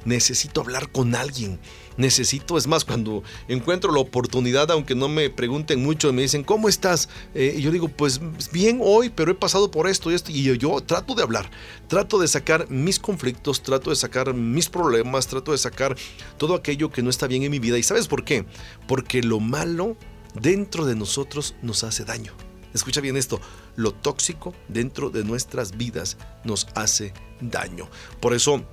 necesito 0.05 0.61
hablar 0.61 0.91
con 0.91 1.15
alguien, 1.15 1.59
necesito, 1.97 2.59
es 2.59 2.67
más, 2.67 2.85
cuando 2.85 3.23
encuentro 3.49 3.93
la 3.93 4.01
oportunidad, 4.01 4.71
aunque 4.71 4.95
no 4.95 5.09
me 5.09 5.31
pregunten 5.31 5.83
mucho, 5.83 6.13
me 6.13 6.23
dicen, 6.23 6.45
¿cómo 6.45 6.69
estás? 6.69 7.09
Eh, 7.35 7.55
y 7.57 7.63
yo 7.63 7.71
digo, 7.71 7.89
pues 7.89 8.21
bien 8.53 8.81
hoy, 8.83 9.11
pero 9.11 9.33
he 9.33 9.35
pasado 9.35 9.71
por 9.71 9.87
esto 9.87 10.11
y 10.11 10.15
esto, 10.15 10.31
y 10.31 10.43
yo, 10.43 10.55
yo 10.55 10.81
trato 10.81 11.15
de 11.15 11.23
hablar, 11.23 11.51
trato 11.89 12.19
de 12.19 12.29
sacar 12.29 12.71
mis 12.71 12.99
conflictos, 12.99 13.63
trato 13.63 13.91
de 13.91 13.97
sacar 13.97 14.35
mis 14.35 14.69
problemas, 14.69 15.27
trato 15.27 15.53
de 15.53 15.59
sacar 15.59 15.97
todo 16.37 16.55
aquello 16.55 16.91
que 16.91 17.03
no 17.03 17.11
está 17.11 17.27
bien 17.27 17.43
en 17.43 17.51
mi 17.51 17.59
vida. 17.59 17.79
¿Y 17.79 17.83
sabes 17.83 18.07
por 18.07 18.25
qué? 18.25 18.45
Porque 18.87 19.23
lo 19.23 19.41
malo 19.41 19.97
dentro 20.35 20.85
de 20.85 20.95
nosotros 20.95 21.55
nos 21.63 21.85
hace 21.85 22.05
daño. 22.05 22.50
Escucha 22.75 23.01
bien 23.01 23.17
esto, 23.17 23.41
lo 23.77 23.93
tóxico 23.93 24.55
dentro 24.69 25.11
de 25.11 25.25
nuestras 25.25 25.77
vidas 25.77 26.17
nos 26.45 26.69
hace 26.75 27.13
daño. 27.41 27.89
Por 28.21 28.35
eso 28.35 28.65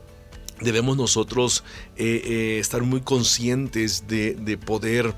debemos 0.61 0.97
nosotros 0.97 1.63
eh, 1.95 2.21
eh, 2.23 2.59
estar 2.59 2.81
muy 2.83 3.01
conscientes 3.01 4.07
de, 4.07 4.59
poder 4.63 5.15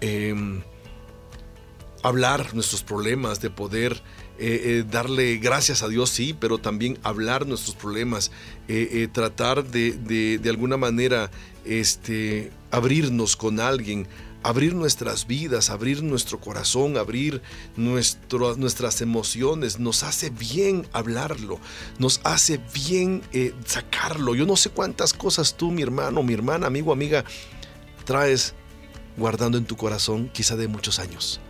em, 0.00 0.62
hablar 2.02 2.54
nuestros 2.54 2.82
problemas, 2.82 3.40
de 3.40 3.50
poder 3.50 4.02
eh, 4.38 4.84
darle 4.90 5.36
gracias 5.36 5.82
a 5.82 5.88
Dios, 5.88 6.10
sí, 6.10 6.34
pero 6.38 6.58
también 6.58 6.98
hablar 7.02 7.46
nuestros 7.46 7.76
problemas, 7.76 8.30
tratar 9.12 9.64
de, 9.64 9.92
de, 9.92 10.38
de, 10.38 10.50
alguna 10.50 10.78
manera 10.78 11.30
este, 11.64 12.50
abrirnos 12.70 13.36
con 13.36 13.60
alguien, 13.60 14.06
abrir 14.42 14.74
nuestras 14.74 15.26
vidas, 15.26 15.70
abrir 15.70 16.02
nuestro 16.02 16.40
corazón, 16.40 16.96
abrir 16.96 17.42
nuestras 17.76 19.00
emociones. 19.00 19.78
Nos 19.78 20.02
hace 20.02 20.30
bien 20.30 20.86
hablarlo, 20.92 21.58
nos 21.98 22.20
hace 22.24 22.60
bien 22.74 23.22
eh, 23.32 23.54
sacarlo. 23.66 24.34
Yo 24.34 24.46
no 24.46 24.56
sé 24.56 24.70
cuántas 24.70 25.12
cosas 25.12 25.56
tú, 25.56 25.70
mi 25.70 25.82
hermano, 25.82 26.22
mi 26.22 26.34
hermana, 26.34 26.66
amigo, 26.66 26.92
amiga, 26.92 27.24
traes 28.04 28.54
guardando 29.16 29.58
en 29.58 29.64
tu 29.64 29.76
corazón 29.76 30.30
quizá 30.32 30.56
de 30.56 30.68
muchos 30.68 30.98
años. 30.98 31.40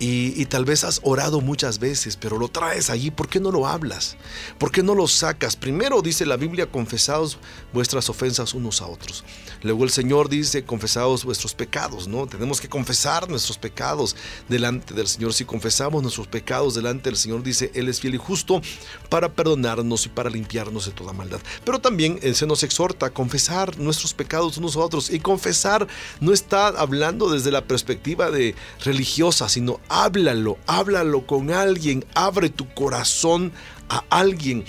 Y, 0.00 0.46
tal 0.46 0.64
vez 0.64 0.84
has 0.84 1.00
orado 1.02 1.40
muchas 1.40 1.80
veces, 1.80 2.16
pero 2.16 2.38
lo 2.38 2.48
traes 2.48 2.88
allí. 2.88 3.10
¿Por 3.10 3.28
qué 3.28 3.40
no 3.40 3.50
lo 3.50 3.66
hablas? 3.66 4.16
¿Por 4.56 4.70
qué 4.70 4.84
no 4.84 4.94
lo 4.94 5.08
sacas? 5.08 5.56
Primero 5.56 6.02
dice 6.02 6.24
la 6.24 6.36
Biblia, 6.36 6.70
confesados 6.70 7.38
vuestras 7.72 8.08
ofensas 8.08 8.54
unos 8.54 8.80
a 8.80 8.86
otros. 8.86 9.24
Luego 9.62 9.84
el 9.84 9.90
Señor 9.90 10.28
dice, 10.28 10.64
confesados 10.64 11.24
vuestros 11.24 11.54
pecados, 11.54 12.08
¿no? 12.08 12.26
Tenemos 12.26 12.60
que 12.60 12.68
confesar 12.68 13.28
nuestros 13.28 13.58
pecados 13.58 14.16
delante 14.48 14.94
del 14.94 15.08
Señor. 15.08 15.34
Si 15.34 15.44
confesamos 15.44 16.02
nuestros 16.02 16.26
pecados 16.26 16.74
delante 16.74 17.10
del 17.10 17.16
Señor, 17.16 17.42
dice, 17.42 17.70
Él 17.74 17.88
es 17.88 18.00
fiel 18.00 18.14
y 18.14 18.18
justo 18.18 18.60
para 19.08 19.32
perdonarnos 19.32 20.06
y 20.06 20.08
para 20.08 20.30
limpiarnos 20.30 20.86
de 20.86 20.92
toda 20.92 21.12
maldad. 21.12 21.40
Pero 21.64 21.80
también 21.80 22.18
Él 22.22 22.34
se 22.34 22.46
nos 22.46 22.62
exhorta 22.62 23.06
a 23.06 23.10
confesar 23.10 23.78
nuestros 23.78 24.14
pecados 24.14 24.58
unos 24.58 24.76
a 24.76 24.80
otros. 24.80 25.10
Y 25.10 25.20
confesar 25.20 25.86
no 26.20 26.32
está 26.32 26.68
hablando 26.68 27.30
desde 27.30 27.50
la 27.50 27.64
perspectiva 27.64 28.30
de 28.30 28.54
religiosa, 28.84 29.48
sino 29.48 29.80
háblalo, 29.88 30.58
háblalo 30.66 31.26
con 31.26 31.50
alguien, 31.50 32.04
abre 32.14 32.50
tu 32.50 32.72
corazón 32.74 33.52
a 33.88 34.04
alguien. 34.10 34.64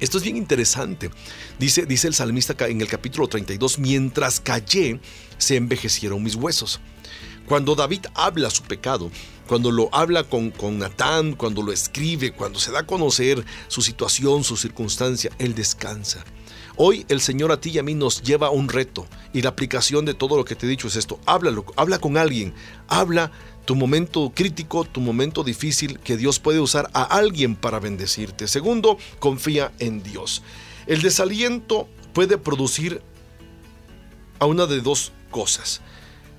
Esto 0.00 0.18
es 0.18 0.24
bien 0.24 0.36
interesante. 0.36 1.10
Dice, 1.58 1.86
dice 1.86 2.08
el 2.08 2.14
salmista 2.14 2.54
en 2.66 2.80
el 2.80 2.88
capítulo 2.88 3.28
32, 3.28 3.78
mientras 3.78 4.40
callé, 4.40 5.00
se 5.38 5.56
envejecieron 5.56 6.22
mis 6.22 6.34
huesos. 6.34 6.80
Cuando 7.46 7.74
David 7.74 8.06
habla 8.14 8.50
su 8.50 8.62
pecado, 8.62 9.10
cuando 9.46 9.70
lo 9.70 9.88
habla 9.94 10.24
con, 10.24 10.50
con 10.50 10.78
Natán, 10.78 11.32
cuando 11.32 11.62
lo 11.62 11.72
escribe, 11.72 12.32
cuando 12.32 12.58
se 12.58 12.70
da 12.70 12.80
a 12.80 12.86
conocer 12.86 13.44
su 13.68 13.80
situación, 13.80 14.44
su 14.44 14.56
circunstancia, 14.56 15.30
él 15.38 15.54
descansa. 15.54 16.24
Hoy 16.76 17.04
el 17.08 17.20
Señor 17.20 17.50
a 17.50 17.60
ti 17.60 17.70
y 17.70 17.78
a 17.78 17.82
mí 17.82 17.94
nos 17.94 18.22
lleva 18.22 18.48
a 18.48 18.50
un 18.50 18.68
reto 18.68 19.06
y 19.32 19.42
la 19.42 19.48
aplicación 19.48 20.04
de 20.04 20.14
todo 20.14 20.36
lo 20.36 20.44
que 20.44 20.54
te 20.54 20.66
he 20.66 20.68
dicho 20.68 20.86
es 20.86 20.94
esto. 20.94 21.18
Habla 21.26 21.98
con 21.98 22.16
alguien, 22.18 22.54
habla 22.86 23.32
tu 23.68 23.76
momento 23.76 24.32
crítico, 24.34 24.84
tu 24.84 25.02
momento 25.02 25.44
difícil, 25.44 25.98
que 25.98 26.16
Dios 26.16 26.38
puede 26.38 26.58
usar 26.58 26.88
a 26.94 27.02
alguien 27.02 27.54
para 27.54 27.78
bendecirte. 27.78 28.48
Segundo, 28.48 28.96
confía 29.18 29.72
en 29.78 30.02
Dios. 30.02 30.42
El 30.86 31.02
desaliento 31.02 31.86
puede 32.14 32.38
producir 32.38 33.02
a 34.38 34.46
una 34.46 34.64
de 34.64 34.80
dos 34.80 35.12
cosas. 35.30 35.82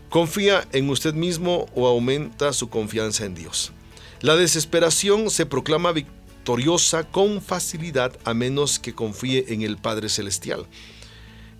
Confía 0.10 0.68
en 0.72 0.90
usted 0.90 1.14
mismo 1.14 1.68
o 1.76 1.86
aumenta 1.86 2.52
su 2.52 2.68
confianza 2.72 3.26
en 3.26 3.36
Dios. 3.36 3.74
La 4.22 4.36
desesperación 4.36 5.30
se 5.30 5.46
proclama 5.46 5.92
victoriosa 5.92 7.04
con 7.04 7.44
facilidad 7.44 8.12
a 8.24 8.34
menos 8.34 8.80
que 8.80 8.96
confíe 8.96 9.46
en 9.50 9.62
el 9.62 9.78
Padre 9.78 10.10
Celestial. 10.10 10.66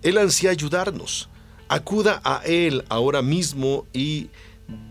Él 0.02 0.18
ansía 0.18 0.50
ayudarnos. 0.50 1.28
Acuda 1.68 2.20
a 2.24 2.42
Él 2.44 2.84
ahora 2.88 3.22
mismo 3.22 3.86
y 3.92 4.30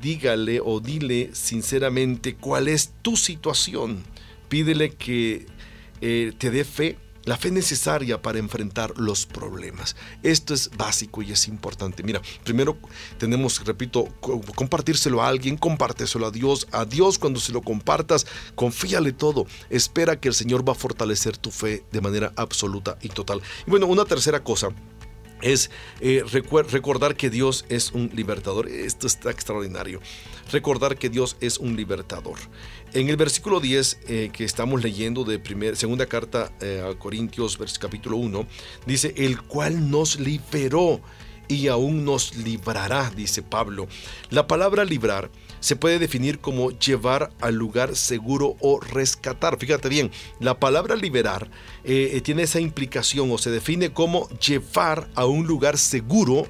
dígale 0.02 0.62
o 0.64 0.80
dile 0.80 1.30
sinceramente 1.34 2.36
cuál 2.36 2.68
es 2.68 2.94
tu 3.02 3.18
situación. 3.18 4.04
Pídele 4.48 4.92
que 4.92 5.46
eh, 6.02 6.34
te 6.38 6.50
dé 6.50 6.64
fe, 6.64 6.98
la 7.26 7.38
fe 7.38 7.52
necesaria 7.52 8.22
para 8.22 8.40
enfrentar 8.40 8.98
los 8.98 9.26
problemas. 9.26 9.96
Esto 10.24 10.54
es 10.54 10.72
básico 10.76 11.22
y 11.22 11.32
es 11.32 11.48
importante. 11.48 12.02
Mira, 12.02 12.22
primero 12.44 12.78
tenemos, 13.18 13.64
repito, 13.66 14.08
compartírselo 14.56 15.22
a 15.22 15.28
alguien, 15.28 15.58
compárteselo 15.58 16.28
a 16.28 16.32
Dios. 16.32 16.68
A 16.72 16.86
Dios 16.86 17.20
cuando 17.20 17.40
se 17.40 17.52
lo 17.52 17.62
compartas, 17.62 18.26
confíale 18.56 19.12
todo. 19.12 19.46
Espera 19.70 20.20
que 20.20 20.30
el 20.30 20.34
Señor 20.34 20.68
va 20.68 20.74
a 20.74 20.76
fortalecer 20.76 21.38
tu 21.38 21.52
fe 21.52 21.84
de 21.92 22.02
manera 22.02 22.32
absoluta 22.36 22.98
y 23.02 23.10
total. 23.10 23.42
Y 23.68 23.70
bueno, 23.70 23.86
una 23.86 24.06
tercera 24.06 24.44
cosa 24.44 24.70
es 25.42 25.72
eh, 26.00 26.24
recordar 26.26 27.16
que 27.16 27.30
Dios 27.30 27.66
es 27.70 27.92
un 27.92 28.12
libertador. 28.14 28.68
Esto 28.68 29.08
está 29.08 29.32
extraordinario. 29.32 30.00
Recordar 30.52 30.98
que 30.98 31.10
Dios 31.10 31.38
es 31.42 31.58
un 31.58 31.76
libertador. 31.76 32.38
En 32.94 33.10
el 33.10 33.18
versículo 33.18 33.60
10 33.60 34.00
eh, 34.08 34.30
que 34.34 34.44
estamos 34.44 34.82
leyendo 34.82 35.24
de 35.24 35.40
segunda 35.76 36.08
carta 36.08 36.52
eh, 36.60 36.84
a 36.84 36.98
Corintios, 36.98 37.58
capítulo 37.80 38.18
1, 38.18 38.48
dice, 38.86 39.14
el 39.18 39.42
cual 39.44 39.92
nos 39.92 40.20
liberó 40.20 41.02
y 41.48 41.68
aún 41.68 42.06
nos 42.06 42.36
librará, 42.38 43.12
dice 43.16 43.42
Pablo. 43.42 43.88
La 44.30 44.48
palabra 44.48 44.86
librar 44.86 45.30
se 45.60 45.76
puede 45.76 46.00
definir 46.00 46.40
como 46.40 46.72
llevar 46.72 47.32
al 47.42 47.56
lugar 47.56 47.96
seguro 47.96 48.56
o 48.60 48.80
rescatar. 48.80 49.58
Fíjate 49.58 49.90
bien, 49.90 50.12
la 50.40 50.60
palabra 50.60 50.96
liberar 50.96 51.50
eh, 51.84 52.12
eh, 52.14 52.22
tiene 52.22 52.44
esa 52.44 52.60
implicación 52.60 53.32
o 53.32 53.38
se 53.38 53.52
define 53.52 53.92
como 53.92 54.30
llevar 54.40 55.10
a 55.16 55.26
un 55.26 55.48
lugar 55.48 55.78
seguro 55.78 56.48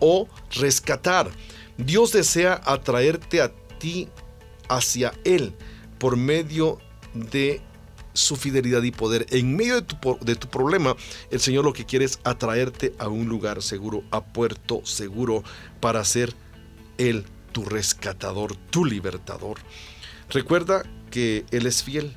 o 0.00 0.28
rescatar. 0.52 1.30
Dios 1.76 2.12
desea 2.12 2.60
atraerte 2.64 3.40
a 3.40 3.52
ti 3.78 4.08
hacia 4.68 5.12
Él 5.24 5.54
por 5.98 6.16
medio 6.16 6.78
de 7.14 7.60
su 8.14 8.36
fidelidad 8.36 8.82
y 8.82 8.90
poder. 8.90 9.26
En 9.30 9.56
medio 9.56 9.76
de 9.76 9.82
tu, 9.82 10.18
de 10.22 10.36
tu, 10.36 10.48
problema, 10.48 10.96
el 11.30 11.40
Señor 11.40 11.64
lo 11.64 11.74
que 11.74 11.84
quiere 11.84 12.06
es 12.06 12.18
atraerte 12.24 12.94
a 12.98 13.08
un 13.08 13.28
lugar 13.28 13.62
seguro, 13.62 14.04
a 14.10 14.24
puerto 14.24 14.80
seguro, 14.84 15.44
para 15.80 16.02
ser 16.04 16.34
Él 16.96 17.26
tu 17.56 17.64
rescatador, 17.64 18.54
tu 18.68 18.84
libertador. 18.84 19.56
Recuerda 20.28 20.82
que 21.10 21.46
Él 21.52 21.64
es 21.64 21.82
fiel, 21.82 22.12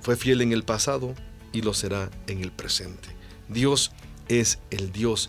fue 0.00 0.16
fiel 0.16 0.40
en 0.40 0.50
el 0.50 0.62
pasado 0.62 1.14
y 1.52 1.60
lo 1.60 1.74
será 1.74 2.10
en 2.26 2.40
el 2.40 2.52
presente. 2.52 3.10
Dios 3.50 3.92
es 4.28 4.58
el 4.70 4.92
Dios 4.92 5.28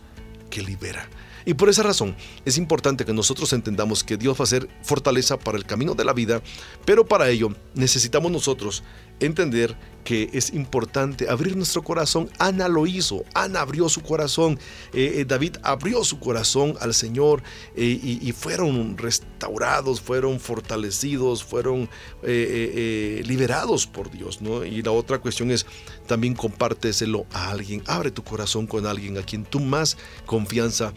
que 0.49 0.61
libera. 0.61 1.09
Y 1.43 1.55
por 1.55 1.67
esa 1.67 1.83
razón 1.83 2.15
es 2.45 2.57
importante 2.57 3.03
que 3.03 3.11
nosotros 3.11 3.51
entendamos 3.51 4.05
que 4.05 4.15
Dios 4.15 4.39
va 4.39 4.45
a 4.45 4.47
ser 4.47 4.69
fortaleza 4.81 5.37
para 5.37 5.57
el 5.57 5.65
camino 5.65 5.93
de 5.93 6.05
la 6.05 6.13
vida, 6.13 6.41
pero 6.85 7.05
para 7.05 7.29
ello 7.29 7.49
necesitamos 7.73 8.31
nosotros 8.31 8.81
entender 9.19 9.75
que 10.07 10.29
es 10.31 10.53
importante 10.53 11.29
abrir 11.29 11.57
nuestro 11.57 11.81
corazón. 11.81 12.29
Ana 12.39 12.69
lo 12.69 12.87
hizo, 12.87 13.25
Ana 13.33 13.59
abrió 13.59 13.89
su 13.89 14.01
corazón, 14.01 14.57
eh, 14.93 15.15
eh, 15.15 15.25
David 15.25 15.57
abrió 15.63 16.01
su 16.05 16.17
corazón 16.17 16.75
al 16.79 16.93
Señor 16.93 17.43
eh, 17.75 17.99
y, 18.21 18.31
fueron 18.31 18.97
restaurados, 18.97 19.99
fueron 19.99 20.39
fortalecidos, 20.39 21.43
fueron 21.43 21.89
liberados 22.23 23.85
por 23.85 24.09
Dios. 24.09 24.39
Y 24.71 24.81
la 24.81 24.91
otra 24.91 25.19
cuestión 25.19 25.51
es 25.51 25.65
también 26.05 26.35
compárteselo 26.35 27.25
a 27.33 27.49
alguien, 27.49 27.83
abre 27.85 28.09
tu 28.09 28.23
corazón 28.23 28.65
con 28.65 28.85
alguien 28.85 29.17
a 29.17 29.23
quien 29.23 29.43
tú 29.43 29.59
más 29.59 29.97
confianza 30.25 30.93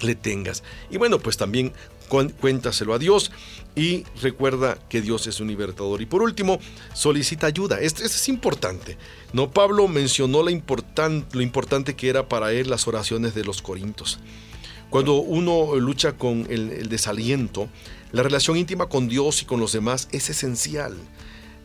le 0.00 0.14
tengas. 0.14 0.62
Y 0.90 0.96
bueno, 0.96 1.18
pues 1.18 1.36
también 1.36 1.74
cuéntaselo 2.08 2.94
a 2.94 2.98
Dios 2.98 3.32
y 3.76 4.04
recuerda 4.20 4.78
que 4.88 5.00
Dios 5.00 5.26
es 5.26 5.40
un 5.40 5.48
libertador. 5.48 6.00
Y 6.00 6.06
por 6.06 6.22
último, 6.22 6.58
solicita 6.92 7.46
ayuda. 7.46 7.80
Esto, 7.80 8.04
es 8.04 8.28
importante. 8.28 8.96
No, 9.32 9.50
Pablo 9.50 9.88
mencionó 9.88 10.42
lo 10.42 11.40
importante 11.40 11.94
que 11.94 12.08
era 12.08 12.28
para 12.28 12.52
él 12.52 12.70
las 12.70 12.86
oraciones 12.86 13.34
de 13.34 13.44
los 13.44 13.62
corintos. 13.62 14.20
Cuando 14.90 15.14
uno 15.16 15.74
lucha 15.74 16.16
con 16.16 16.46
el, 16.50 16.88
desaliento, 16.88 17.68
la 18.12 18.22
relación 18.22 18.56
íntima 18.56 18.88
con 18.88 19.08
Dios 19.08 19.42
y 19.42 19.44
con 19.44 19.58
los 19.58 19.72
demás 19.72 20.08
es 20.12 20.30
esencial. 20.30 20.94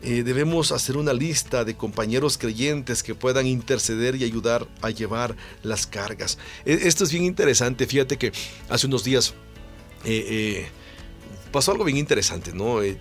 Eh, 0.02 0.24
debemos 0.24 0.72
hacer 0.72 0.96
una 0.96 1.12
lista 1.12 1.64
de 1.64 1.76
compañeros 1.76 2.38
creyentes 2.38 3.04
que 3.04 3.14
puedan 3.14 3.46
interceder 3.46 4.16
y 4.16 4.24
ayudar 4.24 4.66
a 4.82 4.90
llevar 4.90 5.36
las 5.62 5.86
cargas. 5.86 6.38
E, 6.64 6.72
esto 6.72 7.04
es 7.04 7.12
bien 7.12 7.24
interesante. 7.24 7.86
Fíjate 7.86 8.16
que 8.16 8.32
hace 8.68 8.88
unos 8.88 9.04
días 9.04 9.34
eh, 10.04 10.26
eh, 10.28 10.68
pasó 11.52 11.72
algo 11.72 11.84
bien 11.84 11.98
interesante, 11.98 12.52
¿no? 12.52 12.82
Eh, 12.82 12.98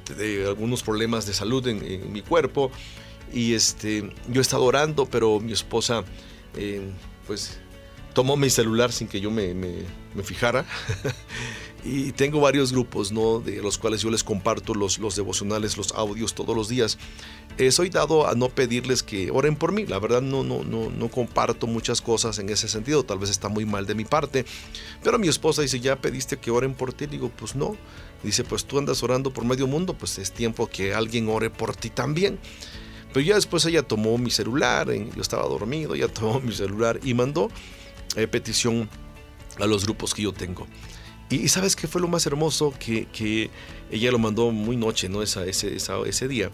algunos 0.48 0.84
problemas 0.84 1.26
de 1.26 1.34
salud 1.34 1.66
en, 1.68 2.12
mi 2.12 2.22
cuerpo 2.22 2.72
y 3.34 3.54
este, 3.54 4.10
yo 4.28 4.40
he 4.40 4.42
estado 4.42 4.64
orando, 4.64 5.06
pero 5.06 5.40
mi 5.40 5.54
esposa, 5.54 6.04
pues, 7.28 7.60
tomó 8.14 8.38
mi 8.38 8.50
celular 8.50 8.92
sin 8.92 9.08
que 9.08 9.22
yo 9.22 9.32
me, 9.32 9.54
me 9.54 10.24
fijara 10.24 10.66
y 11.84 12.12
tengo 12.12 12.42
varios 12.42 12.72
grupos, 12.72 13.12
¿no? 13.12 13.40
De 13.40 13.62
los 13.62 13.78
cuales 13.78 14.02
yo 14.02 14.10
les 14.10 14.24
comparto 14.24 14.74
los, 14.74 15.00
los 15.00 15.16
devocionales, 15.16 15.78
los 15.78 15.94
audios 15.94 16.34
todos 16.34 16.56
los 16.56 16.68
días. 16.68 16.98
Eh, 17.58 17.72
soy 17.72 17.90
dado 17.90 18.28
a 18.28 18.36
no 18.36 18.50
pedirles 18.50 19.04
que 19.04 19.32
oren 19.32 19.56
por 19.56 19.72
mí. 19.72 19.86
La 19.86 20.00
verdad 20.00 20.22
no, 20.22 20.44
no, 20.44 20.64
no, 20.64 20.90
no 20.90 21.10
comparto 21.10 21.68
muchas 21.68 22.02
cosas 22.02 22.40
en 22.40 22.50
ese 22.50 22.68
sentido. 22.68 23.04
Tal 23.04 23.20
vez 23.20 23.30
está 23.30 23.50
muy 23.50 23.66
mal 23.66 23.86
de 23.86 23.96
mi 23.96 24.06
parte. 24.06 24.46
Pero 25.04 25.20
mi 25.20 25.28
esposa 25.28 25.62
dice, 25.62 25.80
¿ya 25.80 25.96
pediste 25.96 26.38
que 26.38 26.52
oren 26.52 26.74
por 26.74 26.94
ti? 26.94 27.06
Digo, 27.06 27.30
pues 27.30 27.56
no. 27.56 27.78
Dice, 28.24 28.44
pues 28.44 28.66
tú 28.66 28.78
andas 28.78 29.02
orando 29.04 29.32
por 29.32 29.46
medio 29.46 29.68
mundo, 29.68 29.94
pues 29.94 30.18
es 30.18 30.32
tiempo 30.32 30.68
que 30.68 30.94
alguien 30.94 31.30
ore 31.30 31.50
por 31.50 31.76
ti 31.76 31.90
también. 31.90 32.40
Pero 33.14 33.26
ya 33.26 33.36
después 33.36 33.66
ella 33.66 33.84
tomó 33.84 34.18
mi 34.18 34.30
celular, 34.30 34.92
yo 34.92 35.22
estaba 35.22 35.44
dormido, 35.44 35.96
ella 35.96 36.08
tomó 36.14 36.40
mi 36.40 36.54
celular 36.54 37.00
y 37.04 37.14
mandó 37.14 37.50
eh, 38.16 38.28
petición 38.28 38.90
a 39.60 39.66
los 39.66 39.86
grupos 39.86 40.14
que 40.14 40.24
yo 40.24 40.34
tengo. 40.34 40.68
Y, 41.30 41.48
sabes 41.48 41.76
qué 41.76 41.88
fue 41.88 42.02
lo 42.02 42.08
más 42.08 42.26
hermoso 42.26 42.74
que, 42.80 43.50
ella 43.92 44.12
lo 44.12 44.20
mandó 44.20 44.52
muy 44.52 44.76
noche, 44.76 45.10
¿no? 45.10 45.22
Ese, 45.22 45.50
ese 45.50 46.28
día. 46.28 46.52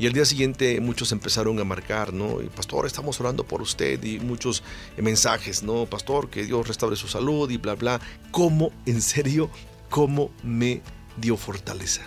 Y 0.00 0.06
el 0.06 0.12
día 0.12 0.24
siguiente 0.24 0.80
muchos 0.80 1.10
empezaron 1.10 1.58
a 1.58 1.64
marcar, 1.64 2.12
¿no? 2.12 2.38
Pastor, 2.54 2.86
estamos 2.86 3.20
orando 3.20 3.44
por 3.44 3.62
usted 3.62 4.02
y 4.04 4.20
muchos 4.20 4.62
mensajes, 4.96 5.62
¿no? 5.62 5.86
Pastor, 5.86 6.30
que 6.30 6.44
Dios 6.44 6.68
restaure 6.68 6.94
su 6.94 7.08
salud 7.08 7.50
y 7.50 7.56
bla, 7.56 7.74
bla. 7.74 8.00
¿Cómo, 8.30 8.70
en 8.86 9.02
serio, 9.02 9.50
cómo 9.88 10.30
me 10.44 10.82
dio 11.20 11.36
fortaleza? 11.36 12.02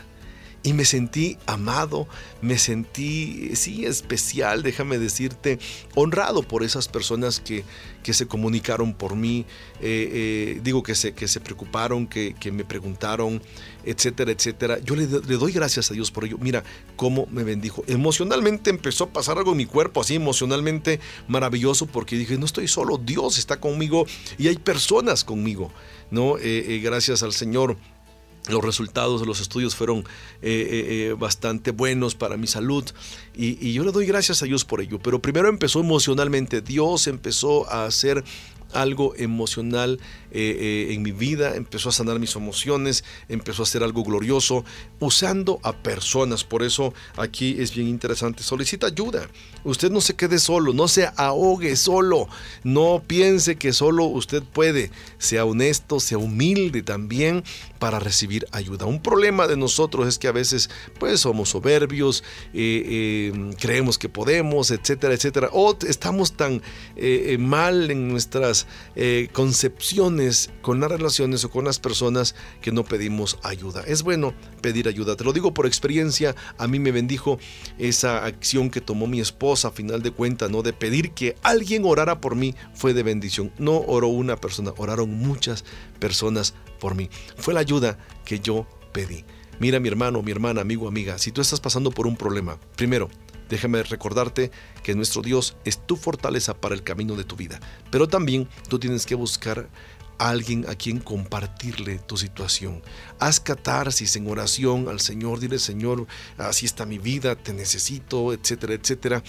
y 0.63 0.73
me 0.73 0.85
sentí 0.85 1.37
amado, 1.47 2.07
me 2.41 2.57
sentí, 2.57 3.55
sí, 3.55 3.85
especial, 3.85 4.61
déjame 4.61 4.99
decirte, 4.99 5.59
honrado 5.95 6.43
por 6.43 6.63
esas 6.63 6.87
personas 6.87 7.39
que, 7.39 7.63
que 8.03 8.13
se 8.13 8.27
comunicaron 8.27 8.93
por 8.93 9.15
mí, 9.15 9.45
eh, 9.79 10.09
eh, 10.13 10.61
digo 10.63 10.83
que 10.83 10.93
se, 10.93 11.13
que 11.13 11.27
se 11.27 11.39
preocuparon, 11.39 12.05
que, 12.05 12.35
que 12.39 12.51
me 12.51 12.63
preguntaron, 12.63 13.41
etcétera, 13.83 14.31
etcétera. 14.31 14.77
Yo 14.79 14.95
le, 14.95 15.07
doy 15.07 15.51
gracias 15.51 15.89
a 15.89 15.95
Dios 15.95 16.11
por 16.11 16.25
ello. 16.25 16.37
Mira 16.39 16.63
cómo 16.95 17.27
me 17.31 17.43
bendijo. 17.43 17.83
Emocionalmente 17.87 18.69
empezó 18.69 19.05
a 19.05 19.09
pasar 19.09 19.39
algo 19.39 19.51
en 19.51 19.57
mi 19.57 19.65
cuerpo, 19.65 20.01
así 20.01 20.13
emocionalmente 20.15 20.99
maravilloso, 21.27 21.87
porque 21.87 22.15
dije, 22.15 22.37
no 22.37 22.45
estoy 22.45 22.67
solo, 22.67 22.99
Dios 22.99 23.39
está 23.39 23.59
conmigo 23.59 24.05
y 24.37 24.47
hay 24.47 24.57
personas 24.57 25.23
conmigo, 25.23 25.71
¿no? 26.11 26.37
Eh, 26.39 26.79
gracias 26.83 27.23
al 27.23 27.33
Señor 27.33 27.77
los 28.49 28.63
resultados 28.63 29.21
de 29.21 29.27
los 29.27 29.39
estudios 29.39 29.75
fueron 29.75 29.99
eh, 29.99 30.03
eh, 30.41 31.07
eh, 31.09 31.15
bastante 31.17 31.71
buenos 31.71 32.15
para 32.15 32.37
mi 32.37 32.47
salud 32.47 32.83
y, 33.35 33.65
y, 33.65 33.73
yo 33.73 33.83
le 33.83 33.91
doy 33.91 34.05
gracias 34.05 34.41
a 34.41 34.45
Dios 34.45 34.65
por 34.65 34.81
ello. 34.81 34.99
Pero 34.99 35.21
primero 35.21 35.47
empezó 35.47 35.79
emocionalmente, 35.79 36.61
Dios 36.61 37.07
empezó 37.07 37.69
a 37.69 37.85
hacer 37.85 38.23
algo 38.73 39.13
emocional 39.17 39.99
eh, 40.31 40.87
eh, 40.89 40.93
en 40.93 41.01
mi 41.01 41.11
vida, 41.11 41.55
empezó 41.55 41.89
a 41.89 41.91
sanar 41.91 42.19
mis 42.19 42.35
emociones, 42.35 43.03
empezó 43.27 43.63
a 43.63 43.65
hacer 43.65 43.83
algo 43.83 44.03
glorioso 44.03 44.63
usando 44.99 45.59
a 45.63 45.73
personas. 45.73 46.43
Por 46.43 46.63
eso 46.63 46.93
aquí 47.17 47.57
es 47.59 47.73
bien 47.75 47.87
interesante. 47.87 48.43
Solicita 48.43 48.87
ayuda. 48.87 49.29
Usted 49.63 49.91
no 49.91 50.01
se 50.01 50.15
quede 50.15 50.39
solo, 50.39 50.73
no 50.73 50.87
se 50.87 51.09
ahogue 51.17 51.75
solo, 51.75 52.27
no 52.63 53.03
piense 53.05 53.57
que 53.57 53.73
solo 53.73 54.05
usted 54.05 54.41
puede. 54.41 54.91
Sea 55.17 55.45
honesto, 55.45 55.99
sea 55.99 56.17
humilde 56.17 56.81
también 56.81 57.43
para 57.77 57.99
recibir 57.99 58.47
ayuda. 58.51 58.85
Un 58.85 59.01
problema 59.01 59.47
de 59.47 59.57
nosotros 59.57 60.07
es 60.07 60.17
que 60.17 60.27
a 60.27 60.31
veces 60.31 60.69
pues 60.99 61.19
somos 61.19 61.49
soberbios, 61.49 62.23
eh, 62.53 63.31
creemos 63.59 63.97
que 63.97 64.09
podemos, 64.09 64.71
etcétera, 64.71 65.13
etcétera. 65.13 65.49
O 65.51 65.77
estamos 65.87 66.33
tan 66.33 66.61
mal 67.39 67.91
en 67.91 68.07
nuestras 68.07 68.65
eh, 68.95 69.29
con 70.61 70.79
las 70.79 70.91
relaciones 70.91 71.43
o 71.43 71.49
con 71.49 71.65
las 71.65 71.79
personas 71.79 72.35
que 72.61 72.71
no 72.71 72.83
pedimos 72.83 73.39
ayuda. 73.43 73.83
Es 73.87 74.03
bueno 74.03 74.33
pedir 74.61 74.87
ayuda. 74.87 75.15
Te 75.15 75.23
lo 75.23 75.33
digo 75.33 75.53
por 75.53 75.65
experiencia. 75.65 76.35
A 76.57 76.67
mí 76.67 76.79
me 76.79 76.91
bendijo 76.91 77.39
esa 77.77 78.25
acción 78.25 78.69
que 78.69 78.81
tomó 78.81 79.07
mi 79.07 79.19
esposa 79.19 79.69
a 79.69 79.71
final 79.71 80.01
de 80.01 80.11
cuentas, 80.11 80.49
¿no? 80.49 80.61
De 80.61 80.73
pedir 80.73 81.11
que 81.11 81.35
alguien 81.41 81.83
orara 81.85 82.21
por 82.21 82.35
mí 82.35 82.55
fue 82.73 82.93
de 82.93 83.03
bendición. 83.03 83.51
No 83.57 83.77
oró 83.77 84.07
una 84.07 84.37
persona, 84.37 84.73
oraron 84.77 85.11
muchas 85.11 85.63
personas 85.99 86.53
por 86.79 86.95
mí. 86.95 87.09
Fue 87.37 87.53
la 87.53 87.59
ayuda 87.59 87.97
que 88.25 88.39
yo 88.39 88.67
pedí. 88.91 89.25
Mira 89.59 89.79
mi 89.79 89.87
hermano, 89.87 90.21
mi 90.21 90.31
hermana, 90.31 90.61
amigo, 90.61 90.87
amiga, 90.87 91.17
si 91.17 91.31
tú 91.31 91.41
estás 91.41 91.59
pasando 91.59 91.91
por 91.91 92.07
un 92.07 92.17
problema, 92.17 92.59
primero, 92.75 93.09
Déjame 93.51 93.83
recordarte 93.83 94.49
que 94.81 94.95
nuestro 94.95 95.21
Dios 95.21 95.57
es 95.65 95.85
tu 95.85 95.97
fortaleza 95.97 96.53
para 96.53 96.73
el 96.73 96.83
camino 96.83 97.17
de 97.17 97.25
tu 97.25 97.35
vida, 97.35 97.59
pero 97.91 98.07
también 98.07 98.47
tú 98.69 98.79
tienes 98.79 99.05
que 99.05 99.13
buscar 99.13 99.67
alguien 100.17 100.65
a 100.69 100.75
quien 100.75 100.99
compartirle 100.99 101.99
tu 101.99 102.17
situación. 102.17 102.81
Haz 103.19 103.39
catarsis 103.39 104.15
en 104.15 104.27
oración 104.27 104.87
al 104.87 104.99
Señor, 104.99 105.39
dile 105.39 105.59
Señor, 105.59 106.07
así 106.37 106.65
está 106.65 106.85
mi 106.85 106.97
vida, 106.97 107.35
te 107.35 107.53
necesito, 107.53 108.33
etcétera, 108.33 108.73
etcétera. 108.73 109.23